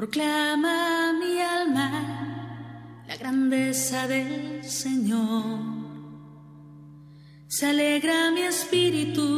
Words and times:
Proclama 0.00 1.12
mi 1.12 1.42
alma 1.42 1.90
la 3.06 3.16
grandeza 3.18 4.08
del 4.08 4.64
Señor. 4.64 5.58
Se 7.46 7.66
alegra 7.66 8.30
mi 8.30 8.40
espíritu 8.40 9.28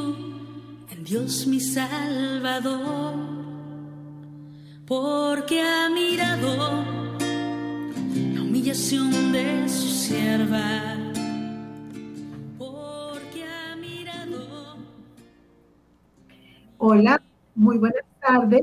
en 0.88 1.02
Dios 1.02 1.48
mi 1.48 1.58
Salvador, 1.58 3.14
porque 4.86 5.60
ha 5.60 5.90
mirado 5.90 6.84
la 8.32 8.40
humillación 8.40 9.32
de 9.32 9.68
su 9.68 9.88
sierva. 9.88 10.96
Porque 12.56 13.42
ha 13.42 13.74
mirado. 13.74 14.76
Hola, 16.78 17.20
muy 17.56 17.78
buenas 17.78 18.04
tardes 18.20 18.62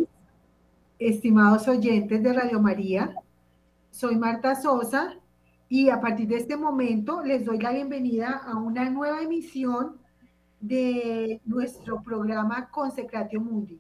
estimados 1.00 1.66
oyentes 1.70 2.22
de 2.22 2.34
Radio 2.34 2.60
María. 2.60 3.16
Soy 3.90 4.18
Marta 4.18 4.56
Sosa 4.56 5.16
y 5.70 5.90
a 5.90 6.02
partir 6.02 6.28
de 6.28 6.36
este 6.36 6.58
momento 6.58 7.24
les 7.24 7.46
doy 7.46 7.58
la 7.58 7.72
bienvenida 7.72 8.42
a 8.46 8.58
una 8.58 8.90
nueva 8.90 9.22
emisión 9.22 9.98
de 10.60 11.40
nuestro 11.46 12.04
programa 12.04 12.70
Consecratio 12.70 13.40
Mundi, 13.40 13.80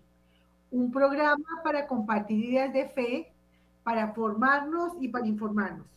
un 0.72 0.94
programa 0.94 1.44
para 1.62 1.88
compartir 1.88 2.46
ideas 2.46 2.72
de 2.72 2.88
fe, 2.88 3.34
para 3.84 4.14
formarnos 4.14 4.94
y 5.02 5.10
para 5.10 5.28
informarnos. 5.28 5.88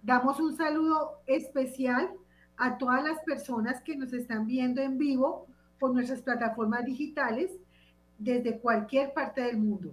Damos 0.00 0.38
un 0.38 0.56
saludo 0.56 1.22
especial 1.26 2.08
a 2.56 2.78
todas 2.78 3.02
las 3.02 3.18
personas 3.24 3.80
que 3.80 3.96
nos 3.96 4.12
están 4.12 4.46
viendo 4.46 4.80
en 4.80 4.96
vivo 4.96 5.48
por 5.80 5.92
nuestras 5.92 6.22
plataformas 6.22 6.84
digitales 6.84 7.50
desde 8.16 8.60
cualquier 8.60 9.12
parte 9.12 9.40
del 9.40 9.58
mundo. 9.58 9.92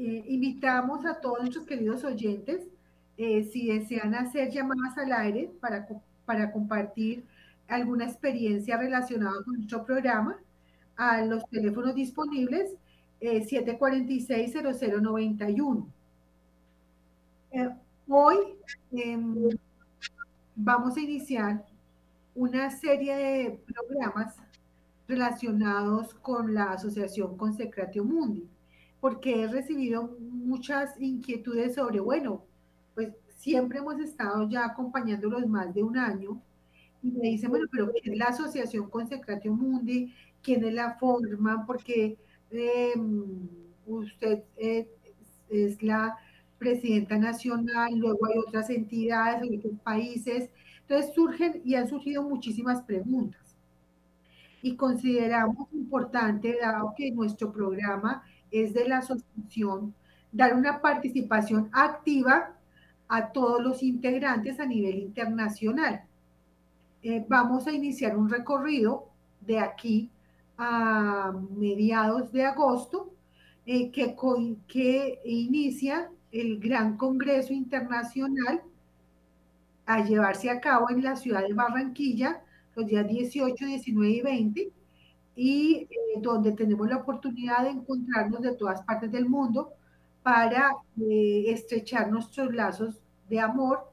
Eh, 0.00 0.24
invitamos 0.28 1.04
a 1.04 1.20
todos 1.20 1.40
nuestros 1.40 1.66
queridos 1.66 2.04
oyentes, 2.04 2.68
eh, 3.16 3.42
si 3.42 3.66
desean 3.66 4.14
hacer 4.14 4.48
llamadas 4.48 4.96
al 4.96 5.12
aire 5.12 5.50
para, 5.60 5.88
para 6.24 6.52
compartir 6.52 7.24
alguna 7.66 8.04
experiencia 8.04 8.76
relacionada 8.76 9.42
con 9.44 9.54
nuestro 9.54 9.84
programa, 9.84 10.36
a 10.96 11.22
los 11.22 11.44
teléfonos 11.50 11.96
disponibles 11.96 12.76
746-0091. 13.20 15.84
Eh, 17.50 17.68
hoy 18.06 18.36
em, 18.92 19.48
vamos 20.54 20.96
a 20.96 21.00
iniciar 21.00 21.64
una 22.36 22.70
serie 22.70 23.16
de 23.16 23.58
programas 23.66 24.36
relacionados 25.08 26.14
con 26.14 26.54
la 26.54 26.74
asociación 26.74 27.36
Consecratio 27.36 28.04
Mundi 28.04 28.48
porque 29.00 29.42
he 29.42 29.46
recibido 29.46 30.16
muchas 30.20 31.00
inquietudes 31.00 31.74
sobre, 31.74 32.00
bueno, 32.00 32.42
pues 32.94 33.12
siempre 33.36 33.78
hemos 33.78 33.98
estado 34.00 34.48
ya 34.48 34.64
acompañándolos 34.64 35.46
más 35.46 35.72
de 35.74 35.82
un 35.82 35.96
año 35.96 36.40
y 37.02 37.12
me 37.12 37.28
dicen, 37.28 37.50
bueno, 37.50 37.66
pero 37.70 37.92
¿qué 37.92 38.10
es 38.10 38.18
la 38.18 38.26
Asociación 38.26 38.90
Consecratio 38.90 39.52
Mundi? 39.52 40.12
¿Quiénes 40.42 40.74
la 40.74 40.94
forman? 40.94 41.64
Porque 41.64 42.18
em, 42.50 43.48
usted 43.86 44.42
eh, 44.56 44.88
es 45.48 45.82
la 45.82 46.16
presidenta 46.58 47.16
nacional, 47.16 47.96
luego 47.96 48.26
hay 48.26 48.38
otras 48.38 48.68
entidades, 48.70 49.42
hay 49.42 49.58
otros 49.58 49.78
países. 49.84 50.50
Entonces 50.80 51.14
surgen 51.14 51.60
y 51.64 51.76
han 51.76 51.88
surgido 51.88 52.22
muchísimas 52.22 52.82
preguntas. 52.82 53.40
Y 54.60 54.74
consideramos 54.74 55.72
importante, 55.72 56.58
dado 56.60 56.94
que 56.96 57.12
nuestro 57.12 57.52
programa 57.52 58.24
es 58.50 58.74
de 58.74 58.88
la 58.88 58.98
asociación 58.98 59.94
dar 60.32 60.54
una 60.54 60.80
participación 60.80 61.68
activa 61.72 62.54
a 63.08 63.32
todos 63.32 63.62
los 63.62 63.82
integrantes 63.82 64.60
a 64.60 64.66
nivel 64.66 64.98
internacional. 64.98 66.04
Eh, 67.02 67.24
vamos 67.28 67.66
a 67.66 67.72
iniciar 67.72 68.16
un 68.16 68.28
recorrido 68.28 69.08
de 69.40 69.58
aquí 69.58 70.10
a 70.58 71.32
mediados 71.56 72.32
de 72.32 72.44
agosto 72.44 73.12
eh, 73.64 73.90
que, 73.90 74.16
que 74.66 75.20
inicia 75.24 76.10
el 76.32 76.58
Gran 76.58 76.96
Congreso 76.96 77.52
Internacional 77.52 78.62
a 79.86 80.04
llevarse 80.04 80.50
a 80.50 80.60
cabo 80.60 80.90
en 80.90 81.02
la 81.02 81.16
ciudad 81.16 81.42
de 81.46 81.54
Barranquilla 81.54 82.42
los 82.74 82.86
días 82.86 83.08
18, 83.08 83.64
19 83.64 84.10
y 84.12 84.20
20 84.20 84.72
y 85.38 85.86
eh, 85.88 85.88
donde 86.20 86.50
tenemos 86.50 86.88
la 86.88 86.96
oportunidad 86.96 87.62
de 87.62 87.70
encontrarnos 87.70 88.42
de 88.42 88.56
todas 88.56 88.82
partes 88.82 89.12
del 89.12 89.28
mundo 89.28 89.72
para 90.24 90.76
eh, 91.00 91.44
estrechar 91.46 92.10
nuestros 92.10 92.52
lazos 92.52 92.96
de 93.30 93.38
amor 93.38 93.88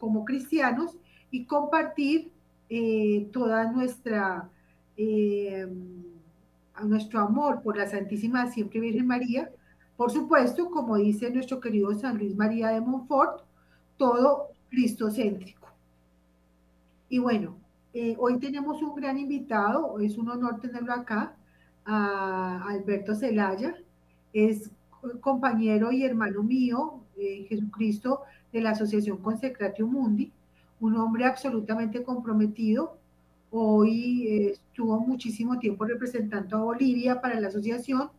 como 0.00 0.24
cristianos 0.24 0.96
y 1.30 1.44
compartir 1.44 2.32
eh, 2.68 3.28
toda 3.32 3.70
nuestra 3.70 4.48
nuestro 6.82 7.20
amor 7.20 7.62
por 7.62 7.78
la 7.78 7.88
Santísima 7.88 8.50
Siempre 8.50 8.80
Virgen 8.80 9.06
María, 9.06 9.50
por 9.96 10.10
supuesto, 10.10 10.70
como 10.70 10.96
dice 10.96 11.30
nuestro 11.30 11.58
querido 11.58 11.94
San 11.94 12.18
Luis 12.18 12.36
María 12.36 12.68
de 12.68 12.82
Montfort, 12.82 13.42
todo 13.96 14.48
cristocéntrico. 14.68 15.68
Y 17.08 17.18
bueno, 17.18 17.56
eh, 17.92 18.14
hoy 18.18 18.38
tenemos 18.38 18.82
un 18.82 18.94
gran 18.94 19.18
invitado, 19.18 19.98
es 19.98 20.16
un 20.16 20.30
honor 20.30 20.60
tenerlo 20.60 20.92
acá, 20.92 21.34
a 21.84 22.64
Alberto 22.68 23.14
Celaya, 23.14 23.74
es 24.32 24.70
compañero 25.20 25.90
y 25.90 26.04
hermano 26.04 26.42
mío, 26.42 27.00
eh, 27.16 27.46
Jesucristo, 27.48 28.20
de 28.52 28.60
la 28.60 28.70
Asociación 28.70 29.18
Consecratio 29.18 29.86
Mundi, 29.88 30.30
un 30.78 30.96
hombre 30.96 31.24
absolutamente 31.24 32.02
comprometido. 32.04 32.96
Hoy 33.50 34.28
eh, 34.28 34.50
estuvo 34.52 35.00
muchísimo 35.00 35.58
tiempo 35.58 35.84
representando 35.84 36.58
a 36.58 36.62
Bolivia 36.62 37.20
para 37.20 37.40
la 37.40 37.48
asociación 37.48 38.10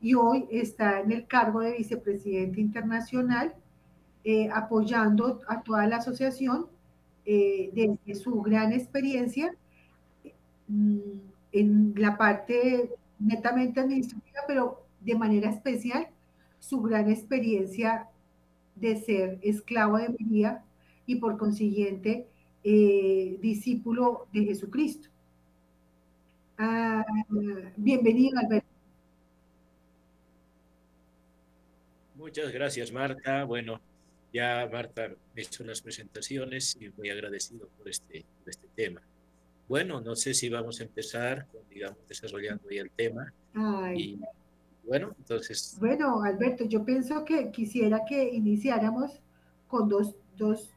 y 0.00 0.14
hoy 0.14 0.46
está 0.50 1.00
en 1.00 1.12
el 1.12 1.26
cargo 1.26 1.60
de 1.60 1.78
vicepresidente 1.78 2.60
internacional, 2.60 3.54
apoyando 4.52 5.40
a 5.46 5.62
toda 5.62 5.86
la 5.86 5.98
asociación 5.98 6.66
eh, 7.26 7.70
desde 7.72 8.14
su 8.20 8.40
gran 8.40 8.72
experiencia 8.72 9.54
mm, 10.68 10.98
en 11.52 11.94
la 11.96 12.16
parte 12.16 12.90
netamente 13.18 13.80
administrativa, 13.80 14.40
pero 14.46 14.86
de 15.00 15.16
manera 15.16 15.50
especial 15.50 16.08
su 16.60 16.80
gran 16.82 17.10
experiencia 17.10 18.08
de 18.76 18.96
ser 18.96 19.38
esclavo 19.42 19.98
de 19.98 20.08
María 20.20 20.64
y 21.06 21.16
por 21.16 21.36
consiguiente 21.36 22.28
eh, 22.62 23.38
discípulo 23.40 24.28
de 24.32 24.44
Jesucristo. 24.44 25.08
Ah, 26.58 27.04
bienvenido, 27.76 28.38
Alberto. 28.38 28.68
Muchas 32.14 32.52
gracias, 32.52 32.90
Marta. 32.90 33.44
Bueno, 33.44 33.80
ya 34.36 34.68
Marta 34.70 35.08
me 35.34 35.42
hecho 35.42 35.64
las 35.64 35.80
presentaciones 35.80 36.76
y 36.78 36.90
muy 36.90 37.08
agradecido 37.08 37.68
por 37.78 37.88
este, 37.88 38.24
este 38.44 38.68
tema. 38.74 39.00
Bueno, 39.66 40.00
no 40.00 40.14
sé 40.14 40.34
si 40.34 40.50
vamos 40.50 40.78
a 40.80 40.84
empezar, 40.84 41.46
digamos, 41.70 41.98
desarrollando 42.06 42.68
ya 42.70 42.82
el 42.82 42.90
tema. 42.90 43.32
Y 43.94 44.20
bueno, 44.84 45.14
entonces... 45.18 45.76
Bueno, 45.80 46.22
Alberto, 46.22 46.64
yo 46.66 46.84
pienso 46.84 47.24
que 47.24 47.50
quisiera 47.50 48.04
que 48.06 48.28
iniciáramos 48.28 49.20
con 49.68 49.88
dos, 49.88 50.14
dos, 50.36 50.70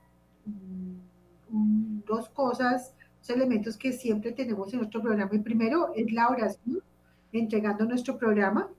mm, 0.46 2.00
dos 2.08 2.30
cosas, 2.30 2.96
dos 3.20 3.30
elementos 3.30 3.78
que 3.78 3.92
siempre 3.92 4.32
tenemos 4.32 4.72
en 4.72 4.80
nuestro 4.80 5.02
programa. 5.02 5.32
El 5.34 5.44
primero 5.44 5.92
es 5.96 6.12
la 6.14 6.30
oración, 6.30 6.82
entregando 7.34 7.84
nuestro 7.86 8.18
programa, 8.18 8.70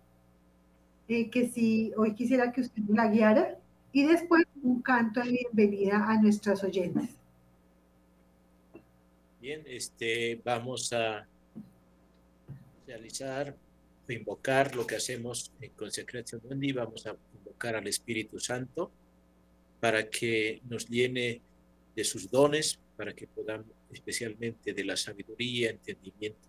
eh, 1.06 1.28
que 1.28 1.48
si 1.48 1.92
hoy 1.98 2.14
quisiera 2.14 2.50
que 2.50 2.62
usted 2.62 2.82
la 2.88 3.08
guiara 3.08 3.58
y 3.92 4.04
después 4.06 4.44
un 4.62 4.82
canto 4.82 5.20
de 5.20 5.30
bienvenida 5.30 6.04
a 6.08 6.20
nuestros 6.20 6.62
oyentes. 6.64 7.10
Bien, 9.40 9.62
este, 9.66 10.40
vamos 10.44 10.92
a 10.92 11.26
realizar, 12.86 13.56
invocar 14.08 14.74
lo 14.74 14.86
que 14.86 14.96
hacemos 14.96 15.52
en 15.60 15.70
Consecración 15.70 16.42
Mundi, 16.48 16.72
vamos 16.72 17.06
a 17.06 17.16
invocar 17.38 17.76
al 17.76 17.86
Espíritu 17.86 18.38
Santo 18.38 18.90
para 19.78 20.10
que 20.10 20.60
nos 20.68 20.88
llene 20.88 21.40
de 21.96 22.04
sus 22.04 22.30
dones, 22.30 22.78
para 22.96 23.14
que 23.14 23.26
podamos, 23.26 23.66
especialmente 23.92 24.74
de 24.74 24.84
la 24.84 24.96
sabiduría, 24.96 25.70
entendimiento, 25.70 26.48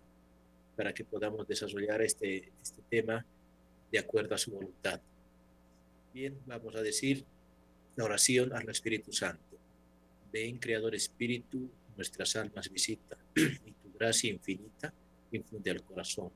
para 0.76 0.92
que 0.92 1.04
podamos 1.04 1.46
desarrollar 1.46 2.02
este, 2.02 2.52
este 2.60 2.82
tema 2.90 3.24
de 3.90 3.98
acuerdo 3.98 4.34
a 4.34 4.38
su 4.38 4.50
voluntad. 4.50 5.00
Bien, 6.12 6.36
vamos 6.46 6.74
a 6.74 6.82
decir 6.82 7.24
la 7.96 8.04
oración 8.04 8.52
al 8.52 8.68
Espíritu 8.68 9.12
Santo. 9.12 9.58
Ven, 10.32 10.58
Creador 10.58 10.94
Espíritu, 10.94 11.68
nuestras 11.96 12.36
almas 12.36 12.70
visita 12.70 13.18
y 13.36 13.72
tu 13.72 13.92
gracia 13.98 14.30
infinita 14.30 14.92
infunde 15.30 15.70
al 15.70 15.82
corazón. 15.82 16.30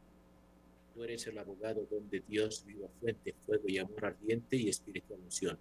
Tú 0.95 1.05
eres 1.05 1.27
el 1.27 1.39
abogado 1.39 1.87
donde 1.91 2.23
Dios, 2.27 2.65
viva 2.67 2.89
fuente, 3.01 3.35
fuego 3.45 3.65
y 3.69 3.79
amor 3.79 4.05
ardiente 4.05 4.57
y 4.57 4.69
espíritu 4.69 5.15
emoción. 5.15 5.59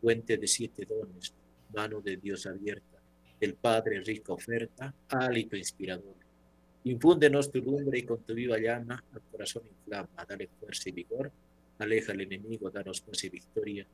Fuente 0.00 0.36
de 0.36 0.46
siete 0.46 0.84
dones, 0.84 1.32
mano 1.74 2.00
de 2.00 2.16
Dios 2.16 2.46
abierta, 2.46 3.00
del 3.40 3.54
Padre 3.54 4.00
rica 4.00 4.32
oferta, 4.32 4.94
hálito 5.08 5.56
inspirador. 5.56 6.16
Infúndenos 6.84 7.50
tu 7.50 7.60
lumbre 7.60 7.98
y 7.98 8.02
con 8.02 8.22
tu 8.22 8.34
viva 8.34 8.58
llama 8.58 9.02
al 9.12 9.22
corazón 9.30 9.62
inflama, 9.66 10.24
dale 10.26 10.48
fuerza 10.60 10.88
y 10.88 10.92
vigor, 10.92 11.30
aleja 11.78 12.12
al 12.12 12.20
enemigo, 12.20 12.70
danos 12.70 13.00
paz 13.00 13.24
y 13.24 13.30
victoria, 13.30 13.86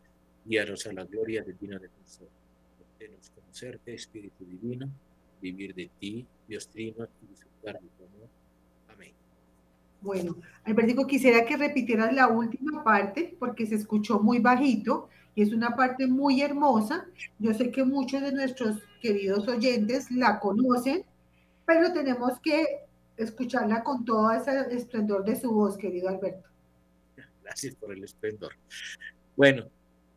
guíanos 0.44 0.87
a 0.87 0.93
la 0.93 1.05
gloria 1.05 1.43
divina 1.43 1.79
defensor. 1.79 2.29
Denos 2.99 3.31
conocerte, 3.31 3.94
Espíritu 3.94 4.44
Divino, 4.44 4.88
vivir 5.41 5.75
de 5.75 5.91
ti, 5.99 6.26
Dios 6.46 6.69
Trino, 6.69 7.06
y 7.23 7.26
disfrutar 7.26 7.81
de 7.81 7.88
tu 7.88 8.05
amor. 8.05 8.29
Amén. 8.88 9.12
Bueno, 10.00 10.37
Albertico, 10.64 11.06
quisiera 11.06 11.44
que 11.44 11.56
repitieras 11.56 12.12
la 12.12 12.29
última 12.29 12.85
parte 12.85 13.37
porque 13.38 13.67
se 13.67 13.75
escuchó 13.76 14.20
muy 14.20 14.38
bajito 14.38 15.08
y 15.35 15.43
es 15.43 15.52
una 15.52 15.75
parte 15.75 16.06
muy 16.06 16.43
hermosa. 16.43 17.06
Yo 17.38 17.52
sé 17.55 17.70
que 17.70 17.85
muchos 17.85 18.23
de 18.23 18.32
nuestros 18.32 18.82
queridos 19.00 19.49
oyentes 19.49 20.11
la 20.11 20.38
conocen, 20.38 21.05
pero 21.67 21.93
tenemos 21.93 22.38
que 22.41 22.85
escucharla 23.17 23.82
con 23.82 24.05
todo 24.05 24.31
ese 24.32 24.75
esplendor 24.75 25.25
de 25.25 25.37
su 25.37 25.52
voz, 25.52 25.76
querido 25.76 26.08
Alberto. 26.08 26.49
Gracias 27.43 27.75
por 27.75 27.93
el 27.93 28.02
esplendor. 28.05 28.52
Bueno, 29.37 29.67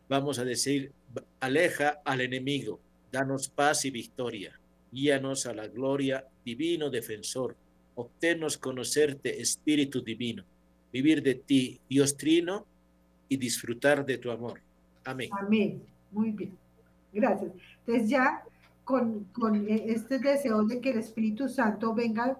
vamos 0.08 0.38
a 0.38 0.44
decir, 0.44 0.92
aleja 1.40 2.00
al 2.04 2.20
enemigo, 2.20 2.80
danos 3.12 3.48
paz 3.48 3.84
y 3.84 3.90
victoria, 3.90 4.58
guíanos 4.90 5.46
a 5.46 5.54
la 5.54 5.68
gloria, 5.68 6.24
divino 6.44 6.90
defensor, 6.90 7.56
obténnos 7.94 8.58
conocerte, 8.58 9.40
Espíritu 9.40 10.02
Divino, 10.02 10.44
vivir 10.92 11.22
de 11.22 11.34
ti, 11.34 11.80
Dios 11.88 12.16
Trino, 12.16 12.66
y 13.28 13.36
disfrutar 13.36 14.06
de 14.06 14.18
tu 14.18 14.30
amor. 14.30 14.60
Amén. 15.04 15.28
Amén. 15.38 15.82
Muy 16.10 16.30
bien. 16.32 16.56
Gracias. 17.12 17.52
Entonces 17.80 18.08
ya 18.08 18.42
con, 18.84 19.24
con 19.32 19.68
este 19.68 20.18
deseo 20.18 20.64
de 20.64 20.80
que 20.80 20.90
el 20.90 20.98
Espíritu 20.98 21.48
Santo 21.48 21.94
venga, 21.94 22.38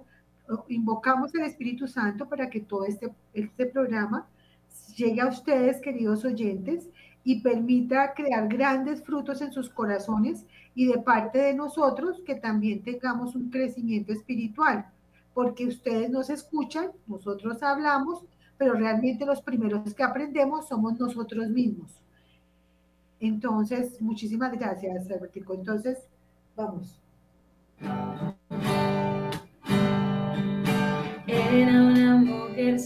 invocamos 0.68 1.34
al 1.34 1.42
Espíritu 1.42 1.86
Santo 1.86 2.26
para 2.26 2.48
que 2.48 2.60
todo 2.60 2.86
este, 2.86 3.10
este 3.34 3.66
programa 3.66 4.26
llegue 4.96 5.20
a 5.20 5.26
ustedes, 5.26 5.80
queridos 5.80 6.24
oyentes, 6.24 6.88
y 7.28 7.40
permita 7.42 8.14
crear 8.14 8.48
grandes 8.48 9.04
frutos 9.04 9.42
en 9.42 9.52
sus 9.52 9.68
corazones 9.68 10.46
y 10.74 10.86
de 10.86 10.96
parte 10.96 11.36
de 11.36 11.52
nosotros 11.52 12.22
que 12.24 12.36
también 12.36 12.82
tengamos 12.82 13.36
un 13.36 13.50
crecimiento 13.50 14.14
espiritual, 14.14 14.86
porque 15.34 15.66
ustedes 15.66 16.08
nos 16.08 16.30
escuchan, 16.30 16.90
nosotros 17.06 17.62
hablamos, 17.62 18.24
pero 18.56 18.72
realmente 18.72 19.26
los 19.26 19.42
primeros 19.42 19.92
que 19.92 20.02
aprendemos 20.02 20.68
somos 20.68 20.98
nosotros 20.98 21.50
mismos. 21.50 22.00
Entonces, 23.20 24.00
muchísimas 24.00 24.52
gracias, 24.52 25.10
Albertico. 25.10 25.52
Entonces, 25.52 25.98
vamos. 26.56 26.98
Una 31.26 32.16
mujer 32.16 32.80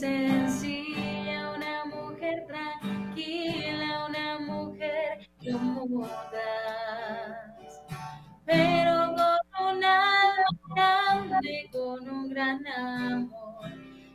pero 8.44 8.90
alma 8.90 10.46
grande, 10.74 11.68
con 11.72 12.08
un 12.08 12.28
gran 12.28 12.66
amor 12.66 13.70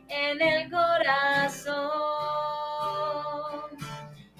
en 0.08 0.40
el 0.40 0.70
corazón. 0.70 1.78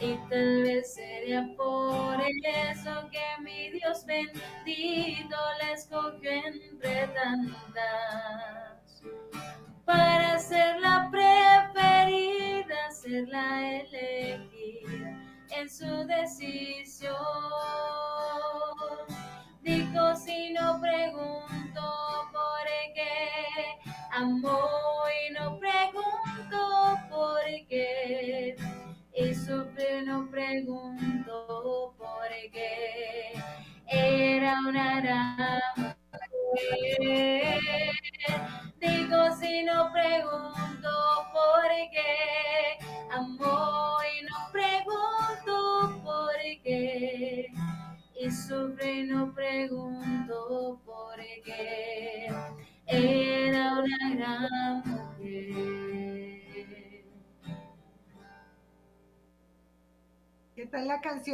Y 0.01 0.17
tal 0.31 0.63
vez 0.63 0.95
sería 0.95 1.45
por 1.57 2.21
eso 2.21 3.09
que 3.11 3.43
mi 3.43 3.71
Dios 3.71 4.07
bendito 4.07 5.37
la 5.61 5.73
escogió 5.73 6.31
entre 6.31 7.09
tantas. 7.09 9.03
Para 9.85 10.39
ser 10.39 10.81
la 10.81 11.09
preferida, 11.11 12.91
ser 12.91 13.27
la 13.29 13.81
elegida 13.81 15.28
en 15.51 15.69
su 15.69 16.07
decisión. 16.07 17.15
Dijo 19.63 20.17
si 20.17 20.53
no 20.53 20.81
pregunto 20.81 21.83
por 22.33 22.67
qué, 22.95 23.93
amó 24.13 24.58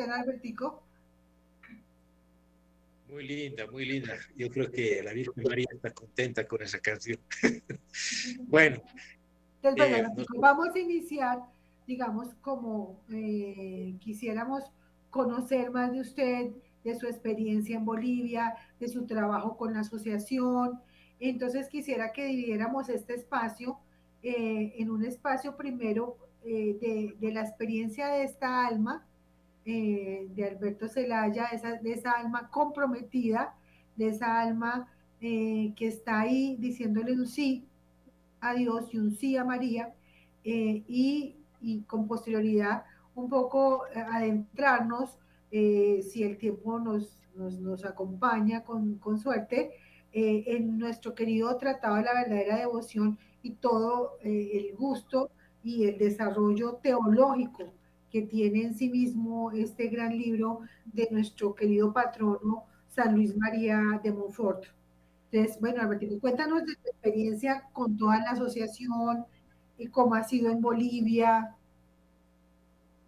Albertico? 0.03 0.85
Muy 3.15 3.29
linda, 3.29 3.67
muy 3.71 3.85
linda. 3.85 4.15
Yo 4.37 4.51
creo 4.51 4.71
que 4.73 5.01
la 5.05 5.13
Virgen 5.13 5.45
María 5.45 5.67
está 5.73 5.91
contenta 5.91 6.49
con 6.49 6.63
esa 6.63 6.81
canción. 6.81 7.19
bueno. 8.49 8.83
Eh, 9.63 10.05
vamos 10.37 10.75
a 10.75 10.79
iniciar, 10.79 11.39
digamos, 11.87 12.35
como 12.41 13.01
eh, 13.13 13.95
quisiéramos 14.01 14.65
conocer 15.11 15.71
más 15.71 15.93
de 15.93 16.01
usted, 16.01 16.51
de 16.83 16.99
su 16.99 17.07
experiencia 17.07 17.77
en 17.77 17.85
Bolivia, 17.85 18.57
de 18.81 18.89
su 18.89 19.07
trabajo 19.07 19.57
con 19.57 19.75
la 19.75 19.81
asociación. 19.81 20.81
Entonces 21.21 21.69
quisiera 21.69 22.13
que 22.13 22.27
dividiéramos 22.27 22.89
este 22.89 23.15
espacio 23.15 23.79
eh, 24.25 24.75
en 24.77 24.91
un 24.91 25.05
espacio 25.05 25.57
primero 25.57 26.17
de, 26.43 27.15
de, 27.19 27.33
la 27.33 27.41
experiencia 27.41 28.09
de 28.09 28.25
esta 28.25 28.67
alma, 28.67 29.07
eh, 29.67 30.27
de 30.35 30.45
Alberto 30.45 30.89
Zelaya, 30.89 31.47
esa, 31.47 31.77
de 31.77 31.93
esa 31.93 32.13
alma 32.13 32.51
comprometida, 32.51 33.55
de 33.97 34.09
esa 34.09 34.43
alma 34.43 34.93
eh, 35.23 35.73
que 35.75 35.87
está 35.87 36.21
ahí 36.21 36.57
diciéndole 36.59 37.13
un 37.13 37.27
sí 37.27 37.67
a 38.41 38.53
Dios 38.53 38.93
y 38.93 38.99
un 38.99 39.13
sí 39.13 39.39
a 39.39 39.45
María, 39.45 39.95
eh, 40.45 40.85
y, 40.87 41.37
y, 41.63 41.81
con 41.85 42.07
posterioridad 42.07 42.85
un 43.15 43.31
poco 43.31 43.85
adentrarnos, 43.95 45.19
si 45.51 46.25
el 46.25 46.37
tiempo 46.37 46.81
nos, 46.81 47.23
nos, 47.37 47.61
nos 47.61 47.85
acompaña 47.85 48.65
con, 48.65 48.97
con 48.99 49.19
suerte, 49.19 49.71
en 50.13 50.79
nuestro 50.79 51.15
querido 51.15 51.57
Tratado 51.57 51.97
de 51.97 52.03
la 52.03 52.13
Verdadera 52.13 52.57
Devoción 52.57 53.19
y 53.41 53.53
todo 53.53 54.19
el 54.23 54.75
gusto 54.77 55.31
y 55.63 55.87
el 55.87 55.97
desarrollo 55.97 56.81
teológico 56.83 57.73
que 58.15 58.23
tiene 58.23 58.63
en 58.63 58.75
sí 58.77 58.89
mismo 58.89 59.51
este 59.51 59.89
gran 59.89 60.17
libro 60.17 60.61
de 60.85 61.09
nuestro 61.11 61.53
querido 61.53 61.93
patrono 61.93 62.65
San 62.89 63.17
Luis 63.17 63.37
María 63.37 64.01
de 64.05 64.13
Montfort. 64.13 64.67
Entonces, 65.33 65.61
bueno, 65.61 65.83
Alberto, 65.83 66.21
cuéntanos 66.21 66.65
de 66.65 66.77
tu 66.77 66.91
experiencia 66.91 67.65
con 67.73 67.99
toda 67.99 68.21
la 68.21 68.31
asociación 68.31 69.25
y 69.77 69.89
cómo 69.89 70.15
ha 70.15 70.23
sido 70.23 70.49
en 70.53 70.61
Bolivia. 70.61 71.57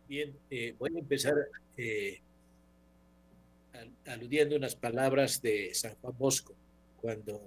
Bien, 0.09 0.35
eh, 0.51 0.75
voy 0.77 0.97
a 0.97 0.99
empezar 0.99 1.35
eh, 1.77 2.21
aludiendo 4.09 4.57
unas 4.57 4.75
palabras 4.75 5.41
de 5.41 5.73
San 5.73 5.95
Juan 6.01 6.15
Bosco 6.19 6.53
cuando 7.01 7.41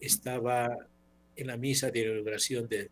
estaba 0.00 0.76
en 1.36 1.46
la 1.46 1.56
misa 1.56 1.88
de 1.88 2.00
inauguración 2.00 2.66
de, 2.66 2.78
de 2.78 2.90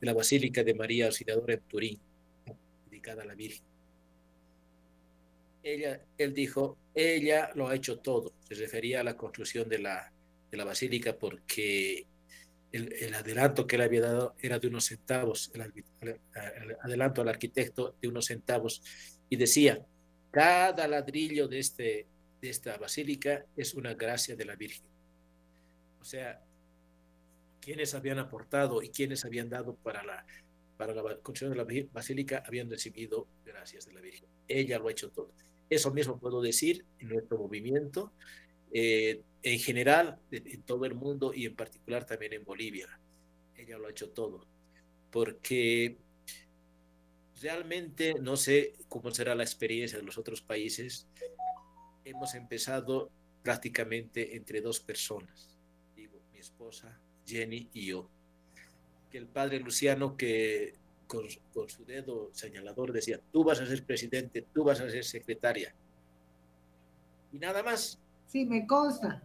la 0.00 0.12
Basílica 0.12 0.62
de 0.62 0.74
María 0.74 1.06
Auxiliadora 1.06 1.54
en 1.54 1.60
Turín 1.60 1.98
a 3.12 3.24
la 3.24 3.34
Virgen. 3.34 3.64
Ella, 5.62 6.00
él 6.18 6.34
dijo, 6.34 6.76
ella 6.94 7.50
lo 7.54 7.68
ha 7.68 7.74
hecho 7.74 7.98
todo. 7.98 8.32
Se 8.48 8.54
refería 8.54 9.00
a 9.00 9.04
la 9.04 9.16
construcción 9.16 9.68
de 9.68 9.78
la, 9.78 10.12
de 10.50 10.56
la 10.56 10.64
basílica 10.64 11.16
porque 11.16 12.06
el, 12.72 12.92
el, 12.92 13.14
adelanto 13.14 13.66
que 13.66 13.76
él 13.76 13.82
había 13.82 14.02
dado 14.02 14.34
era 14.40 14.58
de 14.58 14.68
unos 14.68 14.86
centavos, 14.86 15.50
el, 15.54 16.18
adelanto 16.82 17.22
al 17.22 17.28
arquitecto 17.28 17.96
de 18.00 18.08
unos 18.08 18.26
centavos, 18.26 18.82
y 19.30 19.36
decía, 19.36 19.84
cada 20.30 20.86
ladrillo 20.88 21.48
de, 21.48 21.60
este, 21.60 22.06
de 22.40 22.50
esta 22.50 22.76
basílica 22.76 23.46
es 23.56 23.74
una 23.74 23.94
gracia 23.94 24.36
de 24.36 24.44
la 24.44 24.56
Virgen. 24.56 24.86
O 26.00 26.04
sea, 26.04 26.42
quienes 27.60 27.94
habían 27.94 28.18
aportado 28.18 28.82
y 28.82 28.90
quienes 28.90 29.24
habían 29.24 29.48
dado 29.48 29.74
para 29.76 30.04
la 30.04 30.26
para 30.76 30.94
la 30.94 31.02
construcción 31.02 31.50
de 31.50 31.56
la 31.56 31.88
basílica 31.92 32.42
habían 32.46 32.70
recibido 32.70 33.28
gracias 33.44 33.86
de 33.86 33.92
la 33.92 34.00
Virgen. 34.00 34.28
Ella 34.48 34.78
lo 34.78 34.88
ha 34.88 34.92
hecho 34.92 35.10
todo. 35.10 35.32
Eso 35.70 35.92
mismo 35.92 36.18
puedo 36.18 36.42
decir 36.42 36.84
en 36.98 37.08
nuestro 37.08 37.38
movimiento, 37.38 38.12
eh, 38.72 39.22
en 39.42 39.58
general, 39.58 40.18
en 40.30 40.62
todo 40.62 40.84
el 40.84 40.94
mundo 40.94 41.32
y 41.34 41.46
en 41.46 41.54
particular 41.54 42.04
también 42.04 42.32
en 42.32 42.44
Bolivia. 42.44 42.88
Ella 43.56 43.78
lo 43.78 43.86
ha 43.86 43.90
hecho 43.90 44.10
todo. 44.10 44.46
Porque 45.10 45.96
realmente 47.40 48.14
no 48.20 48.36
sé 48.36 48.74
cómo 48.88 49.10
será 49.10 49.34
la 49.34 49.44
experiencia 49.44 49.98
de 49.98 50.04
los 50.04 50.18
otros 50.18 50.42
países. 50.42 51.08
Hemos 52.04 52.34
empezado 52.34 53.10
prácticamente 53.42 54.36
entre 54.36 54.60
dos 54.60 54.80
personas, 54.80 55.58
digo, 55.94 56.20
mi 56.32 56.38
esposa 56.38 57.00
Jenny 57.26 57.68
y 57.72 57.86
yo. 57.86 58.10
Que 59.14 59.18
el 59.18 59.28
padre 59.28 59.60
Luciano 59.60 60.16
que 60.16 60.74
con, 61.06 61.30
su 61.68 61.84
dedo 61.84 62.30
señalador 62.32 62.92
decía, 62.92 63.20
tú 63.30 63.44
vas 63.44 63.60
a 63.60 63.66
ser 63.66 63.84
presidente, 63.84 64.44
tú 64.52 64.64
vas 64.64 64.80
a 64.80 64.90
ser 64.90 65.04
secretaria. 65.04 65.72
Y 67.32 67.38
nada 67.38 67.62
más. 67.62 67.96
Sí, 68.26 68.44
me 68.44 68.66
consta. 68.66 69.22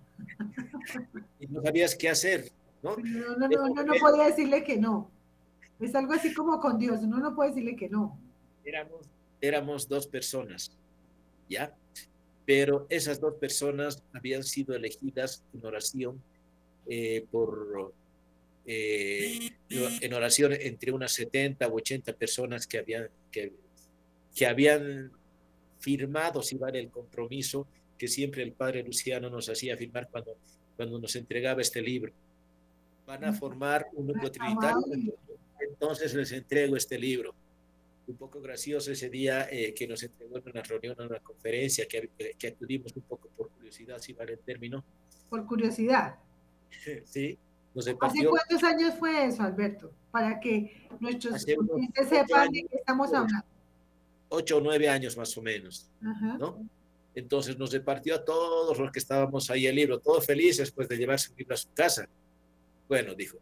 Y 1.40 1.48
no 1.48 1.64
sabías 1.64 1.96
qué 1.96 2.08
hacer, 2.08 2.52
¿no? 2.84 2.98
No, 2.98 3.36
no, 3.36 3.48
no, 3.48 3.70
no, 3.70 3.84
no 3.84 3.94
podía 4.00 4.26
decirle 4.28 4.64
que 4.64 4.78
no. 4.78 5.10
Es 5.80 5.96
algo 5.96 6.14
así 6.14 6.36
como 6.36 6.60
con 6.60 6.78
Dios, 6.78 7.00
uno 7.02 7.18
no 7.18 7.34
puede 7.34 7.50
decirle 7.50 7.76
que 7.76 7.90
no. 7.90 8.16
Éramos, 8.64 9.10
éramos 9.42 9.88
dos 9.90 10.06
personas, 10.06 10.78
¿ya? 11.50 11.74
Pero 12.46 12.86
esas 12.90 13.20
dos 13.20 13.34
personas 13.40 14.04
habían 14.14 14.44
sido 14.44 14.76
elegidas 14.76 15.44
en 15.52 15.66
oración 15.66 16.22
eh, 16.86 17.26
por 17.32 17.92
eh, 18.72 19.50
en 19.68 20.14
oración 20.14 20.54
entre 20.54 20.92
unas 20.92 21.12
70 21.14 21.68
u 21.70 21.78
80 21.78 22.14
personas 22.14 22.68
que 22.68 22.78
habían, 22.78 23.10
que, 23.32 23.52
que 24.36 24.46
habían 24.46 25.12
firmado, 25.80 26.44
si 26.44 26.56
vale 26.56 26.78
el 26.78 26.92
compromiso, 26.92 27.66
que 27.98 28.08
siempre 28.08 28.44
el 28.44 28.52
padre 28.52 28.84
Luciano 28.84 29.28
nos 29.28 29.50
hacía 29.50 29.76
firmar 29.76 30.08
cuando, 30.12 30.38
cuando 30.78 31.00
nos 31.00 31.16
entregaba 31.16 31.62
este 31.62 31.82
libro. 31.82 32.14
Van 33.08 33.24
a 33.26 33.34
formar 33.34 33.88
un 33.94 34.06
núcleo 34.06 34.32
trinitario, 34.32 35.16
entonces 35.60 36.14
les 36.14 36.32
entrego 36.32 36.76
este 36.76 37.00
libro. 37.00 37.34
Un 38.06 38.18
poco 38.18 38.40
gracioso 38.40 38.92
ese 38.92 39.10
día 39.10 39.48
eh, 39.50 39.74
que 39.74 39.88
nos 39.88 40.04
entregó 40.04 40.38
en 40.38 40.44
una 40.48 40.62
reunión, 40.62 40.96
en 41.00 41.08
una 41.08 41.20
conferencia, 41.22 41.88
que, 41.88 42.12
que 42.38 42.48
acudimos 42.48 42.96
un 42.96 43.02
poco 43.02 43.30
por 43.36 43.50
curiosidad, 43.50 43.98
si 43.98 44.14
vale 44.14 44.34
el 44.34 44.40
término. 44.40 44.86
Por 45.28 45.48
curiosidad. 45.48 46.20
Sí, 47.04 47.36
¿Hace 47.76 47.96
cuántos 47.96 48.64
años 48.64 48.96
fue 48.98 49.26
eso, 49.26 49.44
Alberto? 49.44 49.92
Para 50.12 50.40
que 50.40 50.88
nuestros 51.00 51.46
clientes 51.46 52.10
sepan 52.10 52.52
de 52.52 52.64
qué 52.64 52.78
estamos 52.78 53.14
hablando. 53.14 53.46
Ocho 54.30 54.58
o 54.58 54.62
nueve 54.62 54.90
años 54.90 55.16
más 55.18 55.36
o 55.38 55.42
menos, 55.42 55.90
¿no? 56.02 56.68
Entonces 57.16 57.58
nos 57.58 57.72
repartió 57.72 58.16
a 58.16 58.24
todos 58.24 58.78
los 58.78 58.92
que 58.92 59.00
estábamos 59.00 59.50
ahí 59.50 59.66
el 59.68 59.76
libro, 59.76 60.00
todos 60.00 60.26
felices 60.26 60.60
después 60.60 60.88
de 60.88 60.98
llevarse 60.98 61.32
un 61.32 61.38
libro 61.38 61.54
a 61.56 61.58
su 61.58 61.70
casa. 61.74 62.08
Bueno, 62.88 63.14
dijo. 63.16 63.38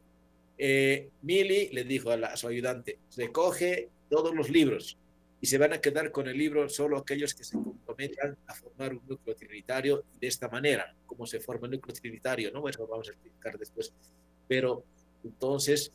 Eh, 0.58 1.10
Mili 1.22 1.70
le 1.70 1.84
dijo 1.84 2.10
a, 2.10 2.16
a 2.16 2.38
su 2.38 2.48
ayudante, 2.48 2.98
recoge 3.16 3.90
todos 4.10 4.34
los 4.34 4.50
libros 4.50 4.98
y 5.40 5.48
se 5.48 5.58
van 5.58 5.74
a 5.74 5.82
quedar 5.82 6.12
con 6.12 6.28
el 6.28 6.38
libro 6.38 6.68
solo 6.68 6.98
aquellos 6.98 7.34
que 7.34 7.44
se 7.44 7.58
comprometan 7.58 8.38
a 8.48 8.56
formar 8.56 8.94
un 8.94 9.02
núcleo 9.08 9.36
trinitario 9.36 10.04
de 10.20 10.28
esta 10.28 10.50
manera, 10.50 10.96
como 11.06 11.26
se 11.28 11.40
forma 11.40 11.66
un 11.66 11.72
núcleo 11.74 11.96
trinitario, 11.96 12.52
¿no? 12.52 12.68
Eso 12.68 12.82
lo 12.82 12.88
vamos 12.88 13.10
a 13.10 13.12
explicar 13.12 13.58
después. 13.58 13.94
Pero 14.48 14.84
entonces, 15.24 15.92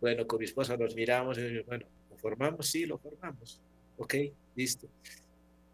bueno, 0.00 0.26
con 0.26 0.38
mi 0.38 0.44
esposa 0.44 0.76
nos 0.76 0.94
miramos 0.94 1.38
y 1.38 1.60
bueno, 1.60 1.86
¿lo 2.10 2.16
formamos? 2.16 2.66
Sí, 2.66 2.84
lo 2.84 2.98
formamos. 2.98 3.60
Ok, 3.96 4.14
listo. 4.54 4.86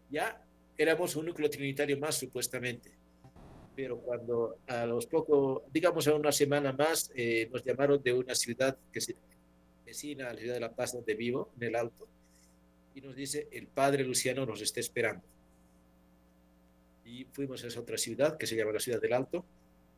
Ya 0.09 0.41
éramos 0.77 1.15
un 1.15 1.25
núcleo 1.25 1.49
trinitario 1.49 1.97
más, 1.97 2.15
supuestamente. 2.15 2.91
Pero 3.75 3.99
cuando 3.99 4.59
a 4.67 4.85
los 4.85 5.05
pocos, 5.05 5.63
digamos 5.73 6.07
a 6.07 6.15
una 6.15 6.31
semana 6.31 6.71
más, 6.71 7.11
eh, 7.13 7.49
nos 7.51 7.63
llamaron 7.65 8.01
de 8.01 8.13
una 8.13 8.33
ciudad 8.33 8.77
que 8.91 9.01
se 9.01 9.15
vecina 9.85 10.29
a 10.29 10.33
la 10.33 10.39
ciudad 10.39 10.53
de 10.53 10.59
La 10.61 10.73
Paz, 10.73 10.93
donde 10.93 11.13
vivo, 11.13 11.51
en 11.57 11.67
el 11.67 11.75
Alto, 11.75 12.07
y 12.95 13.01
nos 13.01 13.15
dice, 13.15 13.49
el 13.51 13.67
padre 13.67 14.05
Luciano 14.05 14.45
nos 14.45 14.61
está 14.61 14.79
esperando. 14.79 15.23
Y 17.03 17.25
fuimos 17.25 17.63
a 17.63 17.67
esa 17.67 17.81
otra 17.81 17.97
ciudad, 17.97 18.37
que 18.37 18.47
se 18.47 18.55
llama 18.55 18.71
la 18.71 18.79
ciudad 18.79 19.01
del 19.01 19.13
Alto, 19.13 19.45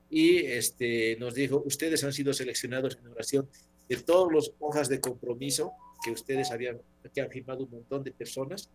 y 0.09 0.37
este, 0.37 1.15
nos 1.17 1.35
dijo, 1.35 1.61
ustedes 1.65 2.03
han 2.03 2.11
sido 2.11 2.33
seleccionados 2.33 2.97
en 2.97 3.07
oración 3.07 3.47
de 3.87 3.97
todas 3.97 4.33
las 4.33 4.51
hojas 4.59 4.89
de 4.89 4.99
compromiso 4.99 5.73
que 6.03 6.11
ustedes 6.11 6.51
habían, 6.51 6.81
que 7.13 7.21
han 7.21 7.29
firmado 7.29 7.65
un 7.65 7.69
montón 7.69 8.03
de 8.03 8.11
personas, 8.11 8.69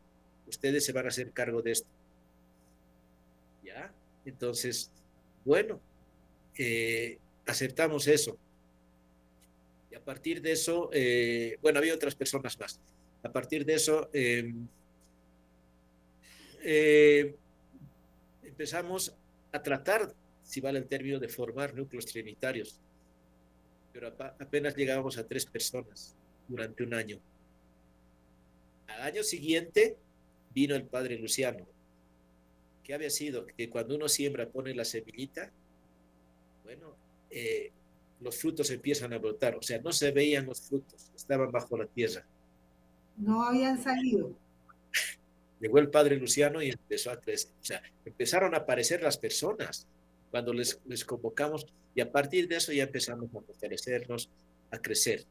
ustedes 0.46 0.84
se 0.84 0.92
van 0.92 1.06
a 1.06 1.08
hacer 1.08 1.32
cargo 1.32 1.60
de 1.60 1.72
esto. 1.72 1.88
¿Ya? 3.64 3.92
Entonces, 4.24 4.92
bueno, 5.44 5.80
eh, 6.56 7.18
aceptamos 7.44 8.06
eso. 8.06 8.38
Y 9.90 9.96
a 9.96 10.00
partir 10.04 10.40
de 10.40 10.52
eso, 10.52 10.90
eh, 10.92 11.58
bueno, 11.60 11.80
había 11.80 11.94
otras 11.94 12.14
personas 12.14 12.58
más. 12.58 12.80
A 13.22 13.30
partir 13.30 13.64
de 13.64 13.74
eso, 13.74 14.10
em, 14.12 14.66
eh, 16.62 17.34
empezamos 18.42 19.14
a 19.52 19.62
tratar, 19.62 20.12
si 20.42 20.60
vale 20.60 20.78
el 20.78 20.86
término, 20.86 21.18
de 21.18 21.28
formar 21.28 21.74
núcleos 21.74 22.06
trinitarios. 22.06 22.80
Pero 23.92 24.08
apenas 24.38 24.74
llegábamos 24.74 25.18
a 25.18 25.26
tres 25.26 25.46
personas 25.46 26.16
durante 26.48 26.82
un 26.82 26.94
año. 26.94 27.20
Al 28.88 29.02
año 29.02 29.22
siguiente 29.22 29.96
vino 30.54 30.74
el 30.74 30.84
padre 30.84 31.18
Luciano, 31.18 31.66
que 32.84 32.94
había 32.94 33.10
sido 33.10 33.46
que 33.46 33.70
cuando 33.70 33.94
uno 33.94 34.08
siembra, 34.08 34.48
pone 34.48 34.74
la 34.74 34.84
semillita, 34.84 35.50
bueno, 36.64 36.96
eh, 37.30 37.70
los 38.20 38.36
frutos 38.36 38.70
empiezan 38.70 39.12
a 39.12 39.18
brotar, 39.18 39.56
o 39.56 39.62
sea, 39.62 39.80
no 39.80 39.92
se 39.92 40.10
veían 40.10 40.46
los 40.46 40.60
frutos, 40.60 41.10
estaban 41.14 41.50
bajo 41.50 41.76
la 41.76 41.86
tierra. 41.86 42.24
No 43.16 43.44
habían 43.44 43.82
salido. 43.82 44.32
Llegó 45.60 45.78
el 45.78 45.90
padre 45.90 46.16
Luciano 46.16 46.60
y 46.62 46.70
empezó 46.70 47.10
a 47.10 47.20
crecer. 47.20 47.52
O 47.60 47.64
sea, 47.64 47.82
empezaron 48.04 48.54
a 48.54 48.58
aparecer 48.58 49.02
las 49.02 49.16
personas 49.16 49.86
cuando 50.30 50.52
les, 50.52 50.80
les 50.86 51.04
convocamos 51.04 51.66
y 51.94 52.00
a 52.00 52.10
partir 52.10 52.48
de 52.48 52.56
eso 52.56 52.72
ya 52.72 52.84
empezamos 52.84 53.28
a 53.34 53.40
fortalecernos, 53.40 54.30
a 54.70 54.78
crecer. 54.78 55.24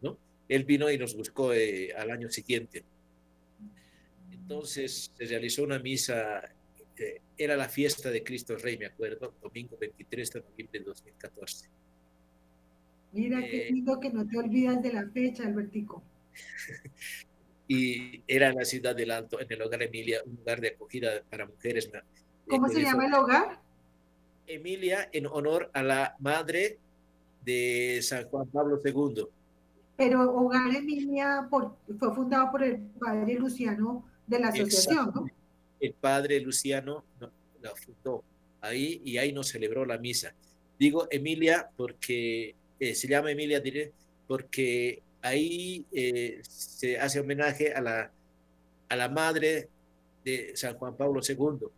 ¿no? 0.00 0.18
Él 0.48 0.64
vino 0.64 0.90
y 0.90 0.98
nos 0.98 1.14
buscó 1.14 1.52
eh, 1.52 1.92
al 1.96 2.10
año 2.10 2.30
siguiente. 2.30 2.84
Entonces 4.30 5.12
se 5.16 5.24
realizó 5.24 5.64
una 5.64 5.78
misa, 5.78 6.40
eh, 6.96 7.20
era 7.36 7.56
la 7.56 7.68
fiesta 7.68 8.10
de 8.10 8.22
Cristo 8.22 8.56
Rey, 8.56 8.78
me 8.78 8.86
acuerdo, 8.86 9.34
domingo 9.42 9.76
23 9.78 10.32
de 10.32 10.40
noviembre 10.40 10.78
de 10.80 10.84
2014. 10.84 11.68
Mira 13.12 13.40
qué 13.40 13.68
eh, 13.68 13.72
lindo 13.72 13.98
que 13.98 14.10
no 14.10 14.26
te 14.26 14.38
olvidas 14.38 14.82
de 14.82 14.92
la 14.92 15.08
fecha, 15.08 15.44
Albertico. 15.44 16.02
y 17.68 18.22
era 18.26 18.48
en 18.48 18.56
la 18.56 18.64
ciudad 18.64 18.94
del 18.94 19.10
Alto, 19.10 19.40
en 19.40 19.50
el 19.50 19.62
hogar 19.62 19.82
Emilia, 19.82 20.20
un 20.24 20.36
lugar 20.36 20.60
de 20.60 20.68
acogida 20.68 21.22
para 21.28 21.46
mujeres. 21.46 21.90
¿Cómo 22.48 22.68
se 22.68 22.82
llama 22.82 23.06
el 23.06 23.14
hogar? 23.14 23.60
Emilia, 24.46 25.08
en 25.12 25.26
honor 25.26 25.70
a 25.74 25.82
la 25.82 26.16
madre 26.20 26.78
de 27.44 28.00
San 28.02 28.28
Juan 28.28 28.46
Pablo 28.48 28.80
II. 28.84 29.24
Pero 29.96 30.30
Hogar 30.30 30.74
Emilia 30.74 31.48
fue 31.48 32.14
fundado 32.14 32.50
por 32.50 32.62
el 32.62 32.78
padre 33.00 33.34
Luciano 33.34 34.04
de 34.26 34.38
la 34.38 34.48
asociación, 34.48 35.10
¿no? 35.14 35.26
El 35.80 35.94
padre 35.94 36.40
Luciano 36.40 37.04
la 37.60 37.74
fundó 37.74 38.22
ahí 38.60 39.00
y 39.04 39.18
ahí 39.18 39.32
nos 39.32 39.48
celebró 39.48 39.84
la 39.84 39.98
misa. 39.98 40.34
Digo 40.78 41.06
Emilia 41.10 41.70
porque 41.76 42.54
eh, 42.78 42.94
se 42.94 43.08
llama 43.08 43.30
Emilia, 43.30 43.60
diré, 43.60 43.92
porque 44.26 45.02
ahí 45.22 45.84
eh, 45.92 46.40
se 46.42 46.98
hace 46.98 47.20
homenaje 47.20 47.72
a 47.72 47.80
la, 47.80 48.10
a 48.88 48.96
la 48.96 49.08
madre 49.08 49.68
de 50.24 50.52
San 50.56 50.76
Juan 50.76 50.96
Pablo 50.96 51.20
II, 51.26 51.68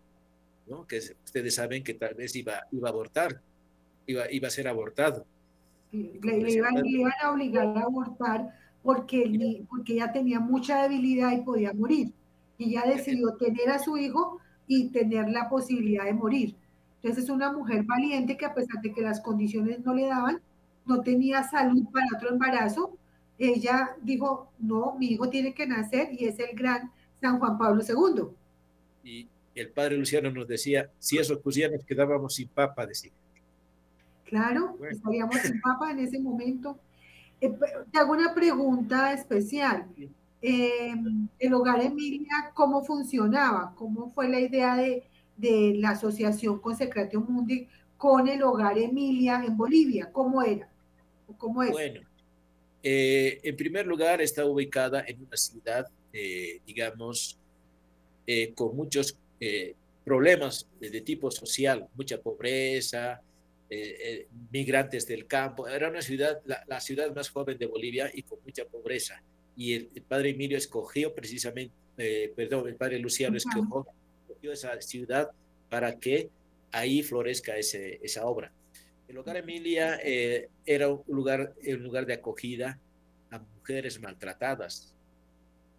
¿no? 0.67 0.87
que 0.87 0.99
ustedes 0.99 1.55
saben 1.55 1.83
que 1.83 1.95
tal 1.95 2.15
vez 2.15 2.35
iba, 2.37 2.67
iba 2.73 2.89
a 2.89 2.93
abortar, 2.93 3.41
iba, 4.07 4.31
iba 4.31 4.49
a 4.49 4.51
ser 4.51 4.69
abortado. 4.69 5.27
Le, 5.93 6.51
iban, 6.51 6.77
a 7.23 7.33
obligar 7.33 7.67
a 7.67 7.81
abortar 7.81 8.55
porque, 8.83 9.65
porque 9.69 9.95
ella 9.95 10.13
tenía 10.13 10.41
mucha 10.41 10.83
debilidad 10.83 11.33
y 11.33 11.43
podía 11.43 11.73
morir. 11.73 12.13
Y 12.59 12.71
ella 12.71 12.85
decidió 12.87 13.35
tener 13.35 13.71
a 13.71 13.79
su 13.79 13.97
hijo 13.97 14.41
y 14.67 14.91
tener 14.91 15.29
la 15.29 15.49
posibilidad 15.49 16.05
de 16.05 16.13
morir. 16.13 16.55
Entonces 16.97 17.25
es 17.25 17.31
una 17.31 17.53
mujer 17.53 17.85
valiente 17.85 18.37
que 18.37 18.45
a 18.45 18.55
pesar 18.55 18.83
de 18.83 18.93
que 18.93 19.01
las 19.01 19.21
condiciones 19.21 19.81
no 19.85 19.95
le 19.95 20.07
daban, 20.07 20.41
no 20.85 21.01
tenía 21.01 21.43
salud 21.45 21.85
para 21.93 22.07
otro 22.17 22.31
embarazo, 22.31 22.98
ella 23.39 23.97
dijo, 24.03 24.51
no, 24.59 24.97
mi 24.99 25.07
hijo 25.07 25.31
tiene 25.31 25.55
que 25.55 25.67
nacer 25.67 26.09
y 26.13 26.27
es 26.27 26.39
el 26.39 26.57
gran 26.57 26.91
San 27.21 27.39
Juan 27.39 27.57
Pablo 27.57 27.83
II. 27.87 28.25
Y 29.05 29.29
el 29.55 29.71
padre 29.71 29.97
Luciano 29.97 30.31
nos 30.31 30.49
decía, 30.49 30.91
si 30.99 31.19
eso 31.19 31.35
ocurría 31.35 31.69
nos 31.69 31.85
quedábamos 31.85 32.35
sin 32.35 32.49
papa, 32.49 32.87
decía. 32.87 33.13
Claro, 34.25 34.77
estaríamos 34.91 35.37
sin 35.37 35.61
papa 35.61 35.91
en 35.91 36.01
ese 36.01 36.19
momento. 36.19 36.79
Eh, 37.41 37.57
te 37.93 37.99
hago 38.01 38.15
una 38.15 38.35
pregunta 38.35 39.13
especial. 39.13 39.87
Eh, 40.43 40.93
el 41.39 41.55
Hogar 41.55 41.81
Emilia, 41.81 42.51
¿cómo 42.53 42.85
funcionaba? 42.85 43.73
¿Cómo 43.77 44.11
fue 44.11 44.29
la 44.29 44.41
idea 44.41 44.75
de, 44.75 45.05
de 45.37 45.75
la 45.77 45.91
asociación 45.91 46.59
Consecratio 46.59 47.21
Mundi 47.21 47.69
con 47.97 48.27
el 48.27 48.43
Hogar 48.43 48.77
Emilia 48.77 49.41
en 49.45 49.57
Bolivia? 49.57 50.11
¿Cómo 50.11 50.43
era? 50.43 50.69
¿Cómo 51.37 51.63
es? 51.63 51.71
Bueno, 51.71 52.01
eh, 52.83 53.41
en 53.43 53.57
primer 53.57 53.87
lugar 53.87 54.21
está 54.21 54.45
ubicada 54.45 55.05
en 55.07 55.23
una 55.23 55.37
ciudad, 55.37 55.87
digamos, 56.67 57.39
con 58.55 58.77
muchos 58.77 59.17
problemas 60.05 60.67
de, 60.81 61.01
tipo 61.01 61.31
social, 61.31 61.87
mucha 61.95 62.19
pobreza, 62.19 63.21
migrantes 64.51 65.07
del 65.07 65.27
campo. 65.27 65.69
Era 65.69 65.89
una 65.89 66.03
ciudad, 66.03 66.41
la, 66.45 66.81
ciudad 66.81 67.15
más 67.15 67.29
joven 67.29 67.59
de 67.59 67.67
Bolivia 67.67 68.11
y 68.13 68.23
con 68.23 68.39
mucha 68.45 68.65
pobreza. 68.65 69.23
Y 69.59 69.75
el, 69.75 70.03
padre 70.07 70.31
Emilio 70.31 70.57
escogió 70.57 71.13
precisamente, 71.13 71.75
eh, 71.99 72.33
perdón, 72.35 72.69
el 72.69 72.77
padre 72.77 73.01
Luciano 73.01 73.37
escogió, 73.37 73.87
esa 74.53 74.81
ciudad 74.81 75.31
para 75.69 75.99
que 75.99 76.31
ahí 76.71 77.03
florezca 77.03 77.57
ese, 77.57 77.99
esa 78.05 78.25
obra. 78.25 78.53
El 79.09 79.19
hogar 79.19 79.39
Emilia 79.39 79.99
eh, 80.03 80.49
era 80.65 80.89
un 80.89 81.03
lugar, 81.09 81.55
un 81.67 81.83
lugar 81.83 82.07
de 82.07 82.15
acogida 82.15 82.79
a 83.31 83.39
mujeres 83.39 84.01
maltratadas. 84.01 84.95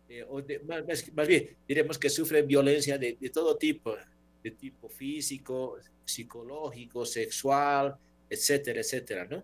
Eh, 0.10 0.26
o 0.28 0.42
más, 0.66 1.28
bien, 1.28 1.56
diremos 1.68 2.00
que 2.00 2.10
sufren 2.10 2.48
violencia 2.48 2.98
de, 2.98 3.18
de 3.20 3.30
todo 3.30 3.56
tipo, 3.56 3.96
de 4.44 4.52
tipo 4.52 4.90
físico, 4.90 5.78
psicológico, 6.04 7.06
sexual, 7.06 7.96
etcétera, 8.30 8.82
etcétera, 8.82 9.26
¿no? 9.26 9.44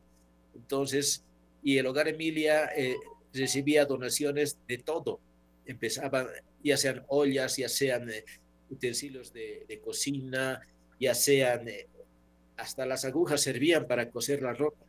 Entonces, 0.56 1.24
y 1.64 1.78
el 1.78 1.88
Hogar 1.88 2.08
Emilia 2.08 2.70
eh, 2.76 2.96
recibía 3.34 3.86
donaciones 3.86 4.58
de 4.68 4.78
todo. 4.78 5.20
Empezaban, 5.66 6.28
ya 6.64 6.78
sean 6.78 7.04
ollas, 7.08 7.58
ya 7.58 7.70
sean 7.70 8.10
eh, 8.10 8.24
utensilios 8.70 9.34
de, 9.34 9.82
cocina, 9.84 10.62
ya 11.00 11.16
sean, 11.16 11.68
eh, 11.68 11.88
hasta 12.58 12.86
las 12.86 13.06
agujas 13.06 13.42
servían 13.42 13.88
para 13.88 14.10
coser 14.10 14.42
la 14.42 14.54
ropa. 14.54 14.86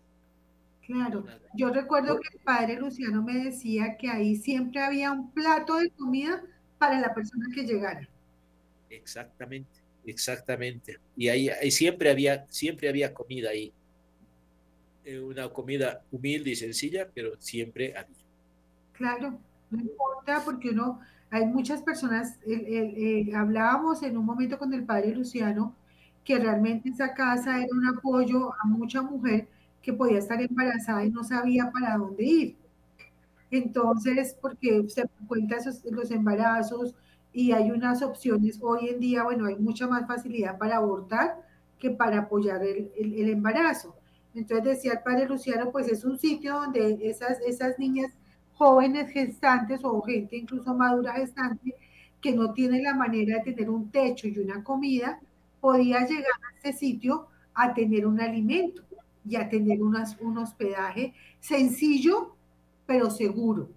Claro, 0.87 1.25
yo 1.55 1.71
recuerdo 1.71 2.21
que 2.21 2.29
el 2.37 2.41
padre 2.45 2.77
Luciano 2.77 3.23
me 3.23 3.35
decía 3.45 3.97
que 3.97 4.09
ahí 4.09 4.37
siempre 4.37 4.81
había 4.81 5.11
un 5.11 5.33
plato 5.33 5.77
de 5.77 5.91
comida 5.91 6.43
para 6.79 7.01
la 7.01 7.13
persona 7.13 7.47
que 7.53 7.65
llegara. 7.65 8.09
Exactamente. 8.89 9.87
Exactamente. 10.07 11.01
Y 11.17 11.29
ahí, 11.29 11.71
siempre, 11.71 12.11
había, 12.11 12.47
siempre 12.49 12.89
había 12.89 13.13
comida 13.13 13.51
ahí. 13.51 13.73
Eh, 15.05 15.19
una 15.19 15.49
comida 15.49 16.03
humilde 16.13 16.51
y 16.51 16.57
sencilla, 16.57 17.09
pero 17.13 17.33
siempre 17.41 17.97
había. 17.97 18.17
Claro, 18.93 19.39
no 19.71 19.81
importa 19.81 20.43
porque 20.45 20.71
uno, 20.71 21.01
hay 21.31 21.45
muchas 21.45 21.83
personas, 21.83 22.39
hablábamos 23.35 24.03
en 24.03 24.17
un 24.17 24.25
momento 24.25 24.59
con 24.59 24.73
el 24.73 24.85
padre 24.85 25.15
Luciano, 25.15 25.75
que 26.27 26.39
realmente 26.39 26.91
esa 26.91 27.15
casa 27.15 27.59
era 27.59 27.73
un 27.73 27.87
apoyo 27.87 28.53
a 28.61 28.67
mucha 28.67 29.01
mujer 29.01 29.49
que 29.81 29.93
podía 29.95 30.19
estar 30.19 30.43
embarazada 30.43 31.05
y 31.05 31.11
no 31.11 31.25
sabía 31.25 31.71
para 31.71 31.97
dónde 31.97 32.25
ir. 32.25 32.57
Entonces, 33.51 34.37
porque 34.43 34.85
se 34.89 35.05
cuenta 35.29 35.57
esos, 35.57 35.85
los 35.85 36.11
embarazos, 36.11 36.95
y 37.33 37.53
hay 37.53 37.71
unas 37.71 38.03
opciones. 38.03 38.59
Hoy 38.63 38.89
en 38.89 38.99
día, 38.99 39.23
bueno, 39.23 39.47
hay 39.47 39.57
mucha 39.57 39.87
más 39.87 40.07
facilidad 40.07 40.59
para 40.59 40.79
abortar 40.79 41.47
que 41.79 41.91
para 41.91 42.21
apoyar 42.21 42.63
el, 42.65 42.91
el, 42.97 43.29
embarazo. 43.29 43.95
Entonces 44.35 44.65
decía 44.65 44.93
el 44.95 45.01
padre 45.01 45.29
Luciano, 45.29 45.71
pues 45.71 45.87
es 45.89 46.05
un 46.05 46.19
sitio 46.19 46.55
donde 46.55 46.99
esas, 47.03 47.39
esas 47.41 47.79
niñas 47.79 48.11
jóvenes 48.55 49.11
gestantes 49.11 49.81
o 49.85 50.01
gente 50.01 50.37
incluso 50.37 50.75
madura 50.75 51.13
gestante 51.13 51.75
que 52.23 52.33
no 52.33 52.53
tienen 52.55 52.83
la 52.83 52.95
manera 52.95 53.37
de 53.37 53.53
tener 53.53 53.69
un 53.69 53.91
techo 53.91 54.27
y 54.27 54.39
una 54.39 54.65
comida, 54.65 55.21
podía 55.67 56.07
llegar 56.07 56.39
a 56.45 56.57
ese 56.69 56.79
sitio 56.79 57.27
a 57.53 57.75
tener 57.75 58.07
un 58.07 58.21
alimento 58.21 58.85
y 59.29 59.35
a 59.35 59.49
tener 59.49 59.83
unas, 59.83 60.17
un 60.21 60.39
hospedaje 60.39 61.13
sencillo, 61.41 62.37
pero 62.87 63.11
seguro. 63.11 63.69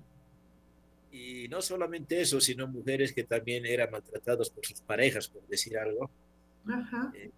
Y 1.12 1.48
no 1.48 1.64
solamente 1.64 2.22
eso, 2.22 2.40
sino 2.40 2.68
mujeres 2.68 3.12
que 3.12 3.24
también 3.24 3.66
eran 3.66 3.90
maltratadas 3.90 4.52
por 4.52 4.64
sus 4.64 4.82
parejas, 4.82 5.28
por 5.30 5.42
decir 5.48 5.80
algo. 5.80 6.12
Eh, 7.16 7.32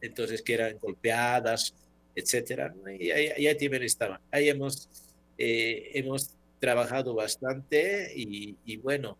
entonces, 0.00 0.40
que 0.40 0.54
eran 0.54 0.78
golpeadas, 0.78 1.74
etcétera. 2.14 2.74
Y 2.98 3.10
ahí, 3.10 3.46
ahí 3.46 3.58
también 3.58 3.82
estaban. 3.82 4.20
Ahí 4.30 4.48
hemos, 4.48 4.88
eh, 5.36 5.90
hemos 5.92 6.30
trabajado 6.58 7.12
bastante 7.12 8.10
y, 8.16 8.56
y 8.64 8.78
bueno, 8.78 9.18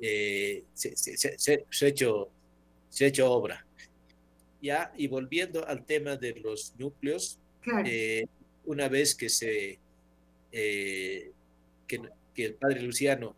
eh, 0.00 0.64
se, 0.74 0.96
se, 0.96 1.16
se, 1.16 1.38
se, 1.70 1.84
ha 1.84 1.88
hecho, 1.88 2.28
se 2.90 3.04
ha 3.04 3.08
hecho 3.08 3.30
obra. 3.30 3.64
Ya, 4.60 4.92
y 4.96 5.06
volviendo 5.06 5.66
al 5.66 5.84
tema 5.84 6.16
de 6.16 6.34
los 6.34 6.74
núcleos, 6.78 7.38
una 8.64 8.88
vez 8.88 9.14
que 9.14 9.28
se 9.28 9.78
que, 10.50 12.02
que 12.34 12.44
el 12.44 12.54
padre 12.54 12.82
Luciano, 12.82 13.34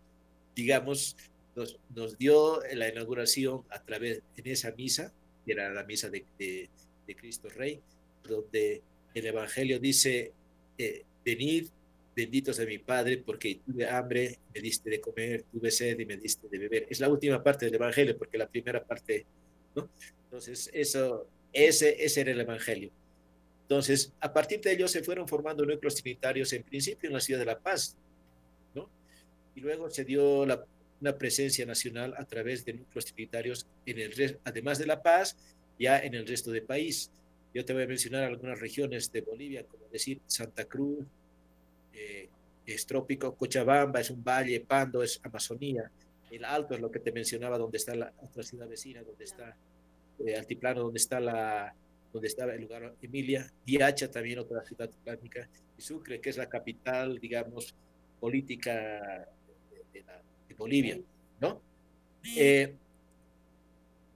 digamos, 0.55 1.17
nos, 1.55 1.79
nos, 1.95 2.19
dio 2.19 2.61
la 2.75 2.89
inauguración 2.89 3.63
a 3.71 3.83
través 3.83 4.23
en 4.37 4.47
esa 4.47 4.73
misa, 4.73 5.13
que 5.45 5.53
era 5.53 5.71
la 5.73 5.85
misa 5.85 6.09
de, 6.11 6.25
de, 6.39 6.69
Cristo 7.17 7.49
Rey, 7.49 7.81
donde 8.23 8.83
el 9.15 9.27
Evangelio 9.27 9.81
dice, 9.81 10.33
eh, 10.79 11.05
venid 11.25 11.69
benditos 12.15 12.57
de 12.57 12.67
mi 12.67 12.79
Padre, 12.79 13.19
porque 13.19 13.61
tuve 13.67 13.89
hambre, 13.89 14.39
me 14.55 14.61
diste 14.61 14.91
de 14.91 15.01
comer, 15.01 15.45
tuve 15.51 15.71
sed 15.71 15.99
y 15.99 16.07
me 16.07 16.17
diste 16.17 16.49
de 16.49 16.59
beber. 16.59 16.87
Es 16.89 17.01
la 17.01 17.09
última 17.09 17.43
parte 17.43 17.67
del 17.67 17.75
Evangelio, 17.75 18.17
porque 18.17 18.39
la 18.39 18.49
primera 18.49 18.85
parte, 18.85 19.27
¿no? 19.75 19.89
Entonces, 20.25 20.71
eso, 20.73 21.27
ese, 21.53 22.05
ese 22.05 22.21
era 22.21 22.33
el 22.33 22.41
Evangelio. 22.41 22.91
Entonces, 23.63 24.13
a 24.21 24.33
partir 24.33 24.61
de 24.61 24.73
ello 24.73 24.89
se 24.89 25.03
fueron 25.03 25.29
formando 25.29 25.65
núcleos 25.65 25.95
trinitarios, 25.95 26.53
en 26.53 26.63
principio 26.63 27.09
en 27.09 27.15
la 27.15 27.21
ciudad 27.21 27.41
de 27.41 27.47
La 27.47 27.59
Paz, 27.59 27.97
y 29.55 29.61
luego 29.61 29.91
se 29.91 30.05
dio 30.05 30.47
la, 30.47 30.65
una 31.01 31.17
presencia 31.17 31.67
nacional 31.67 32.15
a 32.17 32.25
través 32.25 32.65
de 32.65 32.75
núcleos 32.75 33.07
trinitarios, 33.07 33.67
en 33.87 33.99
el, 33.99 34.39
además 34.45 34.79
de 34.79 34.87
La 34.87 35.03
Paz, 35.03 35.37
ya 35.79 35.99
en 35.99 36.15
el 36.15 36.27
resto 36.27 36.51
del 36.51 36.63
país. 36.63 37.11
Yo 37.55 37.65
te 37.65 37.73
voy 37.73 37.83
a 37.83 37.87
mencionar 37.87 38.25
algunas 38.25 38.61
regiones 38.61 39.11
de 39.11 39.23
Bolivia, 39.23 39.65
como 39.65 39.89
decir 39.89 40.21
Santa 40.27 40.65
Cruz, 40.65 41.05
eh, 41.93 42.29
es 42.67 42.87
trópico, 42.87 43.35
Cochabamba 43.35 44.01
es 44.01 44.11
un 44.11 44.23
valle, 44.23 44.61
Pando 44.61 45.03
es 45.03 45.21
Amazonía, 45.23 45.91
el 46.31 46.45
Alto 46.45 46.75
es 46.75 46.81
lo 46.81 46.91
que 46.91 47.01
te 47.01 47.13
mencionaba, 47.13 47.59
donde 47.59 47.79
está 47.79 47.95
la 47.95 48.13
otra 48.23 48.43
ciudad 48.43 48.69
vecina, 48.69 49.03
donde 49.03 49.25
está 49.25 49.57
eh, 50.25 50.37
Altiplano, 50.37 50.83
donde 50.83 50.99
está 50.99 51.21
la 51.21 51.75
donde 52.13 52.29
estaba 52.29 52.55
el 52.55 52.63
lugar 52.63 52.95
Emilia, 53.01 53.49
Diacha 53.65 54.11
también 54.11 54.41
otra 54.41 54.65
ciudad 54.65 54.89
altiplánica, 54.89 55.49
y 55.79 55.81
Sucre, 55.81 56.21
que 56.21 56.31
es 56.31 56.37
la 56.37 56.49
capital, 56.49 57.19
digamos, 57.21 57.75
política 58.19 59.29
de, 59.93 60.05
Bolivia, 60.57 61.01
¿no? 61.41 61.63
Eh, 62.37 62.75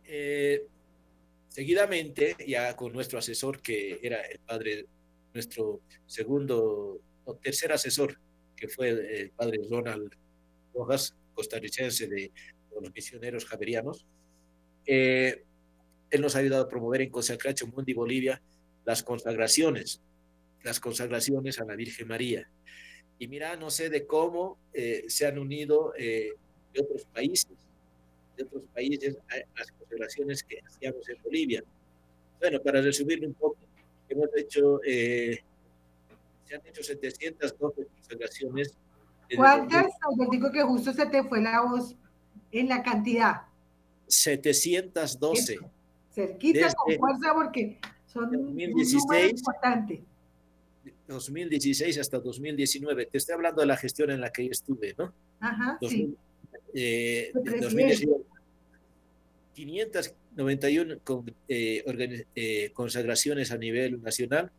eh, 0.04 0.66
seguidamente, 1.48 2.36
ya 2.46 2.76
con 2.76 2.92
nuestro 2.92 3.18
asesor, 3.18 3.62
que 3.62 3.98
era 4.02 4.20
el 4.20 4.40
padre, 4.40 4.84
nuestro 5.32 5.80
segundo 6.04 7.00
o 7.24 7.34
tercer 7.36 7.72
asesor, 7.72 8.18
que 8.54 8.68
fue 8.68 8.90
el 8.90 9.30
padre 9.30 9.60
Ronald 9.70 10.14
Rojas, 10.74 11.14
costarricense 11.34 12.08
de 12.08 12.32
los 12.80 12.92
misioneros 12.94 13.44
javerianos, 13.44 14.06
eh, 14.86 15.44
él 16.10 16.20
nos 16.20 16.36
ha 16.36 16.38
ayudado 16.38 16.64
a 16.64 16.68
promover 16.68 17.02
en 17.02 17.10
Consacración 17.10 17.72
Mundi 17.74 17.92
Bolivia 17.92 18.40
las 18.84 19.02
consagraciones, 19.02 20.00
las 20.62 20.80
consagraciones 20.80 21.58
a 21.60 21.64
la 21.64 21.74
Virgen 21.74 22.08
María. 22.08 22.48
Y 23.18 23.28
mira, 23.28 23.56
no 23.56 23.70
sé 23.70 23.90
de 23.90 24.06
cómo 24.06 24.58
eh, 24.72 25.04
se 25.08 25.26
han 25.26 25.38
unido 25.38 25.92
eh, 25.96 26.32
de 26.72 26.80
otros 26.80 27.04
países, 27.06 27.52
de 28.36 28.44
otros 28.44 28.64
países 28.74 29.16
a 29.28 29.58
las 29.58 29.70
consagraciones 29.72 30.42
que 30.42 30.60
hacíamos 30.60 31.08
en 31.08 31.22
Bolivia. 31.22 31.64
Bueno, 32.40 32.60
para 32.60 32.80
resumirlo 32.80 33.28
un 33.28 33.34
poco, 33.34 33.58
hemos 34.08 34.28
hecho, 34.36 34.80
eh, 34.84 35.38
se 36.46 36.54
han 36.54 36.66
hecho 36.66 36.82
712 36.82 37.86
consagraciones. 37.86 38.76
¿Cuántas? 39.36 39.86
Digo 40.30 40.50
que 40.50 40.62
justo 40.62 40.92
se 40.92 41.06
te 41.06 41.22
fue 41.24 41.40
la 41.40 41.62
voz 41.62 41.94
en 42.52 42.68
la 42.68 42.82
cantidad. 42.82 43.42
712. 44.06 45.58
Cerquita 46.14 46.72
con 46.74 46.96
fuerza 46.96 47.34
porque 47.34 47.78
son 48.06 48.30
2016, 48.30 48.94
un 48.94 49.08
número 49.08 49.28
importante. 49.28 50.02
2016 51.08 51.98
hasta 51.98 52.18
2019. 52.18 53.06
Te 53.06 53.18
estoy 53.18 53.34
hablando 53.34 53.60
de 53.60 53.66
la 53.66 53.76
gestión 53.76 54.10
en 54.10 54.20
la 54.20 54.30
que 54.30 54.44
yo 54.44 54.50
estuve, 54.50 54.94
¿no? 54.96 55.12
Ajá, 55.40 55.78
sí. 55.80 56.14
Eh, 56.72 57.30
2019. 57.34 58.24
591 59.54 60.96
con, 61.04 61.32
eh, 61.48 61.84
eh, 62.34 62.70
consagraciones 62.72 63.52
a 63.52 63.58
nivel 63.58 64.02
nacional 64.02 64.50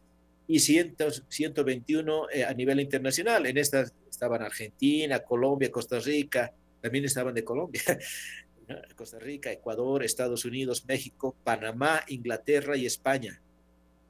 y 0.48 0.60
121 0.60 2.28
a 2.48 2.54
nivel 2.54 2.80
internacional. 2.80 3.46
En 3.46 3.58
estas 3.58 3.94
estaban 4.16 4.42
Argentina, 4.42 5.20
Colombia, 5.20 5.72
Costa 5.72 6.00
Rica, 6.00 6.54
también 6.82 7.06
estaban 7.06 7.34
de 7.34 7.44
Colombia, 7.44 7.82
Costa 8.96 9.20
Rica, 9.20 9.52
Ecuador, 9.52 10.04
Estados 10.04 10.46
Unidos, 10.46 10.86
México, 10.88 11.36
Panamá, 11.44 12.04
Inglaterra 12.08 12.78
y 12.78 12.86
España. 12.86 13.42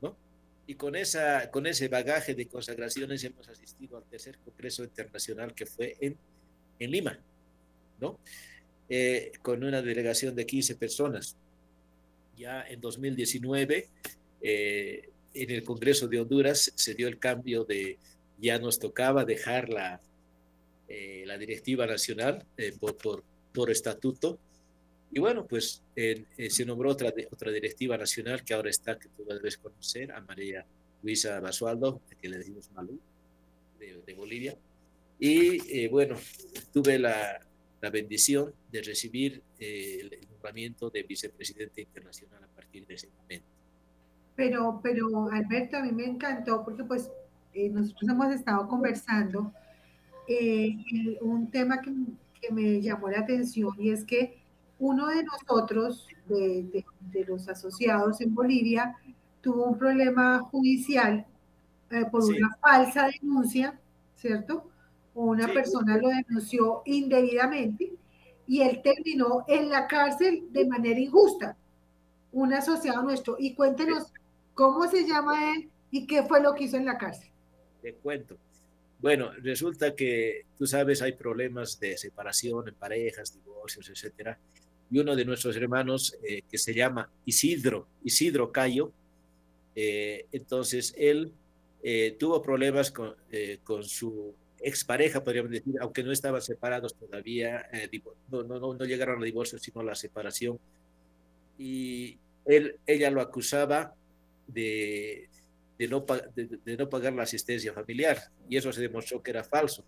¿no? 0.02 0.16
Y 0.68 0.76
con, 0.76 0.96
esa, 0.96 1.50
con 1.52 1.66
ese 1.68 1.88
bagaje 1.88 2.36
de 2.36 2.48
consagraciones 2.48 3.24
hemos 3.24 3.50
asistido 3.50 3.98
al 3.98 4.04
tercer 4.04 4.38
Congreso 4.40 4.84
Internacional 4.84 5.54
que 5.54 5.66
fue 5.66 5.96
en, 6.00 6.18
en 6.80 6.92
Lima, 6.92 7.20
¿no? 8.00 8.20
Eh, 8.88 9.32
con 9.42 9.64
una 9.64 9.82
delegación 9.82 10.36
de 10.36 10.46
15 10.46 10.76
personas. 10.76 11.36
Ya 12.38 12.62
en 12.68 12.82
2019, 12.82 13.90
eh, 14.42 15.10
en 15.36 15.52
el 15.52 15.64
Congreso 15.64 16.08
de 16.08 16.20
Honduras 16.20 16.72
se 16.76 16.94
dio 16.94 17.08
el 17.08 17.20
cambio 17.20 17.64
de, 17.64 17.98
ya 18.40 18.58
nos 18.60 18.80
tocaba 18.80 19.26
dejar 19.26 19.70
la, 19.70 20.00
eh, 20.88 21.24
la 21.26 21.38
directiva 21.38 21.86
nacional 21.86 22.46
por, 22.80 22.98
por, 22.98 23.24
por, 23.54 23.70
estatuto. 23.70 24.40
Y 25.12 25.20
bueno, 25.20 25.46
pues 25.46 25.82
se 25.96 26.66
nombró 26.66 26.92
otra, 26.92 27.14
otra 27.32 27.52
directiva 27.52 27.98
nacional 27.98 28.44
que 28.44 28.54
ahora 28.54 28.70
está, 28.70 28.98
que 28.98 29.08
tú 29.10 29.24
debes 29.24 29.58
conocer, 29.58 30.12
a 30.12 30.22
María 30.22 30.66
Luisa 31.04 31.40
Basualdo, 31.40 32.02
que 32.20 32.28
le 32.28 32.40
decimos 32.40 32.72
Malú, 32.72 33.00
de, 33.80 34.02
de 34.06 34.14
Bolivia. 34.14 34.58
Y 35.20 35.88
bueno, 35.88 36.18
tuve 36.74 37.00
la, 37.00 37.40
la 37.86 37.92
bendición 37.92 38.52
de 38.72 38.82
recibir 38.82 39.44
eh, 39.60 40.00
el 40.02 40.28
nombramiento 40.28 40.90
de 40.90 41.04
vicepresidente 41.04 41.82
internacional 41.82 42.44
a 42.44 42.48
partir 42.48 42.84
de 42.88 42.96
ese 42.96 43.10
momento. 43.10 43.46
Pero, 44.36 44.80
pero 44.84 45.30
Alberto, 45.32 45.78
a 45.78 45.84
mí 45.84 45.92
me 45.92 46.06
encantó 46.06 46.64
porque 46.64 46.84
pues 46.84 47.10
eh, 47.54 47.70
nosotros 47.70 48.10
hemos 48.10 48.34
estado 48.34 48.68
conversando 48.68 49.54
eh, 50.28 50.76
un 51.22 51.50
tema 51.50 51.80
que, 51.80 51.94
que, 52.42 52.52
me 52.52 52.82
llamó 52.82 53.10
la 53.10 53.20
atención 53.20 53.74
y 53.80 53.92
es 53.92 54.04
que 54.04 54.42
uno 54.78 55.08
de 55.08 55.24
nosotros, 55.24 56.08
de, 56.28 56.64
de, 56.64 56.86
de 57.12 57.26
los 57.26 57.48
asociados 57.48 58.20
en 58.20 58.36
Bolivia, 58.36 58.96
tuvo 59.42 59.66
un 59.66 59.78
problema 59.78 60.40
judicial 60.40 61.26
por 62.12 62.24
sí. 62.24 62.34
una 62.34 62.58
falsa 62.60 63.08
denuncia, 63.08 63.80
¿cierto? 64.16 64.70
una 65.16 65.48
sí. 65.48 65.54
persona 65.54 65.98
lo 65.98 66.10
denunció 66.10 66.82
indebidamente 66.86 67.94
y 68.48 68.62
él 68.62 68.82
terminó 68.84 69.46
en 69.48 69.70
la 69.70 69.88
cárcel 69.88 70.48
de 70.52 70.68
manera 70.68 71.00
injusta, 71.00 71.56
un 72.32 72.54
asociado 72.54 73.02
nuestro. 73.02 73.38
Y 73.40 73.56
cuéntenos 73.56 74.12
cómo 74.56 74.90
se 74.90 75.08
llama 75.08 75.54
él 75.54 75.70
y 75.92 76.08
qué 76.08 76.24
fue 76.24 76.42
lo 76.42 76.56
que 76.56 76.64
hizo 76.64 76.78
en 76.78 76.86
la 76.86 76.98
cárcel. 76.98 77.30
Te 77.84 77.94
cuento. 77.94 78.38
Bueno, 79.00 79.32
resulta 79.44 79.96
que 79.96 80.46
tú 80.58 80.66
sabes, 80.66 81.04
hay 81.04 81.12
problemas 81.12 81.80
de 81.80 81.96
separación 81.98 82.68
en 82.68 82.74
parejas, 82.74 83.36
divorcios, 83.36 83.88
etcétera. 83.90 84.40
Y 84.90 84.98
uno 84.98 85.16
de 85.16 85.26
nuestros 85.26 85.56
hermanos, 85.56 86.18
eh, 86.28 86.42
que 86.50 86.58
se 86.58 86.74
llama 86.74 87.10
Isidro, 87.26 87.88
Isidro 88.04 88.52
Cayo, 88.52 88.92
eh, 89.76 90.26
entonces 90.32 90.96
él 90.98 91.32
eh, 91.88 92.16
tuvo 92.18 92.42
problemas 92.42 92.90
con, 92.90 93.14
eh, 93.32 93.60
con 93.64 93.84
su 93.84 94.34
expareja, 94.60 95.24
podríamos 95.24 95.52
decir, 95.52 95.76
aunque 95.80 96.04
no 96.04 96.12
estaban 96.12 96.42
separados 96.42 96.96
todavía, 96.96 97.70
eh, 97.72 97.88
no, 98.32 98.42
no, 98.42 98.74
no, 98.74 98.86
llegaron 98.86 99.20
al 99.20 99.26
divorcio, 99.26 99.60
sino 99.60 99.82
a 99.82 99.84
la 99.84 99.94
separación. 99.94 100.58
Y 101.60 102.18
él, 102.46 102.80
ella 102.88 103.12
lo 103.12 103.22
acusaba 103.22 103.94
de, 104.48 105.30
de, 105.78 105.88
no, 105.88 106.06
de, 106.36 106.60
de, 106.64 106.78
no 106.78 106.90
pagar 106.90 107.14
la 107.14 107.24
asistencia 107.24 107.74
familiar, 107.74 108.18
y 108.50 108.58
eso 108.58 108.72
se 108.72 108.82
demostró 108.82 109.22
que 109.22 109.32
era 109.32 109.44
falso. 109.44 109.84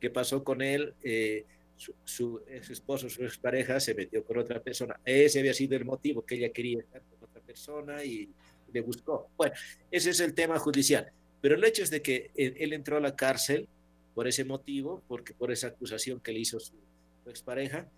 ¿Qué 0.00 0.10
pasó 0.10 0.44
con 0.44 0.62
él? 0.62 0.94
Eh, 1.02 1.44
su, 1.76 1.94
su, 2.04 2.40
ex 2.48 2.70
esposo, 2.70 3.08
su 3.08 3.24
expareja, 3.24 3.80
se 3.80 3.94
metió 3.94 4.24
con 4.24 4.38
otra 4.38 4.62
persona. 4.62 4.98
Ese 5.04 5.40
había 5.40 5.54
sido 5.54 5.76
el 5.76 5.84
motivo, 5.84 6.24
que 6.24 6.36
ella 6.36 6.50
quería 6.50 6.80
estar 6.80 7.02
con 7.02 7.28
otra 7.28 7.42
persona 7.42 8.02
y 8.04 8.28
le 8.72 8.80
buscó. 8.80 9.28
Bueno, 9.36 9.54
ese 9.90 10.10
es 10.10 10.20
el 10.20 10.34
tema 10.34 10.58
judicial. 10.58 11.10
Pero 11.40 11.54
el 11.54 11.64
hecho 11.64 11.82
es 11.82 11.90
de 11.90 12.02
que 12.02 12.30
él, 12.34 12.72
entró 12.72 12.96
a 12.96 13.00
la 13.00 13.14
cárcel 13.14 13.68
por 14.14 14.26
ese 14.26 14.44
motivo, 14.44 15.02
porque 15.06 15.34
por 15.34 15.52
esa 15.52 15.68
acusación 15.68 16.20
que 16.20 16.32
le 16.32 16.40
hizo 16.40 16.58
su, 16.58 16.74
su 17.22 17.30
expareja. 17.30 17.88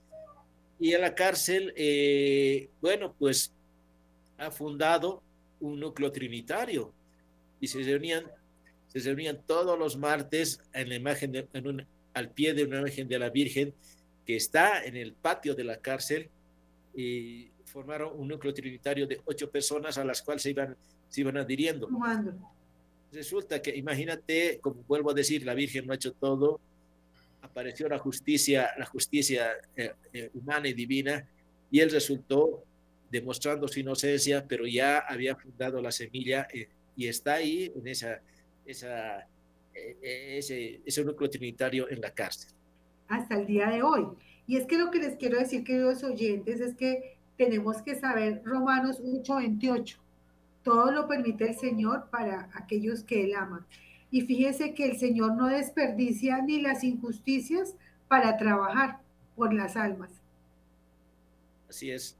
Y 0.81 0.93
en 0.93 1.01
la 1.01 1.15
cárcel, 1.15 1.73
eh, 1.77 2.69
bueno, 2.81 3.15
pues 3.19 3.53
ha 4.37 4.51
fundado 4.51 5.23
un 5.61 5.81
núcleo 5.81 6.13
trinitario. 6.13 6.93
Y 7.61 7.67
se 7.67 7.83
reunían, 7.83 8.25
se 8.89 9.01
reunían 9.01 9.41
todos 9.47 9.79
los 9.79 9.97
martes 9.97 10.61
en 10.73 10.89
la 10.89 10.95
imagen 10.95 11.33
de, 11.33 11.49
en 11.53 11.67
un, 11.67 11.87
al 12.15 12.31
pie 12.31 12.55
de 12.55 12.65
una 12.65 12.81
imagen 12.81 13.09
de 13.09 13.19
la 13.19 13.31
Virgen 13.31 13.75
que 14.27 14.37
está 14.37 14.85
en 14.85 14.97
el 14.97 15.13
patio 15.15 15.55
de 15.55 15.65
la 15.65 15.79
cárcel 15.79 16.29
y 16.95 17.51
formaron 17.65 18.19
un 18.19 18.29
núcleo 18.29 18.53
trinitario 18.53 19.07
de 19.07 19.21
ocho 19.25 19.51
personas 19.51 19.99
a 19.99 20.05
las 20.05 20.23
cuales 20.23 20.43
se 20.43 20.51
iban, 20.51 20.77
se 21.09 21.21
iban 21.21 21.37
adhiriendo. 21.37 21.89
Resulta 23.13 23.63
que, 23.63 23.75
imagínate, 23.75 24.59
como 24.61 24.83
vuelvo 24.87 25.11
a 25.11 25.15
decir, 25.15 25.45
la 25.45 25.55
Virgen 25.55 25.87
no 25.87 25.93
ha 25.93 25.97
hecho 25.97 26.13
todo, 26.13 26.61
apareció 27.41 27.89
la 27.89 27.99
justicia, 27.99 28.71
la 28.79 28.85
justicia 28.85 29.53
eh, 29.77 29.93
eh, 30.13 30.31
humana 30.35 30.69
y 30.69 30.75
divina, 30.75 31.27
y 31.71 31.81
él 31.81 31.91
resultó 31.91 32.65
demostrando 33.11 33.69
su 33.69 33.81
inocencia, 33.81 34.45
pero 34.47 34.67
ya 34.67 34.99
había 34.99 35.35
fundado 35.37 35.81
la 35.81 35.93
semilla 35.93 36.47
eh, 36.53 36.69
y 36.97 37.07
está 37.07 37.35
ahí 37.35 37.73
en 37.75 37.87
esa, 37.87 38.21
esa, 38.67 39.27
ese, 40.03 40.81
ese 40.85 41.05
núcleo 41.05 41.31
trinitario 41.31 41.89
en 41.91 42.01
la 42.01 42.11
cárcel. 42.11 42.51
Hasta 43.09 43.39
el 43.39 43.47
día 43.47 43.71
de 43.71 43.83
hoy. 43.83 44.07
Y 44.47 44.57
es 44.57 44.67
que 44.67 44.79
lo 44.79 44.91
que 44.91 44.99
les 44.99 45.17
quiero 45.17 45.39
decir, 45.39 45.65
queridos 45.65 46.03
oyentes, 46.03 46.61
es 46.61 46.75
que 46.75 47.17
tenemos 47.37 47.83
que 47.83 47.95
saber 47.95 48.43
Romanos 48.45 49.01
8:28 49.01 49.97
todo 50.69 50.91
lo 50.91 51.09
permite 51.09 51.49
el 51.49 51.57
Señor 51.57 52.11
para 52.11 52.51
aquellos 52.53 53.03
que 53.03 53.25
Él 53.25 53.35
ama. 53.35 53.67
Y 54.11 54.21
fíjese 54.21 54.75
que 54.75 54.85
el 54.85 54.99
Señor 54.99 55.35
no 55.35 55.47
desperdicia 55.47 56.43
ni 56.43 56.61
las 56.61 56.85
injusticias 56.85 57.75
para 58.07 58.37
trabajar 58.37 59.01
por 59.35 59.55
las 59.55 59.77
almas. 59.77 60.11
Así 61.71 61.91
es. 61.91 62.18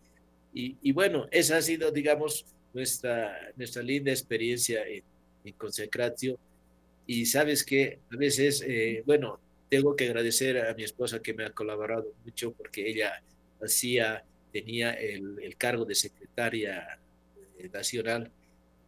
Y, 0.61 0.91
bueno, 0.91 1.29
esa 1.31 1.59
ha 1.59 1.63
sido, 1.63 1.93
digamos, 1.93 2.45
nuestra, 2.75 3.53
nuestra 3.55 3.81
linda 3.81 4.11
experiencia 4.11 4.85
en, 4.85 5.05
en 5.45 5.53
Consecratio. 5.55 6.37
Y 7.07 7.27
sabes 7.27 7.63
que 7.65 8.01
a 8.13 8.17
veces, 8.17 8.65
eh, 8.67 9.05
bueno, 9.07 9.39
tengo 9.69 9.95
que 9.95 10.07
agradecer 10.07 10.59
a 10.59 10.75
mi 10.75 10.83
esposa 10.83 11.23
que 11.23 11.33
me 11.33 11.45
ha 11.45 11.51
colaborado 11.51 12.13
mucho 12.25 12.51
porque 12.53 12.89
ella 12.89 13.23
hacía, 13.63 14.25
tenía 14.53 14.91
el, 14.95 15.39
el 15.41 15.57
cargo 15.57 15.85
de 15.85 15.95
secretaria 15.95 16.99
nacional. 17.73 18.33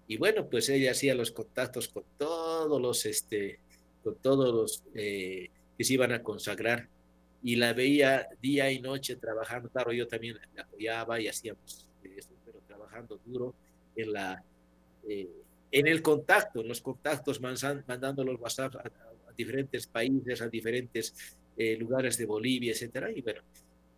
Y 0.09 0.17
bueno, 0.17 0.49
pues 0.51 0.69
ella 0.71 0.91
hacía 0.91 1.15
los 1.15 1.31
contactos 1.31 1.87
con 1.87 2.03
todos 2.19 2.83
los, 2.83 3.07
este, 3.07 3.61
con 4.03 4.17
todos 4.17 4.53
los 4.53 4.83
eh, 4.97 5.51
que 5.79 5.85
se 5.85 5.95
iban 5.95 6.11
a 6.11 6.25
consagrar 6.25 6.89
y 7.43 7.57
la 7.57 7.73
veía 7.73 8.29
día 8.41 8.71
y 8.71 8.81
noche 8.81 9.17
trabajando, 9.17 9.69
claro, 9.71 9.93
yo 9.93 10.07
también 10.07 10.39
la 10.55 10.63
apoyaba 10.63 11.21
y 11.21 11.29
hacíamos 11.29 11.87
eso, 12.03 12.31
pero 12.45 12.61
trabajando 12.67 13.21
duro 13.25 13.55
en 13.97 14.13
la, 14.13 14.43
eh, 15.09 15.29
en 15.73 15.87
el 15.87 16.03
contacto, 16.03 16.61
en 16.61 16.69
los 16.69 16.81
contactos, 16.81 17.41
mandan, 17.41 17.85
mandando 17.87 18.25
los 18.25 18.41
WhatsApp 18.41 18.77
a, 18.77 18.81
a, 18.81 19.33
diferentes 19.37 19.87
países, 19.87 20.43
a 20.43 20.49
diferentes 20.49 21.39
eh, 21.57 21.77
lugares 21.77 22.17
de 22.19 22.27
Bolivia, 22.27 22.73
etcétera, 22.73 23.11
y 23.11 23.23
bueno, 23.23 23.43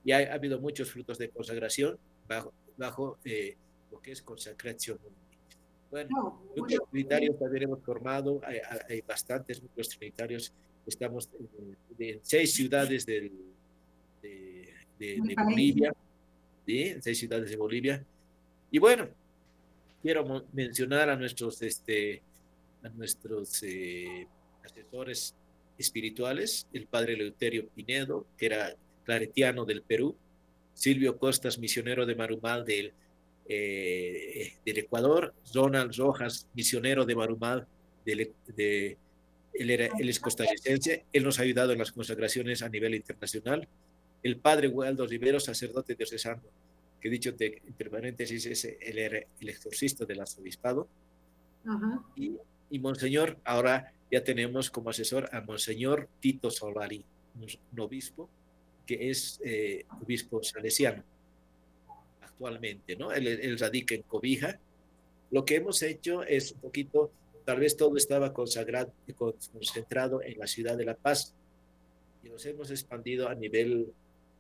y 0.05 0.13
ha, 0.13 0.19
ha, 0.19 0.35
habido 0.35 0.61
muchos 0.61 0.91
frutos 0.91 1.19
de 1.19 1.31
consagración 1.31 1.99
bajo, 2.29 2.53
bajo 2.77 3.19
eh, 3.25 3.57
lo 3.91 4.01
que 4.01 4.13
es 4.13 4.23
consagración. 4.23 4.99
Bueno, 5.91 6.09
no, 6.11 6.43
bueno, 6.57 6.85
trinitarios 6.91 7.39
también 7.39 7.65
hemos 7.65 7.83
formado, 7.83 8.41
hay, 8.45 8.59
hay, 8.89 9.03
bastantes 9.03 9.63
núcleos 9.63 9.91
trinitarios, 9.91 10.53
estamos 10.87 11.29
en, 11.39 11.77
en 11.99 12.21
seis 12.23 12.55
ciudades 12.55 13.07
del, 13.07 13.31
de, 14.23 14.75
de, 14.99 15.21
de 15.23 15.35
Bolivia, 15.43 15.95
seis 16.67 17.19
ciudades 17.19 17.51
de 17.51 17.57
Bolivia. 17.57 18.05
Y 18.71 18.79
bueno, 18.79 19.09
quiero 20.01 20.47
mencionar 20.53 21.11
a 21.11 21.17
nuestros, 21.17 21.61
este, 21.63 22.23
a 22.83 22.89
nuestros 22.91 23.63
eh, 23.63 24.27
asesores 24.65 25.35
espirituales, 25.79 26.67
el 26.73 26.87
padre 26.87 27.17
Leuterio 27.17 27.69
Pinedo, 27.69 28.27
que 28.37 28.47
era 28.47 28.77
claretiano 29.05 29.65
del 29.65 29.83
Perú, 29.83 30.17
Silvio 30.75 31.19
Costas, 31.19 31.59
misionero 31.59 32.07
de 32.07 32.15
Marumal 32.15 32.65
del 32.65 32.93
eh, 33.49 34.53
del 34.65 34.79
Ecuador, 34.79 35.35
Donald 35.53 35.95
Rojas, 35.97 36.47
misionero 36.55 37.05
de 37.05 37.17
Marumal, 37.17 37.67
de, 38.05 38.33
de, 38.47 38.97
él, 39.55 39.71
era, 39.71 39.89
él 39.99 40.09
es 40.09 40.21
costarricense, 40.21 41.05
él 41.13 41.25
nos 41.25 41.39
ha 41.39 41.43
ayudado 41.43 41.73
en 41.73 41.79
las 41.79 41.93
consagraciones 41.93 42.63
a 42.63 42.69
nivel 42.69 42.95
internacional. 42.95 43.69
El 44.23 44.37
padre 44.39 44.69
Waldo 44.69 45.07
Rivero, 45.07 45.41
sacerdote 45.41 45.95
diocesano, 45.95 46.43
que 47.01 47.11
dicho 47.11 47.33
de, 47.33 47.61
entre 47.67 47.91
paréntesis 47.91 48.47
es 48.47 48.65
el, 48.65 48.99
el 48.99 49.49
exorcista 49.49 50.05
del 50.05 50.21
arzobispado. 50.21 50.89
Uh 51.65 51.71
-huh. 51.71 52.05
y, 52.17 52.37
Y 52.71 52.79
Monseñor, 52.79 53.37
ahora 53.45 53.93
ya 54.11 54.25
tenemos 54.25 54.71
como 54.71 54.91
asesor 54.91 55.29
a 55.33 55.43
Monseñor 55.43 56.09
Tito 56.21 56.51
Solari, 56.51 57.05
un 57.73 57.81
obispo 57.81 58.31
que 58.87 59.11
es 59.11 59.41
eh, 59.45 59.85
obispo 60.01 60.43
salesiano 60.43 61.03
actualmente, 62.23 62.97
¿no? 62.97 63.13
Él, 63.13 63.27
él, 63.27 63.59
radica 63.59 63.95
en 63.95 64.03
Cobija. 64.03 64.59
Lo 65.31 65.45
que 65.45 65.57
hemos 65.57 65.83
hecho 65.83 66.23
es 66.23 66.53
un 66.53 66.61
poquito, 66.61 67.11
tal 67.45 67.61
vez 67.61 67.77
todo 67.77 67.97
estaba 67.97 68.33
consagrado, 68.33 68.93
concentrado 69.53 70.23
en 70.23 70.39
la 70.39 70.47
ciudad 70.47 70.77
de 70.77 70.85
La 70.85 70.95
Paz 70.95 71.35
y 72.23 72.29
nos 72.29 72.45
hemos 72.47 72.71
expandido 72.71 73.29
a 73.29 73.35
nivel 73.35 73.93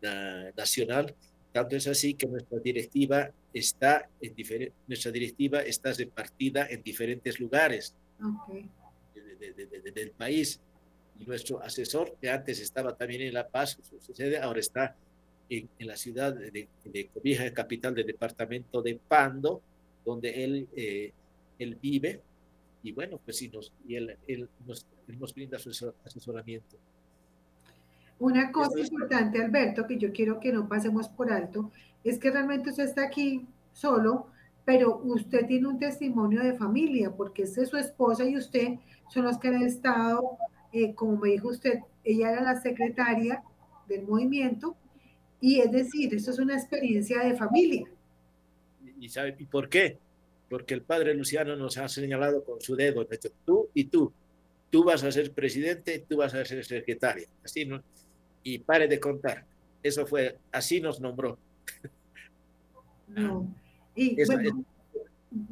uh, 0.02 0.56
nacional. 0.56 1.14
Tanto 1.52 1.76
es 1.76 1.86
así 1.86 2.14
que 2.14 2.26
nuestra 2.26 2.58
directiva 2.58 3.30
está 3.52 4.08
en 4.20 4.34
nuestra 4.86 5.10
directiva 5.10 5.60
está 5.60 5.92
repartida 5.92 6.66
en 6.70 6.82
diferentes 6.82 7.38
lugares 7.38 7.94
okay. 8.18 8.68
de, 9.14 9.52
de, 9.52 9.66
de, 9.66 9.92
del 9.92 10.10
país 10.12 10.60
y 11.18 11.26
nuestro 11.26 11.62
asesor, 11.62 12.16
que 12.20 12.30
antes 12.30 12.60
estaba 12.60 12.96
también 12.96 13.22
en 13.22 13.34
La 13.34 13.46
Paz, 13.46 13.78
sucede, 14.00 14.38
ahora 14.38 14.60
está 14.60 14.96
en, 15.48 15.68
en 15.78 15.86
la 15.86 15.96
ciudad 15.96 16.34
de, 16.34 16.68
de, 16.84 17.06
Cobija, 17.08 17.52
capital 17.52 17.94
del 17.94 18.06
departamento 18.06 18.80
de 18.80 18.98
Pando, 19.06 19.60
donde 20.04 20.44
él, 20.44 20.68
eh, 20.74 21.12
él 21.58 21.76
vive, 21.80 22.20
y 22.82 22.92
bueno, 22.92 23.20
pues 23.24 23.38
sí, 23.38 23.48
nos, 23.48 23.72
y 23.86 23.96
él, 23.96 24.16
él, 24.26 24.48
nos, 24.66 24.86
él 25.08 25.18
nos 25.18 25.34
brinda 25.34 25.58
su 25.58 25.70
asesoramiento. 26.04 26.76
Una 28.18 28.52
cosa 28.52 28.78
importante, 28.80 29.42
Alberto, 29.42 29.86
que 29.86 29.98
yo 29.98 30.12
quiero 30.12 30.38
que 30.38 30.52
no 30.52 30.68
pasemos 30.68 31.08
por 31.08 31.32
alto, 31.32 31.70
es 32.04 32.18
que 32.18 32.30
realmente 32.30 32.70
usted 32.70 32.84
está 32.84 33.04
aquí 33.04 33.46
solo, 33.72 34.26
pero 34.64 34.98
usted 34.98 35.46
tiene 35.46 35.68
un 35.68 35.78
testimonio 35.78 36.42
de 36.42 36.54
familia, 36.54 37.10
porque 37.10 37.42
es 37.42 37.54
su 37.54 37.76
esposa 37.76 38.24
y 38.24 38.36
usted 38.36 38.78
son 39.08 39.24
los 39.24 39.38
que 39.38 39.48
han 39.48 39.62
estado 39.62 40.38
eh, 40.72 40.94
como 40.94 41.18
me 41.18 41.30
dijo 41.30 41.48
usted, 41.48 41.80
ella 42.02 42.32
era 42.32 42.42
la 42.42 42.60
secretaria 42.60 43.42
del 43.86 44.06
movimiento, 44.06 44.74
y 45.40 45.60
es 45.60 45.70
decir, 45.70 46.14
eso 46.14 46.30
es 46.30 46.38
una 46.38 46.54
experiencia 46.54 47.22
de 47.22 47.36
familia. 47.36 47.84
¿Y 48.98 49.08
sabe 49.08 49.36
y 49.38 49.44
por 49.44 49.68
qué? 49.68 49.98
Porque 50.52 50.74
el 50.74 50.82
padre 50.82 51.14
Luciano 51.14 51.56
nos 51.56 51.78
ha 51.78 51.88
señalado 51.88 52.44
con 52.44 52.60
su 52.60 52.76
dedo, 52.76 53.08
tú 53.46 53.70
y 53.72 53.84
tú, 53.84 54.12
tú 54.68 54.84
vas 54.84 55.02
a 55.02 55.10
ser 55.10 55.32
presidente, 55.32 56.04
tú 56.06 56.18
vas 56.18 56.34
a 56.34 56.44
ser 56.44 56.62
secretaria, 56.62 57.26
así 57.42 57.64
no, 57.64 57.82
y 58.42 58.58
pare 58.58 58.86
de 58.86 59.00
contar. 59.00 59.46
Eso 59.82 60.06
fue, 60.06 60.36
así 60.52 60.78
nos 60.78 61.00
nombró. 61.00 61.38
No. 63.08 63.46
Y 63.94 64.22
bueno, 64.24 64.64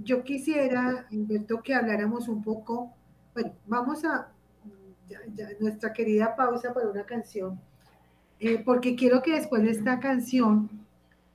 yo 0.02 0.22
quisiera, 0.22 1.06
Alberto, 1.10 1.62
que 1.62 1.74
habláramos 1.74 2.28
un 2.28 2.42
poco, 2.42 2.94
bueno, 3.32 3.54
vamos 3.66 4.04
a, 4.04 4.32
nuestra 5.60 5.94
querida 5.94 6.36
pausa 6.36 6.74
para 6.74 6.90
una 6.90 7.04
canción, 7.04 7.58
eh, 8.38 8.62
porque 8.64 8.96
quiero 8.96 9.22
que 9.22 9.32
después 9.32 9.62
de 9.62 9.70
esta 9.70 9.98
canción 9.98 10.70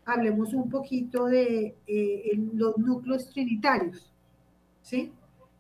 hablemos 0.05 0.53
un 0.53 0.69
poquito 0.69 1.25
de 1.25 1.75
eh, 1.87 2.39
los 2.53 2.77
núcleos 2.77 3.29
trinitarios, 3.29 4.13
¿sí? 4.81 5.11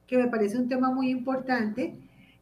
Que 0.07 0.17
me 0.17 0.27
parece 0.27 0.57
un 0.57 0.69
tema 0.69 0.91
muy 0.91 1.09
importante. 1.09 1.95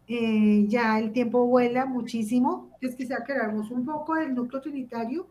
Eh, 0.08 0.66
ya 0.68 1.00
el 1.00 1.14
tiempo 1.14 1.46
vuela 1.48 1.86
muchísimo, 1.86 2.70
entonces 2.74 2.98
quizá 2.98 3.24
que 3.24 3.32
hablamos 3.32 3.72
un 3.72 3.86
poco 3.86 4.16
del 4.16 4.36
núcleo 4.36 4.62
trinitario 4.62 5.28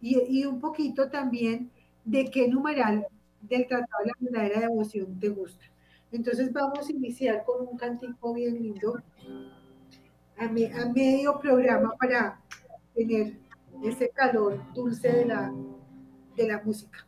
y, 0.00 0.18
y, 0.28 0.44
un 0.44 0.58
poquito 0.58 1.08
también 1.08 1.70
de 2.04 2.24
qué 2.24 2.48
numeral 2.48 3.06
del 3.40 3.68
Tratado 3.68 4.02
de 4.04 4.06
la 4.08 4.14
Verdadera 4.18 4.60
Devoción 4.62 5.18
te 5.20 5.28
gusta. 5.28 5.64
Entonces 6.10 6.52
vamos 6.52 6.88
a 6.88 6.92
iniciar 6.92 7.44
con 7.44 7.68
un 7.68 7.76
cantico 7.76 8.34
bien 8.34 8.60
lindo 8.60 9.00
a, 10.36 10.48
me, 10.48 10.72
a 10.72 10.86
medio 10.92 11.38
programa 11.38 11.94
para 11.98 12.40
tener 12.94 13.34
ese 13.84 14.08
calor 14.10 14.60
dulce 14.74 15.08
de 15.08 15.24
la, 15.26 15.52
de 16.36 16.48
la 16.48 16.60
música. 16.62 17.04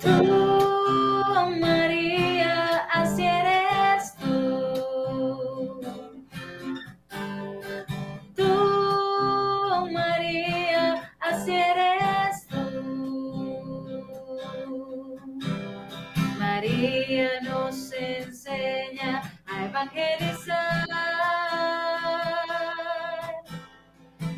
Tú, 0.00 0.24
María, 1.60 2.78
así 2.92 3.24
eres 3.24 4.14
tú. 4.16 5.80
Tú, 8.34 9.88
María, 9.92 11.12
así 11.20 11.54
eres 11.54 12.46
tú. 12.48 12.64
María 16.38 17.40
nos 17.42 17.92
enseña 17.92 19.22
a 19.46 19.64
evangelizar. 19.66 20.86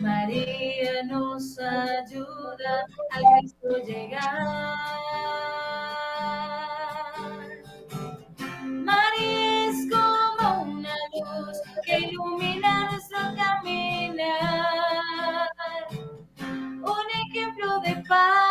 María 0.00 1.02
nos 1.04 1.58
ayuda 1.58 2.37
al 3.10 3.22
Cristo 3.40 3.68
llegar. 3.86 4.76
María 8.64 9.70
es 9.70 9.76
como 9.90 10.62
una 10.62 10.94
luz 11.12 11.58
que 11.84 11.98
ilumina 11.98 12.90
nuestro 12.90 13.18
caminar. 13.36 14.28
Un 16.40 17.06
ejemplo 17.30 17.80
de 17.80 17.96
paz 18.08 18.47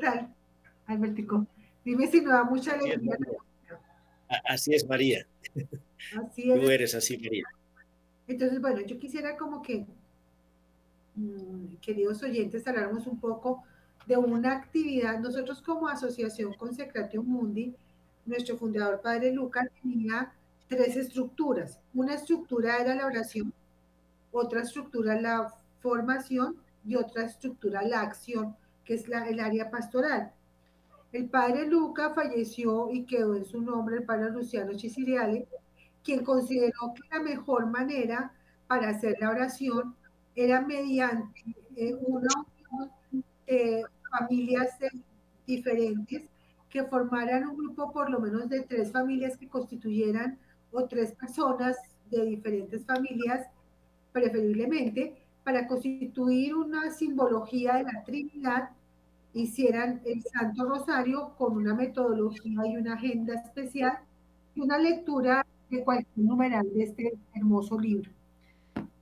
tal, 0.00 0.34
Albertico? 0.86 1.46
Dime 1.84 2.08
si 2.08 2.20
me 2.20 2.30
da 2.30 2.44
mucha 2.44 2.72
alegría. 2.72 3.16
Así 4.44 4.74
es, 4.74 4.86
María. 4.88 5.26
Así 6.20 6.50
es. 6.50 6.60
Tú 6.60 6.68
eres 6.68 6.94
así, 6.94 7.16
María. 7.18 7.44
Entonces, 8.26 8.60
bueno, 8.60 8.80
yo 8.80 8.98
quisiera 8.98 9.36
como 9.36 9.62
que, 9.62 9.86
mmm, 11.14 11.76
queridos 11.80 12.22
oyentes, 12.22 12.66
habláramos 12.66 13.06
un 13.06 13.18
poco 13.18 13.64
de 14.06 14.16
una 14.16 14.56
actividad. 14.56 15.18
Nosotros 15.18 15.62
como 15.62 15.88
asociación 15.88 16.54
Consecratio 16.54 17.22
Mundi, 17.22 17.74
nuestro 18.26 18.56
fundador 18.56 19.00
Padre 19.00 19.32
Lucas 19.32 19.68
tenía 19.82 20.32
tres 20.68 20.96
estructuras. 20.96 21.80
Una 21.94 22.14
estructura 22.14 22.78
era 22.78 22.94
la 22.94 23.06
oración, 23.06 23.52
otra 24.30 24.62
estructura 24.62 25.20
la 25.20 25.52
formación 25.80 26.56
y 26.86 26.94
otra 26.94 27.24
estructura 27.24 27.82
la 27.82 28.00
acción, 28.02 28.56
que 28.90 28.96
es 28.96 29.06
la, 29.06 29.28
el 29.28 29.38
área 29.38 29.70
pastoral. 29.70 30.32
El 31.12 31.28
padre 31.28 31.64
Luca 31.68 32.12
falleció 32.12 32.90
y 32.90 33.04
quedó 33.04 33.36
en 33.36 33.44
su 33.44 33.62
nombre 33.62 33.98
el 33.98 34.02
padre 34.02 34.32
Luciano 34.32 34.74
Chisiriale, 34.74 35.46
quien 36.02 36.24
consideró 36.24 36.92
que 36.96 37.02
la 37.08 37.22
mejor 37.22 37.66
manera 37.66 38.32
para 38.66 38.88
hacer 38.88 39.16
la 39.20 39.30
oración 39.30 39.94
era 40.34 40.60
mediante 40.60 41.40
eh, 41.76 41.94
una 42.00 42.30
eh, 43.46 43.84
familias 44.10 44.76
diferentes 45.46 46.24
que 46.68 46.82
formaran 46.82 47.46
un 47.46 47.58
grupo 47.58 47.92
por 47.92 48.10
lo 48.10 48.18
menos 48.18 48.48
de 48.48 48.62
tres 48.62 48.90
familias 48.90 49.36
que 49.36 49.48
constituyeran 49.48 50.36
o 50.72 50.86
tres 50.86 51.12
personas 51.12 51.76
de 52.10 52.24
diferentes 52.24 52.84
familias, 52.84 53.46
preferiblemente, 54.10 55.14
para 55.44 55.68
constituir 55.68 56.56
una 56.56 56.90
simbología 56.90 57.74
de 57.74 57.84
la 57.84 58.02
Trinidad, 58.02 58.70
hicieran 59.32 60.00
el 60.04 60.22
Santo 60.22 60.64
Rosario 60.64 61.34
con 61.38 61.56
una 61.56 61.74
metodología 61.74 62.66
y 62.66 62.76
una 62.76 62.94
agenda 62.94 63.34
especial 63.34 63.98
y 64.54 64.60
una 64.60 64.78
lectura 64.78 65.46
de 65.70 65.84
cualquier 65.84 66.26
numeral 66.26 66.68
de 66.74 66.82
este 66.82 67.18
hermoso 67.34 67.78
libro, 67.78 68.10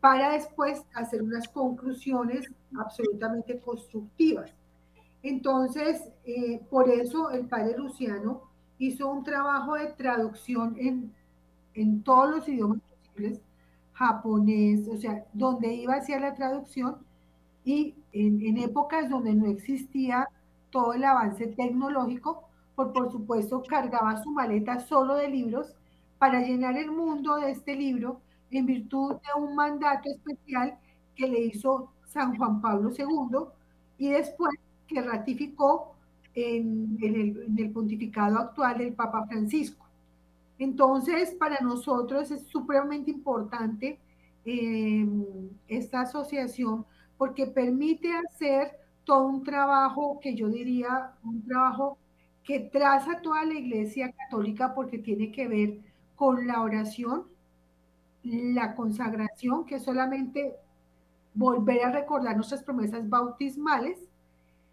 para 0.00 0.32
después 0.32 0.84
hacer 0.94 1.22
unas 1.22 1.48
conclusiones 1.48 2.46
absolutamente 2.78 3.58
constructivas. 3.58 4.52
Entonces, 5.22 6.10
eh, 6.24 6.60
por 6.70 6.88
eso 6.90 7.30
el 7.30 7.46
padre 7.46 7.76
Luciano 7.76 8.42
hizo 8.78 9.10
un 9.10 9.24
trabajo 9.24 9.74
de 9.74 9.86
traducción 9.88 10.76
en, 10.78 11.12
en 11.74 12.02
todos 12.02 12.30
los 12.30 12.48
idiomas 12.48 12.80
posibles, 12.82 13.40
japonés, 13.94 14.86
o 14.88 14.96
sea, 14.96 15.24
donde 15.32 15.74
iba 15.74 15.94
hacia 15.94 16.20
la 16.20 16.34
traducción 16.34 16.98
y 17.64 17.96
en, 18.12 18.56
épocas 18.58 19.08
donde 19.08 19.34
no 19.34 19.46
existía 19.46 20.28
todo 20.70 20.92
el 20.94 21.04
avance 21.04 21.46
tecnológico, 21.48 22.48
por, 22.74 22.92
por 22.92 23.10
supuesto, 23.10 23.62
cargaba 23.62 24.22
su 24.22 24.30
maleta 24.30 24.80
solo 24.80 25.16
de 25.16 25.28
libros 25.28 25.74
para 26.18 26.40
llenar 26.40 26.76
el 26.76 26.90
mundo 26.90 27.36
de 27.36 27.50
este 27.50 27.74
libro 27.74 28.20
en 28.50 28.66
virtud 28.66 29.16
de 29.16 29.40
un 29.40 29.54
mandato 29.54 30.08
especial 30.08 30.78
que 31.14 31.28
le 31.28 31.40
hizo 31.40 31.92
San 32.06 32.36
Juan 32.36 32.60
Pablo 32.60 32.90
II 32.96 33.48
y 33.98 34.10
después 34.10 34.54
que 34.86 35.02
ratificó 35.02 35.94
en, 36.34 36.98
el, 37.02 37.70
pontificado 37.70 38.38
actual 38.38 38.78
del 38.78 38.94
Papa 38.94 39.26
Francisco. 39.26 39.84
Entonces, 40.58 41.34
para 41.34 41.60
nosotros 41.60 42.30
es 42.30 42.46
supremamente 42.46 43.10
importante 43.10 43.98
em, 44.44 45.24
esta 45.68 46.02
asociación 46.02 46.84
porque 47.18 47.46
permite 47.46 48.12
hacer 48.16 48.78
todo 49.04 49.26
un 49.26 49.42
trabajo 49.42 50.20
que 50.20 50.34
yo 50.34 50.48
diría, 50.48 51.12
un 51.24 51.44
trabajo 51.44 51.98
que 52.44 52.60
traza 52.60 53.20
toda 53.20 53.44
la 53.44 53.54
Iglesia 53.54 54.12
Católica 54.12 54.74
porque 54.74 54.98
tiene 54.98 55.30
que 55.32 55.48
ver 55.48 55.78
con 56.16 56.46
la 56.46 56.62
oración, 56.62 57.24
la 58.22 58.74
consagración, 58.74 59.66
que 59.66 59.76
es 59.76 59.84
solamente 59.84 60.54
volver 61.34 61.84
a 61.84 61.92
recordar 61.92 62.36
nuestras 62.36 62.62
promesas 62.62 63.08
bautismales 63.08 63.98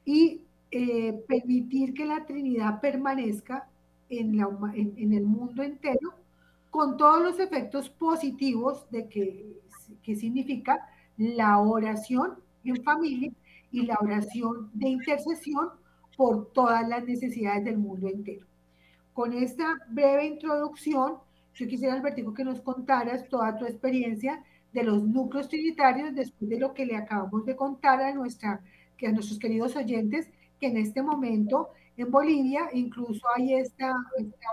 y 0.06 0.42
eh, 0.72 1.24
permitir 1.28 1.94
que 1.94 2.06
la 2.06 2.26
Trinidad 2.26 2.80
permanezca 2.80 3.68
en, 4.10 4.38
la, 4.38 4.48
en, 4.74 5.14
el 5.14 5.26
mundo 5.26 5.64
entero 5.64 6.14
con 6.70 6.98
todos 6.98 7.22
los 7.22 7.40
efectos 7.40 7.90
positivos 7.90 8.90
de 8.92 9.08
que, 9.08 9.62
que 10.04 10.16
significa 10.16 10.90
la 11.18 11.60
oración 11.60 12.36
en 12.64 12.84
familia 12.84 13.32
y 13.72 13.86
la 13.86 13.98
oración 14.02 14.70
de 14.74 14.90
intercesión 14.90 15.70
por 16.16 16.52
todas 16.54 16.88
las 16.88 17.04
necesidades 17.06 17.66
del 17.66 17.78
mundo 17.78 18.08
entero. 18.08 18.46
Con 19.14 19.34
esta 19.34 19.78
breve 19.90 20.26
introducción, 20.26 21.16
yo 21.54 21.68
quisiera, 21.68 21.94
Albertico, 21.94 22.34
que 22.34 22.44
nos 22.44 22.62
contaras 22.62 23.28
toda 23.30 23.58
tu 23.58 23.66
experiencia 23.66 24.44
de 24.74 24.84
los 24.84 25.04
núcleos 25.04 25.48
trinitarios 25.48 26.14
después 26.14 26.50
de 26.50 26.60
lo 26.60 26.74
que 26.74 26.86
le 26.86 26.98
acabamos 26.98 27.46
de 27.46 27.56
contar 27.56 28.02
a, 28.02 28.14
nuestra, 28.14 28.62
que 28.98 29.08
a 29.08 29.12
nuestros 29.12 29.40
queridos 29.40 29.76
oyentes, 29.76 30.28
que 30.60 30.68
en 30.68 30.78
este 30.78 31.02
momento 31.02 31.70
en 31.98 32.12
Bolivia 32.12 32.70
incluso 32.74 33.22
hay 33.36 33.54
esta, 33.54 33.94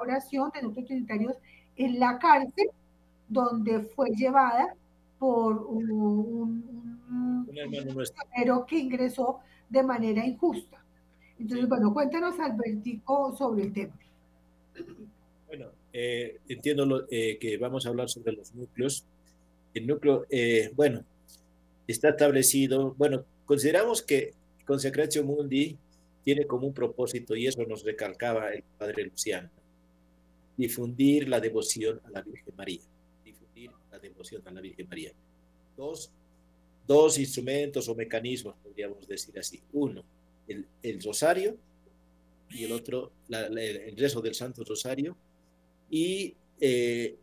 oración 0.01 0.51
de 0.55 0.63
núcleos 0.63 0.87
trinitarios 0.87 1.37
en 1.77 1.99
la 1.99 2.19
cárcel, 2.19 2.69
donde 3.29 3.81
fue 3.81 4.11
llevada 4.11 4.75
por 5.23 5.57
un, 5.69 5.89
un, 5.89 7.47
un 7.47 8.67
que 8.67 8.77
ingresó 8.77 9.39
de 9.69 9.85
manera 9.85 10.27
injusta. 10.27 10.85
Entonces, 11.39 11.69
bueno, 11.69 11.95
cuéntanos, 11.95 12.41
Albertico, 12.41 13.33
sobre 13.37 13.63
el 13.63 13.73
tema. 13.73 13.95
Bueno, 15.47 15.67
eh, 15.93 16.41
entiendo 16.49 17.07
eh, 17.09 17.39
que 17.41 17.57
vamos 17.57 17.87
a 17.87 17.91
hablar 17.91 18.09
sobre 18.09 18.33
los 18.33 18.53
núcleos. 18.53 19.05
El 19.73 19.87
núcleo, 19.87 20.27
eh, 20.29 20.73
bueno, 20.75 21.05
está 21.87 22.09
establecido, 22.09 22.97
bueno, 22.99 23.25
consideramos 23.47 24.03
que 24.03 24.33
Consecratio 24.67 25.23
Mundi 25.23 25.79
tiene 26.25 26.47
como 26.47 26.67
un 26.67 26.75
propósito, 26.75 27.37
y 27.37 27.47
eso 27.47 27.65
nos 27.65 27.85
recalcaba 27.85 28.53
el 28.53 28.65
padre 28.77 29.05
Luciano, 29.05 29.51
difundir 30.57 31.29
la 31.29 31.39
devoción 31.39 32.01
a 32.07 32.11
la 32.11 32.23
Virgen 32.23 32.55
María, 32.57 32.81
devoción 34.09 34.43
a 34.47 34.51
la 34.51 34.61
Virgen 34.61 34.89
María. 34.89 35.13
Dos, 35.77 36.11
dos 36.87 37.19
instrumentos 37.19 37.89
o 37.89 37.95
mecanismos, 37.95 38.55
podríamos 38.63 39.07
decir 39.07 39.39
así. 39.39 39.61
Uno, 39.73 40.05
el, 40.47 40.67
el 40.83 41.03
rosario, 41.03 41.57
y 42.51 42.65
el 42.65 42.73
otro, 42.73 43.13
el 43.31 43.97
rezo 43.97 44.21
del 44.21 44.35
Santo 44.35 44.63
Rosario, 44.65 45.17
y 45.91 46.35
eh, 46.61 47.17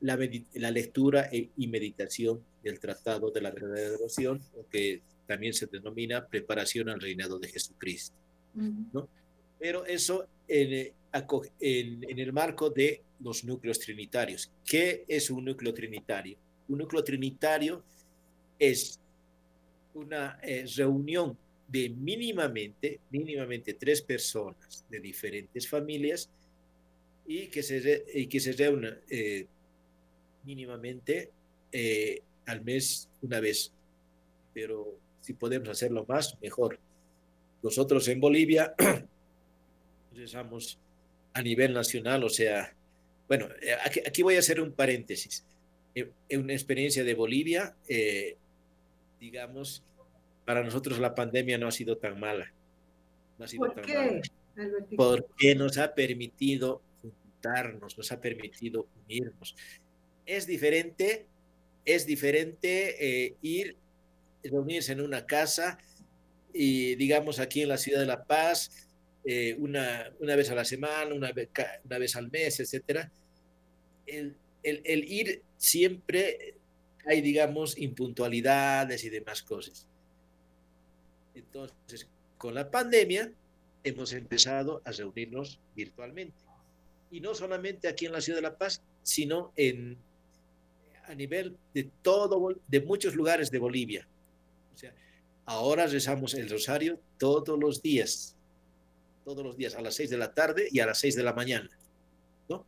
la, 0.00 0.18
la, 0.54 0.70
lectura 0.70 1.28
e, 1.32 1.50
y 1.56 1.66
meditación 1.66 2.42
del 2.62 2.78
Tratado 2.78 3.30
de 3.30 3.40
la 3.40 3.50
Verdadera 3.50 3.90
Devoción, 3.90 4.40
que 4.70 5.02
también 5.26 5.54
se 5.54 5.66
denomina 5.66 6.26
Preparación 6.26 6.88
al 6.88 7.00
Reinado 7.00 7.38
de 7.38 7.48
Jesucristo. 7.48 8.14
¿no? 8.54 9.08
Pero 9.58 9.84
eso 9.86 10.26
en, 10.48 10.92
en, 11.60 12.04
en, 12.08 12.18
el 12.18 12.32
marco 12.32 12.70
de 12.70 13.02
los 13.20 13.44
núcleos 13.44 13.78
trinitarios. 13.78 14.50
¿Qué 14.64 15.04
es 15.08 15.30
un 15.30 15.44
núcleo 15.44 15.72
trinitario? 15.72 16.36
Un 16.68 16.78
núcleo 16.78 17.02
trinitario 17.02 17.82
es 18.58 18.98
una 19.94 20.38
eh, 20.42 20.66
reunión 20.76 21.36
de 21.68 21.88
mínimamente, 21.88 23.00
mínimamente 23.10 23.74
tres 23.74 24.02
personas 24.02 24.84
de 24.88 25.00
diferentes 25.00 25.68
familias 25.68 26.30
y 27.26 27.48
que 27.48 27.62
se, 27.62 28.04
y 28.14 28.26
que 28.26 28.38
se 28.38 28.54
eh, 29.08 29.46
mínimamente 30.44 31.30
eh, 31.72 32.22
al 32.46 32.62
mes 32.62 33.08
una 33.22 33.40
vez. 33.40 33.72
Pero 34.54 34.98
si 35.20 35.32
podemos 35.32 35.68
hacerlo 35.68 36.04
más, 36.08 36.36
mejor. 36.40 36.78
Nosotros 37.62 38.06
en 38.08 38.20
Bolivia 38.20 38.74
rezamos 40.14 40.78
a 41.36 41.42
nivel 41.42 41.74
nacional, 41.74 42.24
o 42.24 42.28
sea, 42.28 42.74
bueno, 43.28 43.48
eh, 43.60 43.76
aquí, 43.84 44.00
aquí 44.06 44.22
voy 44.22 44.36
a 44.36 44.40
hacer 44.40 44.60
un 44.60 44.72
paréntesis. 44.72 45.44
En 45.94 46.40
una 46.40 46.52
experiencia 46.52 47.04
de 47.04 47.14
Bolivia, 47.14 47.74
digamos, 49.18 49.82
para 50.44 50.62
nosotros 50.62 50.98
la 50.98 51.14
pandemia 51.14 51.56
no 51.56 51.68
ha 51.68 51.72
sido 51.72 51.96
tan 51.96 52.20
mala. 52.20 52.52
No 53.38 53.46
ha 53.46 53.48
sido 53.48 53.64
¿Por 53.64 53.74
tan 53.76 53.84
qué? 53.84 53.94
Mala, 53.94 54.86
porque 54.94 55.54
nos 55.54 55.78
ha 55.78 55.94
permitido 55.94 56.82
nos 57.96 58.12
ha 58.12 58.20
permitido 58.20 58.86
unirnos. 59.04 59.54
Es 60.24 60.46
diferente, 60.46 61.26
es 61.84 62.06
diferente 62.06 62.96
eh, 62.98 63.36
ir, 63.42 63.76
reunirse 64.42 64.92
en 64.92 65.00
una 65.00 65.26
casa 65.26 65.78
y 66.52 66.94
digamos 66.96 67.38
aquí 67.38 67.62
en 67.62 67.68
la 67.68 67.78
ciudad 67.78 68.00
de 68.00 68.06
La 68.06 68.24
Paz, 68.24 68.85
eh, 69.26 69.56
una, 69.58 70.12
una 70.20 70.36
vez 70.36 70.50
a 70.50 70.54
la 70.54 70.64
semana, 70.64 71.14
una 71.14 71.32
vez, 71.32 71.50
una 71.84 71.98
vez 71.98 72.16
al 72.16 72.30
mes, 72.30 72.60
etcétera. 72.60 73.10
El, 74.06 74.36
el, 74.62 74.80
el 74.84 75.04
ir 75.04 75.42
siempre 75.56 76.54
hay, 77.04 77.20
digamos, 77.20 77.76
impuntualidades 77.78 79.04
y 79.04 79.10
demás 79.10 79.42
cosas. 79.42 79.86
Entonces, 81.34 82.08
con 82.38 82.54
la 82.54 82.70
pandemia 82.70 83.32
hemos 83.84 84.12
empezado 84.12 84.82
a 84.84 84.92
reunirnos 84.92 85.60
virtualmente 85.74 86.36
y 87.10 87.20
no 87.20 87.34
solamente 87.34 87.88
aquí 87.88 88.06
en 88.06 88.12
la 88.12 88.20
ciudad 88.20 88.38
de 88.38 88.42
La 88.42 88.58
Paz, 88.58 88.82
sino 89.02 89.52
en, 89.56 89.96
a 91.04 91.14
nivel 91.14 91.56
de 91.72 91.88
todo, 92.02 92.54
de 92.66 92.80
muchos 92.80 93.14
lugares 93.14 93.50
de 93.50 93.58
Bolivia. 93.58 94.08
O 94.74 94.78
sea, 94.78 94.92
ahora 95.44 95.86
rezamos 95.86 96.34
el 96.34 96.50
rosario 96.50 96.98
todos 97.18 97.58
los 97.58 97.80
días, 97.82 98.35
todos 99.26 99.44
los 99.44 99.56
días, 99.56 99.74
a 99.74 99.82
las 99.82 99.94
seis 99.94 100.08
de 100.08 100.16
la 100.16 100.32
tarde 100.32 100.68
y 100.70 100.78
a 100.78 100.86
las 100.86 100.98
seis 100.98 101.16
de 101.16 101.24
la 101.24 101.32
mañana, 101.32 101.68
¿no? 102.48 102.64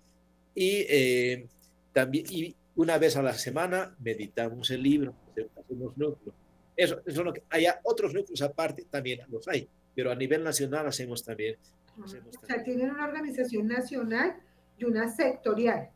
Y 0.55 0.85
eh, 0.89 1.47
también, 1.93 2.27
y 2.29 2.55
una 2.75 2.99
vez 2.99 3.17
a 3.17 3.23
la 3.23 3.33
semana 3.33 3.97
meditamos 4.01 4.71
el 4.73 4.83
libro, 4.83 5.15
hacemos 5.57 5.97
núcleos. 5.97 6.35
Eso, 6.77 7.01
eso 7.07 7.21
es 7.21 7.25
lo 7.25 7.33
que, 7.33 7.45
hay 7.49 7.67
otros 7.85 8.13
núcleos 8.13 8.43
aparte, 8.43 8.87
también 8.91 9.21
los 9.31 9.47
hay, 9.47 9.69
pero 9.95 10.11
a 10.11 10.17
nivel 10.17 10.43
nacional 10.43 10.87
hacemos 10.89 11.25
también 11.25 11.57
o 12.05 12.47
sea, 12.47 12.63
tienen 12.63 12.91
una 12.91 13.05
organización 13.05 13.67
nacional 13.67 14.37
y 14.79 14.85
una 14.85 15.11
sectorial. 15.15 15.91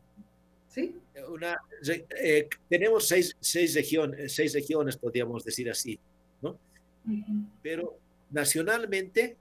¿Sí? 0.68 0.96
Una, 1.28 1.58
eh, 2.18 2.48
tenemos 2.68 3.06
seis, 3.06 3.36
seis, 3.40 3.74
regiones, 3.74 4.34
seis 4.34 4.54
regiones, 4.54 4.96
podríamos 4.96 5.44
decir 5.44 5.70
así, 5.70 5.98
¿no? 6.40 6.58
Pero 7.62 7.98
nacionalmente, 8.30 9.36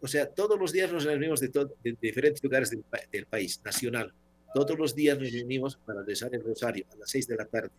o 0.00 0.06
sea, 0.06 0.28
todos 0.28 0.58
los 0.58 0.72
días 0.72 0.92
nos 0.92 1.04
reunimos 1.04 1.40
de, 1.40 1.48
de 1.48 1.96
diferentes 2.00 2.42
lugares 2.42 2.70
del, 2.70 2.84
del, 3.10 3.26
país, 3.26 3.60
nacional. 3.64 4.12
Todos 4.54 4.78
los 4.78 4.94
días 4.94 5.18
nos 5.18 5.32
reunimos 5.32 5.76
para 5.76 6.02
rezar 6.02 6.34
el 6.34 6.44
rosario 6.44 6.86
a 6.92 6.96
las 6.96 7.10
seis 7.10 7.26
de 7.26 7.36
la 7.36 7.44
tarde. 7.44 7.70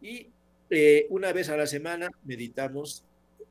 Y 0.00 0.28
eh, 0.70 1.06
una 1.10 1.32
vez 1.32 1.48
a 1.48 1.56
la 1.56 1.66
semana 1.66 2.10
meditamos, 2.24 3.04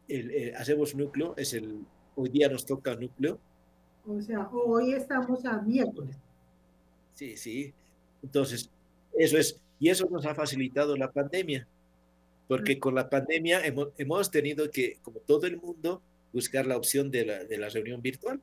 el, 0.08 0.32
eh, 0.32 0.54
hacemos 0.56 0.96
núcleo, 0.96 1.34
es 1.38 1.54
el 1.54 1.86
Hoy 2.16 2.30
día 2.30 2.50
nos 2.50 2.66
toca 2.66 2.96
núcleo. 2.96 3.40
O 4.06 4.22
sea, 4.22 4.50
hoy 4.52 4.94
estamos 4.94 5.46
a 5.46 5.62
miércoles. 5.62 6.16
Sí, 7.14 7.38
sí. 7.38 7.74
Entonces, 8.22 8.70
eso 9.18 9.38
es, 9.38 9.60
y 9.80 9.90
eso 9.90 10.08
nos 10.10 10.26
ha 10.26 10.36
facilitado 10.36 10.98
la 10.98 11.12
pandemia, 11.12 11.68
porque 12.48 12.80
con 12.80 12.96
la 12.96 13.10
pandemia 13.10 13.66
hemos, 13.66 13.90
hemos 13.98 14.30
tenido 14.30 14.70
que, 14.70 14.98
como 15.02 15.20
todo 15.20 15.48
el 15.48 15.58
mundo, 15.58 16.02
buscar 16.34 16.66
la 16.66 16.78
opción 16.78 17.12
de 17.12 17.26
la, 17.26 17.44
de 17.44 17.58
la 17.58 17.70
reunión 17.70 18.02
virtual. 18.02 18.40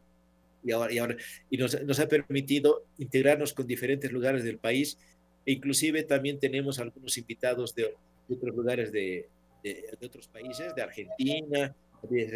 Y 0.64 0.72
ahora, 0.72 0.92
y, 0.92 0.98
ahora, 0.98 1.16
y 1.50 1.56
nos, 1.56 1.80
nos, 1.82 2.00
ha 2.00 2.08
permitido 2.08 2.84
integrarnos 2.98 3.54
con 3.54 3.66
diferentes 3.66 4.10
lugares 4.10 4.44
del 4.44 4.58
país. 4.58 4.98
E 5.46 5.52
inclusive 5.52 6.02
también 6.02 6.38
tenemos 6.38 6.78
algunos 6.78 7.16
invitados 7.16 7.74
de, 7.74 7.94
de 8.28 8.34
otros 8.34 8.54
lugares 8.54 8.92
de, 8.92 9.28
de, 9.62 9.96
de, 9.98 10.06
otros 10.06 10.28
países, 10.28 10.74
de 10.74 10.82
Argentina, 10.82 11.74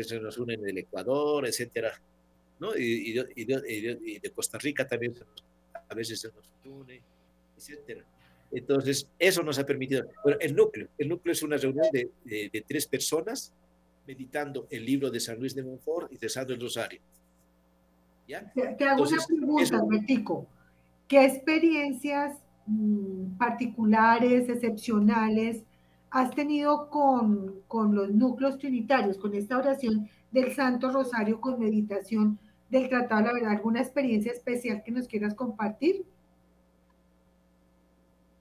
se 0.03 0.21
nos 0.21 0.39
unen 0.39 0.67
el 0.67 0.79
Ecuador, 0.79 1.47
etcétera. 1.47 2.01
¿no? 2.59 2.77
Y, 2.77 3.13
de, 3.13 4.33
Costa 4.35 4.59
Rica 4.59 4.87
también 4.87 5.15
a 5.89 5.95
veces 5.95 6.21
se 6.21 6.29
nos 6.29 6.51
une, 6.65 7.03
etcétera. 7.57 8.05
Entonces, 8.53 9.09
eso 9.19 9.43
nos 9.43 9.59
ha 9.59 9.65
permitido. 9.65 10.07
Bueno, 10.23 10.39
el 10.41 10.55
núcleo. 10.55 10.89
El 10.99 11.09
núcleo 11.09 11.33
es 11.33 11.43
una 11.43 11.57
reunión 11.57 11.87
de, 11.93 12.65
tres 12.67 12.87
personas 12.87 13.53
meditando 14.07 14.67
el 14.71 14.85
libro 14.85 15.11
de 15.11 15.21
San 15.21 15.39
Luis 15.39 15.55
de 15.55 15.63
Montfort 15.63 16.13
y 16.13 16.17
rezando 16.17 16.53
el 16.53 16.61
rosario. 16.61 17.01
¿Ya? 18.27 18.51
Te, 18.53 18.85
hago 18.85 19.03
una 19.03 19.25
pregunta, 19.27 19.85
Metico. 19.85 20.47
¿Qué 21.09 21.25
experiencias 21.25 22.39
mm, 22.67 23.37
particulares, 23.37 24.49
excepcionales, 24.49 25.63
has 26.11 26.35
tenido 26.35 26.89
con, 26.89 27.63
con 27.69 27.95
los 27.95 28.11
núcleos 28.11 28.59
trinitarios, 28.59 29.19
con 29.19 29.35
esta 29.35 29.59
oración 29.59 30.09
del 30.31 30.55
Santo 30.55 30.91
Rosario 30.91 31.41
con 31.41 31.59
meditación 31.59 32.39
del 32.71 32.89
Tratado 32.89 33.23
de 33.23 33.27
la 33.27 33.33
Verdad? 33.35 33.51
¿Alguna 33.53 33.81
experiencia 33.81 34.33
especial 34.33 34.83
que 34.85 34.93
nos 34.93 35.09
quieras 35.09 35.35
compartir? 35.35 36.05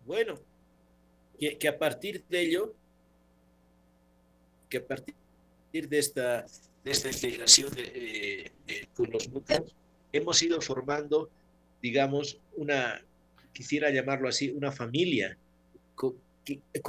Bueno, 0.05 0.36
que, 1.39 1.68
a 1.68 1.78
partir 1.78 2.24
de 2.30 2.41
ello, 2.41 2.76
que 4.70 4.78
a 4.78 4.86
partir 4.86 5.16
de 5.72 5.99
esta, 5.99 6.45
de 6.84 6.91
esta 6.91 7.09
integración 7.09 7.74
de, 7.74 8.51
con 8.93 9.09
los 9.11 9.30
núcleos, 9.30 9.74
hemos 10.11 10.41
ido 10.43 10.59
formando, 10.61 11.30
digamos, 11.82 12.39
una, 12.57 13.01
quisiera 13.53 13.89
llamarlo 13.89 14.28
así, 14.28 14.49
una 14.51 14.72
familia 14.72 15.38
con, 15.95 16.15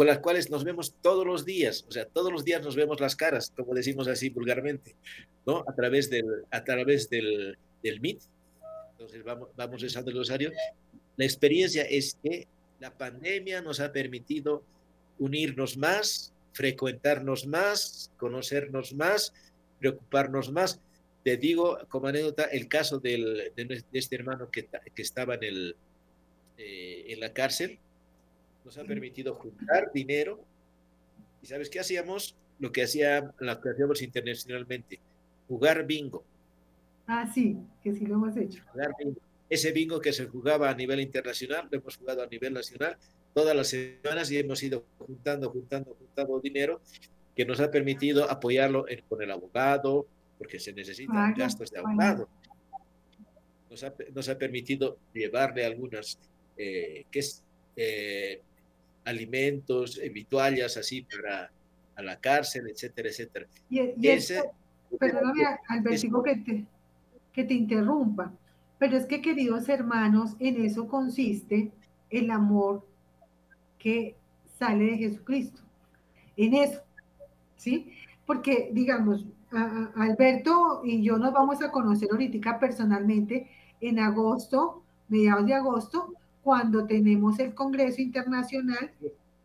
las 0.07 0.18
cuales 0.18 0.51
nos 0.51 0.64
vemos 0.64 0.95
todos 1.01 1.26
los 1.26 1.45
días, 1.45 1.85
o 1.89 1.93
sea, 1.93 2.07
todos 2.07 2.33
los 2.33 2.45
días 2.45 2.62
nos 2.62 2.74
vemos 2.74 3.01
las 3.01 3.14
caras, 3.14 3.53
como 3.55 3.74
decimos 3.74 4.09
así 4.09 4.30
vulgarmente, 4.30 4.97
¿no? 5.47 5.64
A 5.68 5.74
través 5.74 6.11
del, 6.11 6.45
a 6.51 6.64
través 6.64 7.09
del, 7.11 7.57
del 7.83 8.01
MIT. 8.01 8.22
Entonces 8.93 9.22
vamos, 9.22 9.51
vamos 9.57 9.80
rezando 9.80 10.11
el 10.11 10.16
rosario. 10.16 10.51
La 11.16 11.24
experiencia 11.24 11.83
es 11.83 12.16
que 12.22 12.47
la 12.80 12.97
pandemia 12.97 13.61
nos 13.61 13.78
ha 13.80 13.93
permitido 13.93 14.64
unirnos 15.18 15.76
más, 15.76 16.32
frecuentarnos 16.53 17.46
más, 17.46 18.11
conocernos 18.16 18.94
más, 18.94 19.32
preocuparnos 19.78 20.53
más. 20.53 20.80
Te 21.24 21.36
digo 21.36 21.78
como 21.88 22.09
anécdota 22.09 22.44
el 22.44 22.68
caso 22.68 22.98
de, 22.98 23.53
este 23.92 24.16
hermano 24.16 24.50
que, 24.50 24.68
estaba 24.96 25.34
en, 25.36 25.44
el, 25.44 25.76
eh, 26.59 27.05
en 27.09 27.20
la 27.20 27.32
cárcel. 27.32 27.78
Nos 28.64 28.78
ha 28.78 28.84
permitido 28.84 29.34
juntar 29.34 29.92
dinero. 29.92 30.40
¿Y 31.42 31.46
sabes 31.46 31.70
qué 31.70 31.80
hacíamos? 31.80 32.36
Lo 32.59 32.70
que, 32.70 32.82
hacía, 32.82 33.34
lo 33.38 33.61
que 33.61 33.70
hacíamos 33.70 34.03
internacionalmente, 34.03 35.00
jugar 35.48 35.84
bingo. 35.86 36.22
Ah, 37.07 37.28
sí, 37.32 37.57
que 37.82 37.92
sí 37.92 38.07
lo 38.07 38.14
hemos 38.14 38.36
hecho. 38.36 38.62
Jugar 38.72 38.92
bingo 38.98 39.20
ese 39.53 39.70
bingo 39.70 40.00
que 40.00 40.14
se 40.14 40.26
jugaba 40.28 40.70
a 40.70 40.74
nivel 40.74 40.98
internacional, 41.00 41.68
lo 41.70 41.78
hemos 41.78 41.98
jugado 41.98 42.22
a 42.22 42.26
nivel 42.26 42.55
nacional 42.55 42.96
todas 43.35 43.57
las 43.57 43.68
semanas 43.68 44.30
y 44.30 44.39
hemos 44.39 44.62
ido 44.62 44.85
juntando, 44.99 45.51
juntando, 45.51 45.97
juntando 45.99 46.41
dinero 46.41 46.80
que 47.35 47.45
nos 47.45 47.61
ha 47.61 47.70
permitido 47.70 48.30
apoyarlo 48.30 48.85
con 49.09 49.22
el 49.22 49.30
abogado, 49.30 50.07
porque 50.39 50.61
se 50.61 50.72
necesitan 50.72 51.35
gastos 51.35 51.70
de 51.70 51.78
abogado. 51.78 52.28
Nos 54.14 54.28
ha, 54.28 54.37
permitido 54.37 54.99
llevarle 55.14 55.64
algunas 55.64 56.18
eh, 56.59 57.07
que 57.11 57.20
es, 57.20 57.43
eh, 57.76 58.43
alimentos, 59.05 59.99
eh, 59.99 60.12
así 60.76 61.03
para 61.03 61.51
a 61.95 62.03
la 62.03 62.16
cárcel, 62.16 62.68
etcétera, 62.68 63.09
etcétera. 63.09 63.47
Y, 63.70 64.09
ese, 64.09 64.43
perdóname, 64.99 65.45
Alberto, 65.68 66.22
que 66.22 66.37
te, 66.37 66.64
que 67.33 67.45
te 67.45 67.55
interrumpa. 67.55 68.33
Pero 68.78 68.97
es 68.97 69.07
que, 69.07 69.22
queridos 69.22 69.68
hermanos, 69.68 70.37
en 70.39 70.64
eso 70.64 70.89
consiste 70.89 71.70
el 72.11 72.30
amor 72.30 72.87
que 73.83 74.16
sale 74.59 74.85
de 74.85 74.99
Jesucristo. 74.99 75.61
En 76.37 76.55
eso, 76.55 76.80
¿sí? 77.57 77.93
Porque, 78.24 78.70
digamos, 78.72 79.26
Alberto 79.97 80.83
y 80.85 81.03
yo 81.03 81.18
nos 81.18 81.33
vamos 81.33 81.61
a 81.62 81.70
conocer 81.70 82.09
ahorita 82.11 82.59
personalmente 82.59 83.51
en 83.80 83.99
agosto, 83.99 84.83
mediados 85.09 85.47
de 85.47 85.55
agosto, 85.55 86.14
cuando 86.43 86.87
tenemos 86.87 87.39
el 87.41 87.55
Congreso 87.55 88.01
Internacional, 88.01 88.93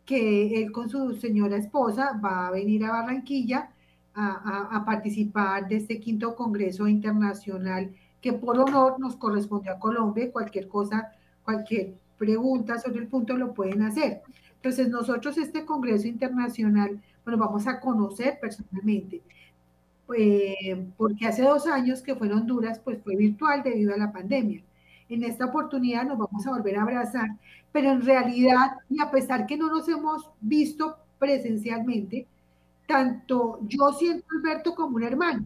que 0.06 0.62
él 0.62 0.72
con 0.72 0.88
su 0.88 1.16
señora 1.16 1.58
esposa 1.58 2.20
va 2.24 2.48
a 2.48 2.52
venir 2.52 2.86
a 2.86 2.92
Barranquilla 2.92 3.72
a, 4.14 4.70
a 4.72 4.86
participar 4.86 5.68
de 5.68 5.78
este 5.78 6.00
quinto 6.00 6.36
Congreso 6.36 6.88
Internacional 6.88 7.94
que 8.22 8.34
por 8.34 8.58
honor 8.58 9.00
nos 9.00 9.16
corresponde 9.16 9.70
a 9.70 9.80
Colombia, 9.80 10.32
cualquier 10.32 10.68
cosa, 10.68 11.12
cualquier 11.44 11.96
pregunta 12.18 12.80
sobre 12.80 13.00
el 13.00 13.08
punto 13.08 13.38
lo 13.38 13.54
pueden 13.54 13.84
hacer. 13.84 14.22
Entonces 14.58 14.90
nosotros 14.90 15.38
este 15.38 15.66
Congreso 15.66 16.08
Internacional, 16.08 17.00
bueno, 17.24 17.38
vamos 17.38 17.68
a 17.68 17.80
conocer 17.80 18.40
personalmente, 18.42 19.22
eh, 20.18 20.86
porque 20.98 21.28
hace 21.28 21.44
dos 21.44 21.68
años 21.68 22.02
que 22.02 22.16
fue 22.16 22.28
en 22.28 22.34
Honduras, 22.34 22.80
pues 22.80 23.02
fue 23.04 23.16
virtual 23.16 23.64
debido 23.64 23.94
a 23.94 23.98
la 23.98 24.12
pandemia. 24.12 24.62
En 25.10 25.24
esta 25.24 25.46
oportunidad 25.46 26.04
nos 26.04 26.18
vamos 26.18 26.46
a 26.46 26.52
volver 26.52 26.78
a 26.78 26.82
abrazar, 26.82 27.30
pero 27.72 27.92
en 27.92 28.02
realidad, 28.02 28.78
y 28.90 29.02
a 29.02 29.10
pesar 29.10 29.46
que 29.46 29.58
no 29.58 29.70
nos 29.70 29.88
hemos 29.88 30.30
visto 30.42 30.98
presencialmente, 31.20 32.28
tanto 32.88 33.60
yo 33.64 33.94
siento 33.94 34.26
a 34.32 34.38
Alberto 34.38 34.76
como 34.76 34.98
un 34.98 35.04
hermano, 35.04 35.46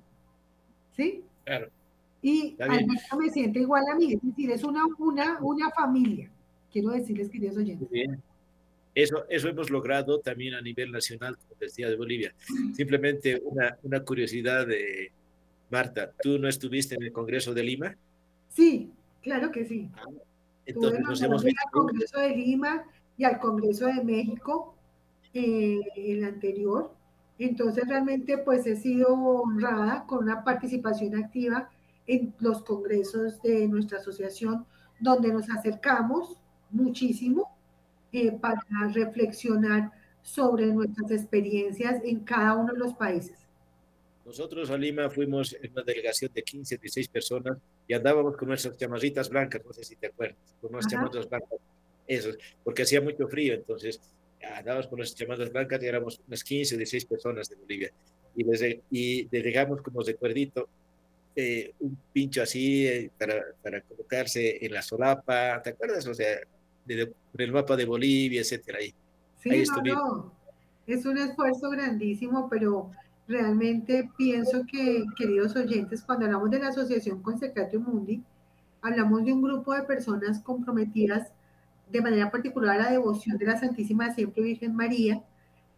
¿sí? 0.95 1.23
Claro. 1.43 1.67
Y 2.23 2.55
Alberto 2.59 3.17
me 3.17 3.29
siente 3.29 3.59
igual 3.59 3.83
a 3.91 3.95
mí, 3.95 4.13
es 4.13 4.21
decir, 4.21 4.49
es 4.51 4.63
una, 4.63 4.83
una, 4.97 5.37
una 5.41 5.69
familia. 5.71 6.30
Quiero 6.71 6.91
decirles, 6.91 7.29
queridos 7.29 7.57
oyentes. 7.57 7.89
Bien. 7.89 8.21
Eso, 8.93 9.23
eso 9.29 9.47
hemos 9.47 9.69
logrado 9.69 10.19
también 10.19 10.53
a 10.53 10.61
nivel 10.61 10.91
nacional, 10.91 11.37
como 11.37 11.55
decía 11.59 11.89
de 11.89 11.95
Bolivia. 11.95 12.33
Simplemente 12.75 13.41
una, 13.45 13.77
una 13.83 14.01
curiosidad 14.01 14.67
de 14.67 15.11
Marta, 15.69 16.11
¿tú 16.21 16.37
no 16.37 16.49
estuviste 16.49 16.95
en 16.95 17.03
el 17.03 17.11
Congreso 17.13 17.53
de 17.53 17.63
Lima? 17.63 17.95
Sí, 18.49 18.91
claro 19.21 19.51
que 19.51 19.65
sí. 19.65 19.89
Ah, 19.95 20.03
entonces 20.65 20.99
nos 20.99 21.21
hemos 21.21 21.43
visto. 21.43 21.61
Al 21.65 21.71
Congreso 21.71 22.19
de 22.19 22.35
Lima 22.35 22.83
y 23.17 23.23
al 23.23 23.39
Congreso 23.39 23.85
de 23.85 24.03
México, 24.03 24.75
eh, 25.33 25.79
el 25.95 26.25
anterior. 26.25 26.93
Entonces 27.39 27.87
realmente 27.87 28.37
pues 28.37 28.67
he 28.67 28.75
sido 28.75 29.13
honrada 29.13 30.05
con 30.05 30.25
una 30.25 30.43
participación 30.43 31.15
activa 31.15 31.69
en 32.07 32.33
los 32.39 32.61
congresos 32.63 33.41
de 33.41 33.67
nuestra 33.69 33.99
asociación, 33.99 34.65
donde 34.99 35.31
nos 35.31 35.49
acercamos 35.49 36.40
muchísimo 36.71 37.55
eh, 38.11 38.31
para 38.31 38.61
reflexionar 38.93 39.91
sobre 40.21 40.67
nuestras 40.67 41.11
experiencias 41.11 42.01
en 42.03 42.19
cada 42.19 42.55
uno 42.55 42.73
de 42.73 42.79
los 42.79 42.93
países. 42.93 43.37
Nosotros 44.25 44.69
a 44.69 44.77
Lima 44.77 45.09
fuimos 45.09 45.55
en 45.61 45.71
una 45.71 45.83
delegación 45.83 46.31
de 46.33 46.43
15, 46.43 46.77
16 46.77 47.07
personas 47.07 47.57
y 47.87 47.93
andábamos 47.93 48.37
con 48.37 48.49
nuestras 48.49 48.77
chamarritas 48.77 49.29
blancas, 49.29 49.61
no 49.65 49.73
sé 49.73 49.83
si 49.83 49.95
te 49.95 50.07
acuerdas, 50.07 50.37
con 50.61 50.71
nuestras 50.71 50.93
chamarras 50.93 51.27
blancas, 51.27 51.59
eso, 52.07 52.29
porque 52.63 52.83
hacía 52.83 53.01
mucho 53.01 53.27
frío, 53.27 53.55
entonces 53.55 53.99
andábamos 54.41 54.87
con 54.87 54.97
nuestras 54.97 55.19
chamarras 55.19 55.51
blancas 55.51 55.81
y 55.81 55.85
éramos 55.87 56.21
unas 56.27 56.43
15, 56.43 56.77
16 56.77 57.05
personas 57.05 57.49
de 57.49 57.55
Bolivia. 57.55 57.91
Y, 58.35 58.43
desde, 58.43 58.81
y 58.91 59.25
dejamos 59.25 59.81
como 59.81 60.01
recuerdito 60.01 60.69
eh, 61.35 61.73
un 61.79 61.97
pincho 62.13 62.41
así 62.41 62.87
eh, 62.87 63.09
para, 63.17 63.41
para, 63.61 63.81
colocarse 63.81 64.63
en 64.65 64.73
la 64.73 64.81
solapa, 64.81 65.61
¿te 65.61 65.71
acuerdas? 65.71 66.05
O 66.07 66.13
sea, 66.13 66.39
de, 66.85 67.13
el 67.37 67.51
mapa 67.51 67.75
de 67.75 67.85
Bolivia, 67.85 68.41
etcétera. 68.41 68.79
Ahí, 68.79 68.93
sí, 69.41 69.63
no, 69.85 70.31
Es 70.87 71.05
un 71.05 71.17
esfuerzo 71.17 71.69
grandísimo, 71.69 72.49
pero 72.49 72.91
realmente 73.27 74.09
pienso 74.17 74.65
que, 74.69 75.03
queridos 75.17 75.55
oyentes, 75.55 76.03
cuando 76.03 76.25
hablamos 76.25 76.51
de 76.51 76.59
la 76.59 76.69
Asociación 76.69 77.21
Consecratio 77.21 77.79
Mundi, 77.79 78.23
hablamos 78.81 79.23
de 79.25 79.33
un 79.33 79.41
grupo 79.41 79.73
de 79.73 79.83
personas 79.83 80.39
comprometidas 80.39 81.31
de 81.89 82.01
manera 82.01 82.31
particular 82.31 82.79
a 82.79 82.83
la 82.83 82.91
devoción 82.91 83.37
de 83.37 83.45
la 83.45 83.59
Santísima 83.59 84.13
Siempre 84.13 84.43
Virgen 84.43 84.75
María, 84.75 85.21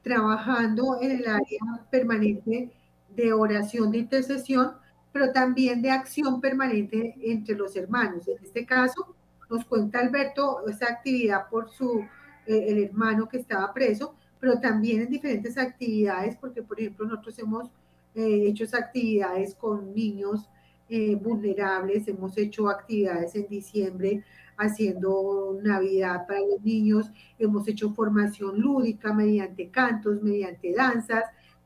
trabajando 0.01 0.99
en 1.01 1.12
el 1.12 1.28
área 1.28 1.60
permanente 1.89 2.72
de 3.16 3.34
oración 3.34 3.91
de 3.91 3.99
intercesión 3.99 4.74
pero 5.14 5.32
también 5.32 5.82
de 5.82 5.91
acción 5.91 6.41
permanente 6.41 7.16
entre 7.22 7.56
los 7.56 7.76
hermanos. 7.76 8.28
En 8.28 8.43
este 8.43 8.66
caso, 8.66 9.16
nos 9.50 9.66
cuenta 9.66 10.00
Alberto 10.00 10.68
esa 10.68 10.88
actividad 10.88 11.48
por 11.50 11.70
su, 11.70 12.00
eh, 12.46 12.66
el 12.68 12.84
hermano 12.84 13.28
que 13.28 13.38
estaba 13.38 13.74
preso, 13.74 14.16
pero 14.39 14.60
también 14.60 15.02
en 15.02 15.10
diferentes 15.10 15.58
actividades, 15.58 16.36
porque 16.36 16.62
por 16.62 16.80
ejemplo 16.80 17.06
nosotros 17.06 17.38
hemos 17.39 17.70
eh, 18.16 18.48
hecho 18.48 18.66
actividades 18.74 19.56
con 19.56 19.94
niños 19.94 20.50
eh, 20.89 21.16
vulnerables, 21.16 22.08
hemos 22.08 22.38
hecho 22.38 22.70
actividades 22.70 23.34
en 23.36 23.48
diciembre 23.48 24.24
haciendo 24.58 25.58
Navidad 25.64 26.28
para 26.28 26.41
los 26.41 26.62
niños, 26.62 27.12
hemos 27.39 27.68
hecho 27.68 27.94
formación 27.94 28.60
lúdica 28.60 29.14
mediante 29.14 29.70
cantos, 29.70 30.22
mediante 30.22 30.74
danzas, 30.74 31.24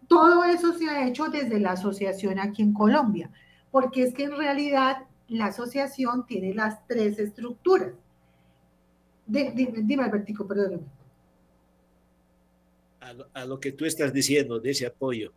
todo 0.08 0.46
eso 0.46 0.74
se 0.74 0.90
ha 0.90 1.06
hecho 1.06 1.28
desde 1.28 1.60
la 1.60 1.72
asociación 1.72 2.40
aquí 2.40 2.62
en 2.62 2.74
Colombia, 2.74 3.30
porque 3.72 4.04
es 4.04 4.14
que 4.14 4.24
en 4.24 4.38
realidad 4.38 5.00
la 5.30 5.48
asociación 5.48 6.26
tiene 6.26 6.54
las 6.54 6.86
tres 6.88 7.20
estructuras. 7.20 7.94
dime, 9.26 9.54
dime, 9.84 10.04
Albertico, 10.04 10.48
perdóname. 10.48 10.84
A 13.34 13.46
lo, 13.46 13.60
que 13.60 13.72
tú 13.72 13.86
estás 13.86 14.12
diciendo 14.12 14.60
de 14.60 14.72
ese 14.72 14.86
apoyo, 14.86 15.32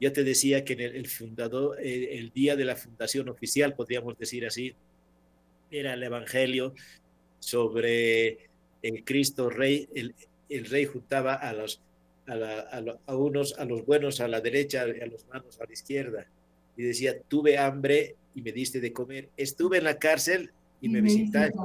ya 0.00 0.12
te 0.12 0.24
decía 0.24 0.64
que 0.64 0.72
en 0.72 0.80
el, 0.80 1.06
fundador, 1.06 1.78
eh, 1.80 2.18
el, 2.18 2.32
día 2.32 2.56
de 2.56 2.64
la 2.64 2.74
fundación 2.74 3.28
oficial, 3.28 3.74
podríamos 3.74 4.18
decir 4.18 4.44
así, 4.44 4.74
era 5.70 5.94
el 5.94 6.02
Evangelio 6.02 6.74
sobre 7.38 8.50
el 8.82 9.04
Cristo 9.04 9.48
Rey, 9.48 9.88
el, 9.94 10.14
el 10.48 10.64
Rey 10.66 10.86
juntaba 10.86 11.34
a 11.34 11.52
los, 11.52 11.80
a, 12.26 13.14
unos, 13.14 13.58
a 13.58 13.64
los 13.64 13.84
buenos 13.86 14.20
a 14.20 14.28
la 14.28 14.40
derecha 14.40 14.82
a 14.82 15.06
los 15.06 15.26
malos 15.28 15.60
a 15.60 15.66
la 15.66 15.72
izquierda. 15.72 16.26
Y 16.76 16.82
decía, 16.82 17.20
tuve 17.28 17.58
hambre 17.58 18.16
y 18.34 18.42
me 18.42 18.52
diste 18.52 18.80
de 18.80 18.92
comer. 18.92 19.30
Estuve 19.36 19.78
en 19.78 19.84
la 19.84 19.98
cárcel 19.98 20.52
y, 20.80 20.88
me, 20.88 21.00
visitaste. 21.00 21.58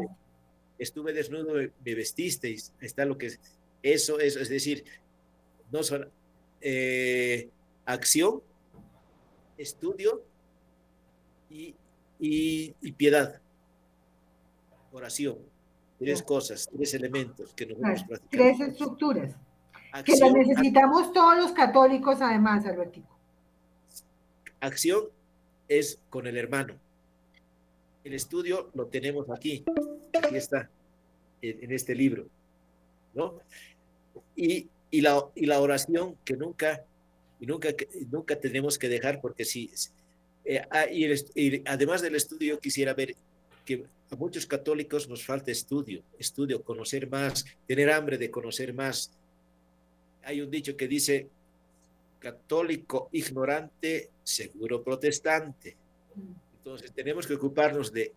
Estuve 0.77 1.13
desnudo, 1.13 1.53
me 1.53 1.95
vestisteis. 1.95 2.73
Está 2.79 3.05
lo 3.05 3.17
que 3.17 3.27
es. 3.27 3.39
Eso, 3.81 4.19
es 4.19 4.35
es 4.35 4.49
decir, 4.49 4.83
no 5.71 5.83
son 5.83 6.09
eh, 6.61 7.49
acción, 7.85 8.41
estudio 9.57 10.23
y, 11.49 11.75
y, 12.19 12.91
piedad. 12.93 13.41
Oración. 14.91 15.37
Tres 15.97 16.23
cosas, 16.23 16.69
tres 16.73 16.93
elementos 16.93 17.53
que 17.53 17.65
nos 17.65 17.79
vamos 17.79 18.05
Tres 18.29 18.59
estructuras 18.61 19.35
que 20.03 20.17
las 20.17 20.31
necesitamos 20.31 21.11
todos 21.13 21.37
los 21.37 21.51
católicos, 21.51 22.21
además, 22.21 22.65
Albertico. 22.65 23.17
Acción 24.59 25.05
es 25.69 25.99
con 26.09 26.27
el 26.27 26.35
hermano. 26.35 26.75
El 28.03 28.13
estudio 28.13 28.71
lo 28.73 28.87
tenemos 28.87 29.29
aquí, 29.29 29.63
aquí 30.13 30.35
está, 30.35 30.69
en, 31.41 31.71
este 31.71 31.95
libro, 31.95 32.27
¿no? 33.13 33.39
Y, 34.35 34.67
y, 34.91 35.01
la, 35.01 35.23
y 35.35 35.45
la 35.45 35.61
oración 35.61 36.17
que 36.25 36.35
nunca, 36.35 36.83
y 37.39 37.45
nunca, 37.45 37.69
nunca 38.11 38.39
tenemos 38.39 38.77
que 38.77 38.89
dejar, 38.89 39.21
porque 39.21 39.45
si, 39.45 39.71
eh, 40.43 40.61
ah, 40.71 40.87
además 41.65 42.01
del 42.01 42.15
estudio, 42.15 42.59
quisiera 42.59 42.93
ver 42.93 43.15
que 43.63 43.85
a 44.09 44.15
muchos 44.15 44.45
católicos 44.47 45.07
nos 45.07 45.23
falta 45.23 45.51
estudio, 45.51 46.01
estudio, 46.17 46.63
conocer 46.63 47.07
más, 47.07 47.45
tener 47.67 47.91
hambre 47.91 48.17
de 48.17 48.31
conocer 48.31 48.73
más, 48.73 49.11
hay 50.23 50.41
un 50.41 50.49
dicho 50.49 50.75
que 50.75 50.87
dice, 50.87 51.27
católico 52.19 53.09
ignorante, 53.11 54.11
seguro 54.23 54.83
protestante. 54.83 55.75
Entonces 56.57 56.91
tenemos 56.91 57.25
que 57.25 57.33
ocuparnos 57.33 57.91
de, 57.91 58.13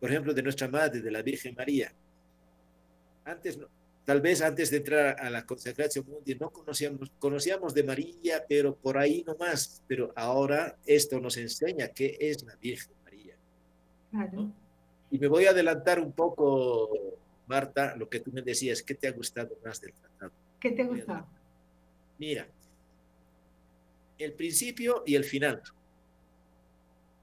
por 0.00 0.10
ejemplo, 0.10 0.34
de 0.34 0.42
nuestra 0.42 0.68
madre, 0.68 1.00
de 1.00 1.10
la 1.10 1.22
Virgen 1.22 1.54
María. 1.54 1.92
Antes, 3.24 3.58
tal 4.04 4.20
vez 4.20 4.42
antes 4.42 4.70
de 4.70 4.78
entrar 4.78 5.20
a 5.20 5.30
la 5.30 5.46
consagración 5.46 6.06
mundial, 6.06 6.38
no 6.40 6.50
conocíamos, 6.50 7.10
conocíamos 7.18 7.74
de 7.74 7.84
María, 7.84 8.44
pero 8.48 8.74
por 8.74 8.98
ahí 8.98 9.24
no 9.26 9.36
más. 9.36 9.82
Pero 9.86 10.12
ahora 10.16 10.76
esto 10.84 11.20
nos 11.20 11.36
enseña 11.36 11.88
qué 11.88 12.16
es 12.20 12.42
la 12.42 12.56
Virgen 12.56 12.92
María. 13.04 13.36
Y 15.10 15.18
me 15.18 15.28
voy 15.28 15.46
a 15.46 15.50
adelantar 15.50 16.00
un 16.00 16.12
poco, 16.12 16.90
Marta, 17.46 17.96
lo 17.96 18.08
que 18.08 18.20
tú 18.20 18.32
me 18.32 18.42
decías, 18.42 18.82
¿qué 18.82 18.94
te 18.94 19.08
ha 19.08 19.12
gustado 19.12 19.56
más 19.64 19.80
del 19.80 19.92
tratado? 19.92 20.32
¿Qué 20.60 20.72
te 20.72 20.82
ha 20.82 20.86
gustado? 20.86 21.26
Mira, 22.18 22.48
el 24.18 24.32
principio 24.32 25.02
y 25.06 25.14
el 25.14 25.24
final 25.24 25.62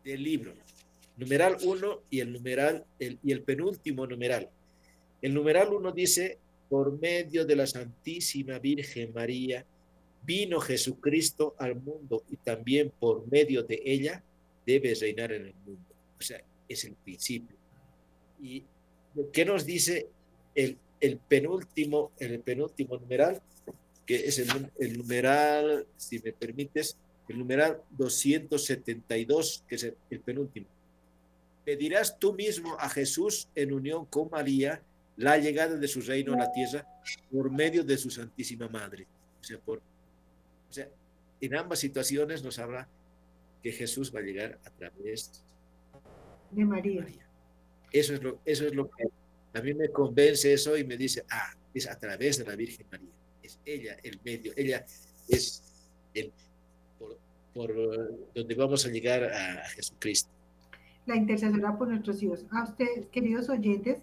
del 0.04 0.24
libro, 0.24 0.54
numeral 1.18 1.58
1 1.64 2.02
y 2.10 2.20
el 2.20 2.32
numeral 2.32 2.86
y 3.00 3.32
el 3.32 3.42
penúltimo 3.42 4.08
numeral. 4.08 4.50
El 5.22 5.34
numeral 5.34 5.74
1 5.74 5.92
dice, 5.92 6.38
por 6.70 7.00
medio 7.00 7.46
de 7.46 7.56
la 7.56 7.68
Santísima 7.68 8.60
Virgen 8.60 9.14
María, 9.14 9.66
vino 10.24 10.60
Jesucristo 10.60 11.56
al 11.60 11.76
mundo 11.76 12.24
y 12.30 12.38
también 12.38 12.92
por 13.00 13.28
medio 13.28 13.64
de 13.64 13.82
ella 13.86 14.24
debe 14.66 14.94
reinar 14.96 15.32
en 15.34 15.48
el 15.48 15.54
mundo. 15.66 15.94
O 16.18 16.22
sea, 16.22 16.42
es 16.68 16.84
el 16.86 16.96
principio. 16.96 17.56
¿Y 18.42 18.64
qué 19.32 19.46
nos 19.46 19.66
dice 19.66 20.08
el, 20.56 20.78
el 21.00 21.18
penúltimo, 21.18 22.12
el 22.20 22.40
penúltimo 22.40 22.98
numeral? 22.98 23.42
Que 24.06 24.28
es 24.28 24.40
el, 24.40 24.98
numeral, 24.98 25.88
si 25.98 26.20
me 26.20 26.32
permites, 26.32 26.98
el 27.28 27.40
numeral 27.40 27.82
272, 27.92 29.64
que 29.68 29.76
es 29.76 29.84
el, 29.84 30.20
penúltimo. 30.20 30.68
Pedirás 31.64 32.20
tú 32.20 32.34
mismo 32.34 32.78
a 32.80 32.88
Jesús 32.90 33.48
en 33.56 33.74
unión 33.74 34.06
con 34.06 34.30
María 34.30 34.82
la 35.18 35.38
llegada 35.38 35.76
de 35.76 35.88
su 35.88 36.02
reino 36.02 36.34
a 36.34 36.38
la 36.38 36.52
tierra 36.52 36.86
por 37.32 37.50
medio 37.50 37.84
de 37.84 37.98
su 37.98 38.12
Santísima 38.12 38.68
Madre. 38.68 39.08
O 39.42 39.44
sea, 39.44 39.58
por, 39.58 39.80
o 39.80 40.74
sea 40.74 40.88
en 41.42 41.56
ambas 41.56 41.80
situaciones 41.80 42.44
nos 42.44 42.60
habla 42.60 42.88
que 43.64 43.72
Jesús 43.72 44.14
va 44.16 44.20
a 44.20 44.24
llegar 44.24 44.60
a 44.64 44.70
través 44.70 45.44
de 46.52 46.66
María. 46.66 47.08
Eso, 47.92 48.14
es 48.14 48.22
lo, 48.22 48.40
eso 48.46 48.68
es 48.68 48.76
lo 48.76 48.90
que 48.90 49.06
a 49.54 49.62
mí 49.62 49.74
me 49.74 49.90
convence 49.90 50.54
eso 50.54 50.78
y 50.78 50.84
me 50.84 50.98
dice, 50.98 51.26
ah, 51.30 51.56
es 51.74 51.90
a 51.90 51.98
través 51.98 52.38
de 52.38 52.46
la 52.46 52.56
Virgen 52.56 52.86
María 52.92 53.10
es 53.46 53.60
ella 53.66 53.96
el 54.04 54.20
medio, 54.24 54.52
ella 54.56 54.86
es 55.30 55.64
el, 56.14 56.32
por, 57.54 57.74
donde 58.34 58.56
vamos 58.56 58.86
a 58.86 58.90
llegar 58.90 59.24
a, 59.24 59.68
Jesucristo. 59.70 60.30
La 61.06 61.16
intercesora 61.16 61.78
por 61.78 61.88
nuestros 61.88 62.22
hijos. 62.22 62.46
A 62.52 62.64
ustedes, 62.64 63.08
queridos 63.08 63.50
oyentes, 63.50 64.00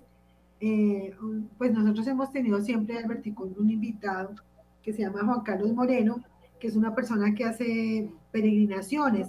eh, 0.61 1.12
pues 1.59 1.72
nosotros 1.72 2.07
hemos 2.07 2.32
tenido 2.32 2.61
siempre, 2.61 2.97
Albertico, 2.97 3.45
un 3.45 3.70
invitado 3.70 4.34
que 4.82 4.93
se 4.93 5.03
llama 5.03 5.24
Juan 5.24 5.43
Carlos 5.43 5.72
Moreno, 5.72 6.22
que 6.61 6.68
es 6.68 6.76
una 6.76 6.95
persona 6.95 7.34
que 7.34 7.45
hace 7.45 8.09
peregrinaciones 8.30 9.28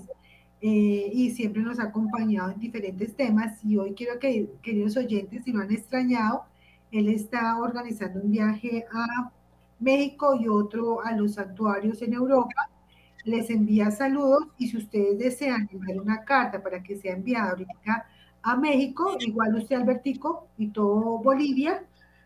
eh, 0.61 1.11
y 1.11 1.32
siempre 1.32 1.64
nos 1.64 1.80
ha 1.80 1.86
acompañado 1.86 2.51
en 2.51 2.59
diferentes 2.59 3.16
temas. 3.16 3.64
Y 3.66 3.78
hoy 3.78 3.93
quiero 3.95 4.20
que, 4.20 4.47
queridos 4.61 4.95
oyentes, 4.95 5.43
si 5.43 5.51
lo 5.51 5.61
han 5.61 5.72
extrañado, 5.72 6.43
él 6.91 7.09
está 7.09 7.59
organizando 7.59 8.22
un 8.22 8.32
viaje 8.32 8.86
a 8.93 9.32
México 9.80 10.36
y 10.36 10.47
otro 10.47 11.03
a 11.03 11.11
los 11.11 11.36
santuarios 11.36 12.01
en 12.01 12.13
Europa. 12.13 12.69
Les 13.26 13.49
envía 13.49 13.91
saludos 13.91 14.47
y 14.57 14.67
si 14.67 14.78
ustedes 14.78 15.17
desean 15.17 15.69
enviar 15.71 15.99
una 15.99 16.24
carta 16.24 16.61
para 16.61 16.84
que 16.84 16.97
sea 16.97 17.13
enviada 17.13 17.51
ahorita 17.51 18.05
a 18.41 18.57
México, 18.57 19.15
igual 19.19 19.55
usted 19.55 19.78
Albertico 19.78 20.47
y 20.57 20.67
todo 20.67 21.19
Bolivia, 21.19 21.84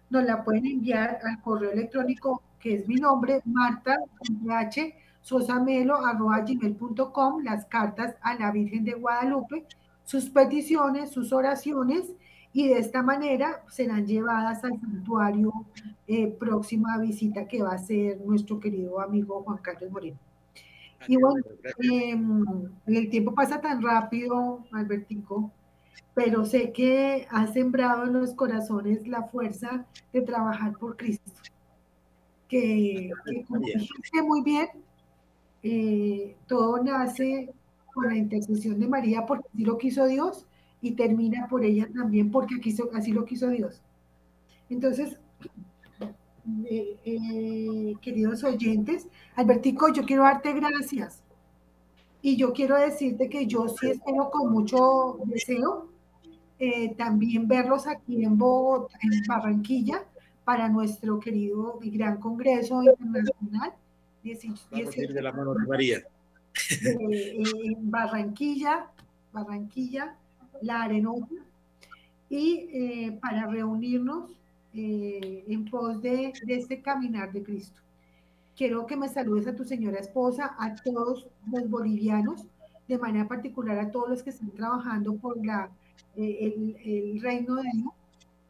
nos 0.10 0.24
la 0.24 0.44
pueden 0.44 0.66
enviar 0.66 1.20
al 1.24 1.42
correo 1.42 1.72
electrónico 1.72 2.42
que 2.60 2.76
es 2.76 2.88
mi 2.88 2.96
nombre, 2.96 3.42
Marta 3.46 3.98
H. 4.50 4.96
gmail.com, 5.30 6.64
las 7.44 7.66
cartas 7.66 8.16
a 8.22 8.36
la 8.36 8.52
Virgen 8.52 8.86
de 8.86 8.94
Guadalupe, 8.94 9.66
sus 10.04 10.30
peticiones, 10.30 11.12
sus 11.12 11.34
oraciones 11.34 12.14
y 12.54 12.68
de 12.70 12.80
esta 12.80 13.04
manera 13.04 13.64
serán 13.70 14.06
llevadas 14.08 14.64
al 14.64 14.80
santuario 14.80 15.54
eh, 16.08 16.28
próxima 16.28 16.98
visita 16.98 17.48
que 17.48 17.62
va 17.62 17.74
a 17.74 17.78
ser 17.78 18.20
nuestro 18.22 18.60
querido 18.60 19.00
amigo 19.00 19.44
Juan 19.44 19.60
Carlos 19.60 19.92
Moreno. 19.92 20.18
Y 21.08 21.18
bueno, 21.18 21.44
em, 21.80 22.46
el 22.88 23.10
tiempo 23.10 23.34
pasa 23.36 23.62
tan 23.62 23.82
rápido, 23.82 24.66
Albertico, 24.72 25.52
pero 26.16 26.46
sé 26.46 26.72
que 26.72 27.28
ha 27.30 27.46
sembrado 27.48 28.06
en 28.06 28.14
los 28.14 28.34
corazones 28.34 29.08
la 29.08 29.24
fuerza 29.24 29.86
de 30.12 30.22
trabajar 30.22 30.74
por 30.78 30.98
Cristo. 30.98 31.32
Que, 32.48 33.12
que 33.26 33.44
como 33.44 33.60
dijiste 33.60 34.22
muy 34.24 34.42
bien, 34.42 34.68
eh, 35.62 36.36
todo 36.48 36.82
nace 36.82 37.54
con 37.94 38.08
la 38.08 38.16
intercesión 38.16 38.80
de 38.80 38.88
María 38.88 39.26
porque 39.26 39.48
así 39.54 39.64
lo 39.64 39.78
quiso 39.78 40.06
Dios 40.08 40.46
y 40.82 40.92
termina 40.92 41.48
por 41.48 41.64
ella 41.64 41.90
también 41.94 42.32
porque 42.32 42.56
así 42.94 43.12
lo 43.12 43.26
quiso 43.26 43.50
Dios. 43.50 43.82
Entonces, 44.70 45.18
eh, 46.70 46.98
eh, 47.04 47.96
queridos 48.02 48.44
oyentes, 48.44 49.08
Albertico, 49.36 49.92
yo 49.92 50.04
quiero 50.06 50.24
darte 50.24 50.54
gracias 50.54 51.24
y 52.22 52.38
yo 52.38 52.54
quiero 52.54 52.78
decirte 52.78 53.30
que 53.30 53.48
yo 53.48 53.68
sí 53.68 53.90
espero 53.90 54.30
con 54.30 54.52
mucho 54.52 55.20
deseo 55.26 55.90
eh, 56.60 56.96
también 56.96 57.48
verlos 57.48 57.86
aquí 57.86 58.24
en 58.24 58.38
Bogotá, 58.38 58.98
en 59.02 59.22
Barranquilla, 59.28 60.04
para 60.44 60.70
nuestro 60.70 61.20
querido 61.20 61.80
y 61.84 61.92
gran 61.92 62.20
Congreso 62.20 62.82
Internacional. 62.82 63.74
de 65.14 65.22
la 65.22 65.32
mano 65.32 65.54
de 65.54 65.68
María. 65.68 66.04
en 66.82 67.92
Barranquilla, 67.92 68.88
Barranquilla, 69.32 70.16
la 70.62 70.84
Arenosa, 70.84 71.36
y 72.30 72.68
eh, 72.72 73.20
para 73.22 73.48
reunirnos 73.48 74.32
eh, 74.74 75.44
en 75.48 75.66
pos 75.66 76.02
de, 76.02 76.34
este 76.48 76.82
caminar 76.82 77.32
de 77.32 77.44
Cristo. 77.44 77.82
Quiero 78.56 78.86
que 78.86 78.98
me 78.98 79.08
saludes 79.08 79.48
a 79.48 79.56
tu 79.56 79.64
señora 79.64 80.00
esposa, 80.00 80.56
a 80.60 80.76
todos 80.76 81.28
los 81.52 81.70
bolivianos, 81.70 82.46
de 82.88 82.98
manera 82.98 83.28
particular 83.28 83.80
a 83.80 83.92
todos 83.92 84.10
los 84.10 84.24
que 84.24 84.32
están 84.32 84.52
trabajando 84.52 85.16
por 85.16 85.44
la, 85.46 85.70
eh, 86.16 86.38
el, 86.42 86.78
el 86.84 87.22
reino 87.22 87.56
de 87.56 87.70
Dios, 87.74 87.94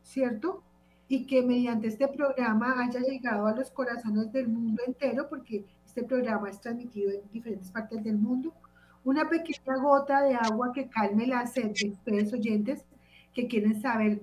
¿cierto? 0.04 0.64
Y 1.10 1.26
que 1.26 1.42
mediante 1.42 1.88
este 1.88 2.08
programa 2.08 2.82
haya 2.84 3.00
llegado 3.00 3.48
a 3.48 3.56
los 3.56 3.72
corazones 3.72 4.32
del 4.32 4.48
mundo 4.48 4.82
entero, 4.86 5.28
porque 5.30 5.66
este 5.86 6.04
programa 6.04 6.50
es 6.50 6.60
transmitido 6.60 7.12
en 7.12 7.22
diferentes 7.32 7.72
partes 7.72 8.04
del 8.04 8.18
mundo. 8.18 8.54
Una 9.08 9.30
pequeña 9.30 9.78
gota 9.78 10.22
de 10.22 10.36
agua 10.36 10.74
que 10.74 10.90
calme 10.90 11.28
la 11.28 11.48
sed 11.48 11.72
de 11.72 11.92
ustedes 11.92 12.34
oyentes 12.34 12.84
que 13.34 13.48
quieren 13.48 13.82
saber 13.82 14.20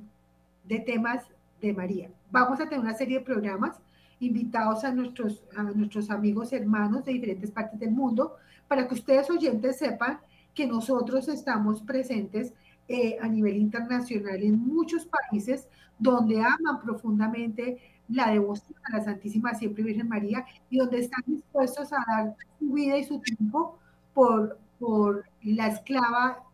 de 0.65 0.79
temas 0.79 1.25
de 1.63 1.73
María. 1.73 2.11
Vamos 2.31 2.61
a 2.61 2.65
tener 2.65 2.81
una 2.81 2.93
serie 2.93 3.21
de 3.21 3.25
programas 3.25 3.79
invitados 4.21 4.85
a 4.85 4.93
nuestros, 4.93 5.43
a 5.57 5.63
nuestros 5.63 6.11
amigos 6.11 6.53
hermanos 6.53 7.03
de 7.07 7.15
diferentes 7.15 7.51
partes 7.51 7.81
del 7.81 7.93
mundo 7.93 8.37
para 8.69 8.87
que 8.87 8.93
ustedes 8.93 9.31
oyentes 9.31 9.79
sepan 9.79 10.19
que 10.53 10.67
nosotros 10.67 11.29
estamos 11.29 11.81
presentes 11.81 12.53
eh, 12.87 13.17
a 13.23 13.27
nivel 13.27 13.57
internacional 13.57 14.43
en 14.43 14.59
muchos 14.59 15.07
países 15.07 15.67
donde 15.99 16.43
aman 16.43 16.83
profundamente 16.85 17.79
la 18.11 18.33
devoción 18.33 18.77
a 18.83 18.99
la 18.99 19.03
Santísima 19.03 19.55
Siempre 19.55 19.83
Virgen 19.83 20.11
María 20.11 20.45
y 20.69 20.77
donde 20.77 20.99
están 20.99 21.25
dispuestos 21.27 21.91
a 21.91 22.05
dar 22.07 22.37
su 22.59 22.71
vida 22.71 22.99
y 22.99 23.05
su 23.05 23.19
tiempo 23.21 23.79
por, 24.13 24.59
por 24.79 25.25
la 25.43 25.69
esclava 25.69 26.45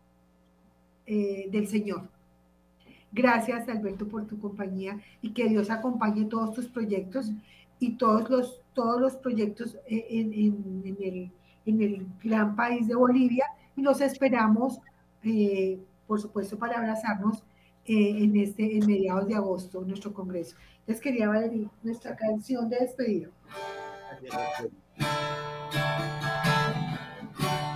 eh, 1.05 1.49
del 1.51 1.67
Señor. 1.67 2.09
Gracias, 3.11 3.67
Alberto, 3.67 4.07
por 4.07 4.25
tu 4.25 4.39
compañía 4.39 4.99
y 5.21 5.31
que 5.33 5.49
Dios 5.49 5.69
acompañe 5.69 6.25
todos 6.25 6.53
tus 6.53 6.67
proyectos 6.67 7.31
y 7.79 7.97
todos 7.97 8.29
los, 8.29 8.61
todos 8.73 9.01
los 9.01 9.15
proyectos 9.17 9.77
en, 9.87 10.33
en, 10.33 10.97
el, 11.01 11.31
en 11.65 11.81
el, 11.81 12.07
gran 12.23 12.55
país 12.55 12.87
de 12.87 12.95
Bolivia 12.95 13.45
y 13.75 13.81
los 13.81 13.99
esperamos, 13.99 14.79
eh, 15.23 15.79
por 16.07 16.21
supuesto, 16.21 16.57
para 16.57 16.77
abrazarnos 16.77 17.43
eh, 17.85 18.23
en 18.23 18.37
este 18.37 18.77
en 18.77 18.85
mediados 18.85 19.27
de 19.27 19.35
agosto, 19.35 19.81
nuestro 19.81 20.13
congreso. 20.13 20.55
Les 20.87 21.01
quería, 21.01 21.27
Valeria, 21.27 21.69
nuestra 21.83 22.15
canción 22.15 22.69
de 22.69 22.77
despedida. 22.79 23.29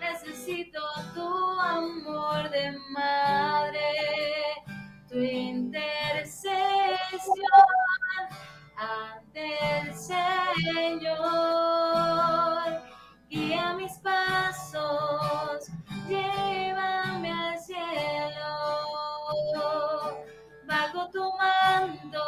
Necesito 0.00 0.80
tu 1.14 1.60
amor 1.60 2.50
de 2.50 2.72
madre, 2.90 3.90
tu 5.08 5.18
intercesión 5.18 6.46
ante 8.76 9.56
el 9.78 9.94
Señor. 9.94 11.22
Guía 13.30 13.72
mis 13.72 13.92
pasos, 13.98 15.70
llévame 16.06 17.32
al 17.32 17.58
cielo, 17.58 18.52
bajo 20.66 21.08
tu 21.10 21.32
mando 21.38 22.22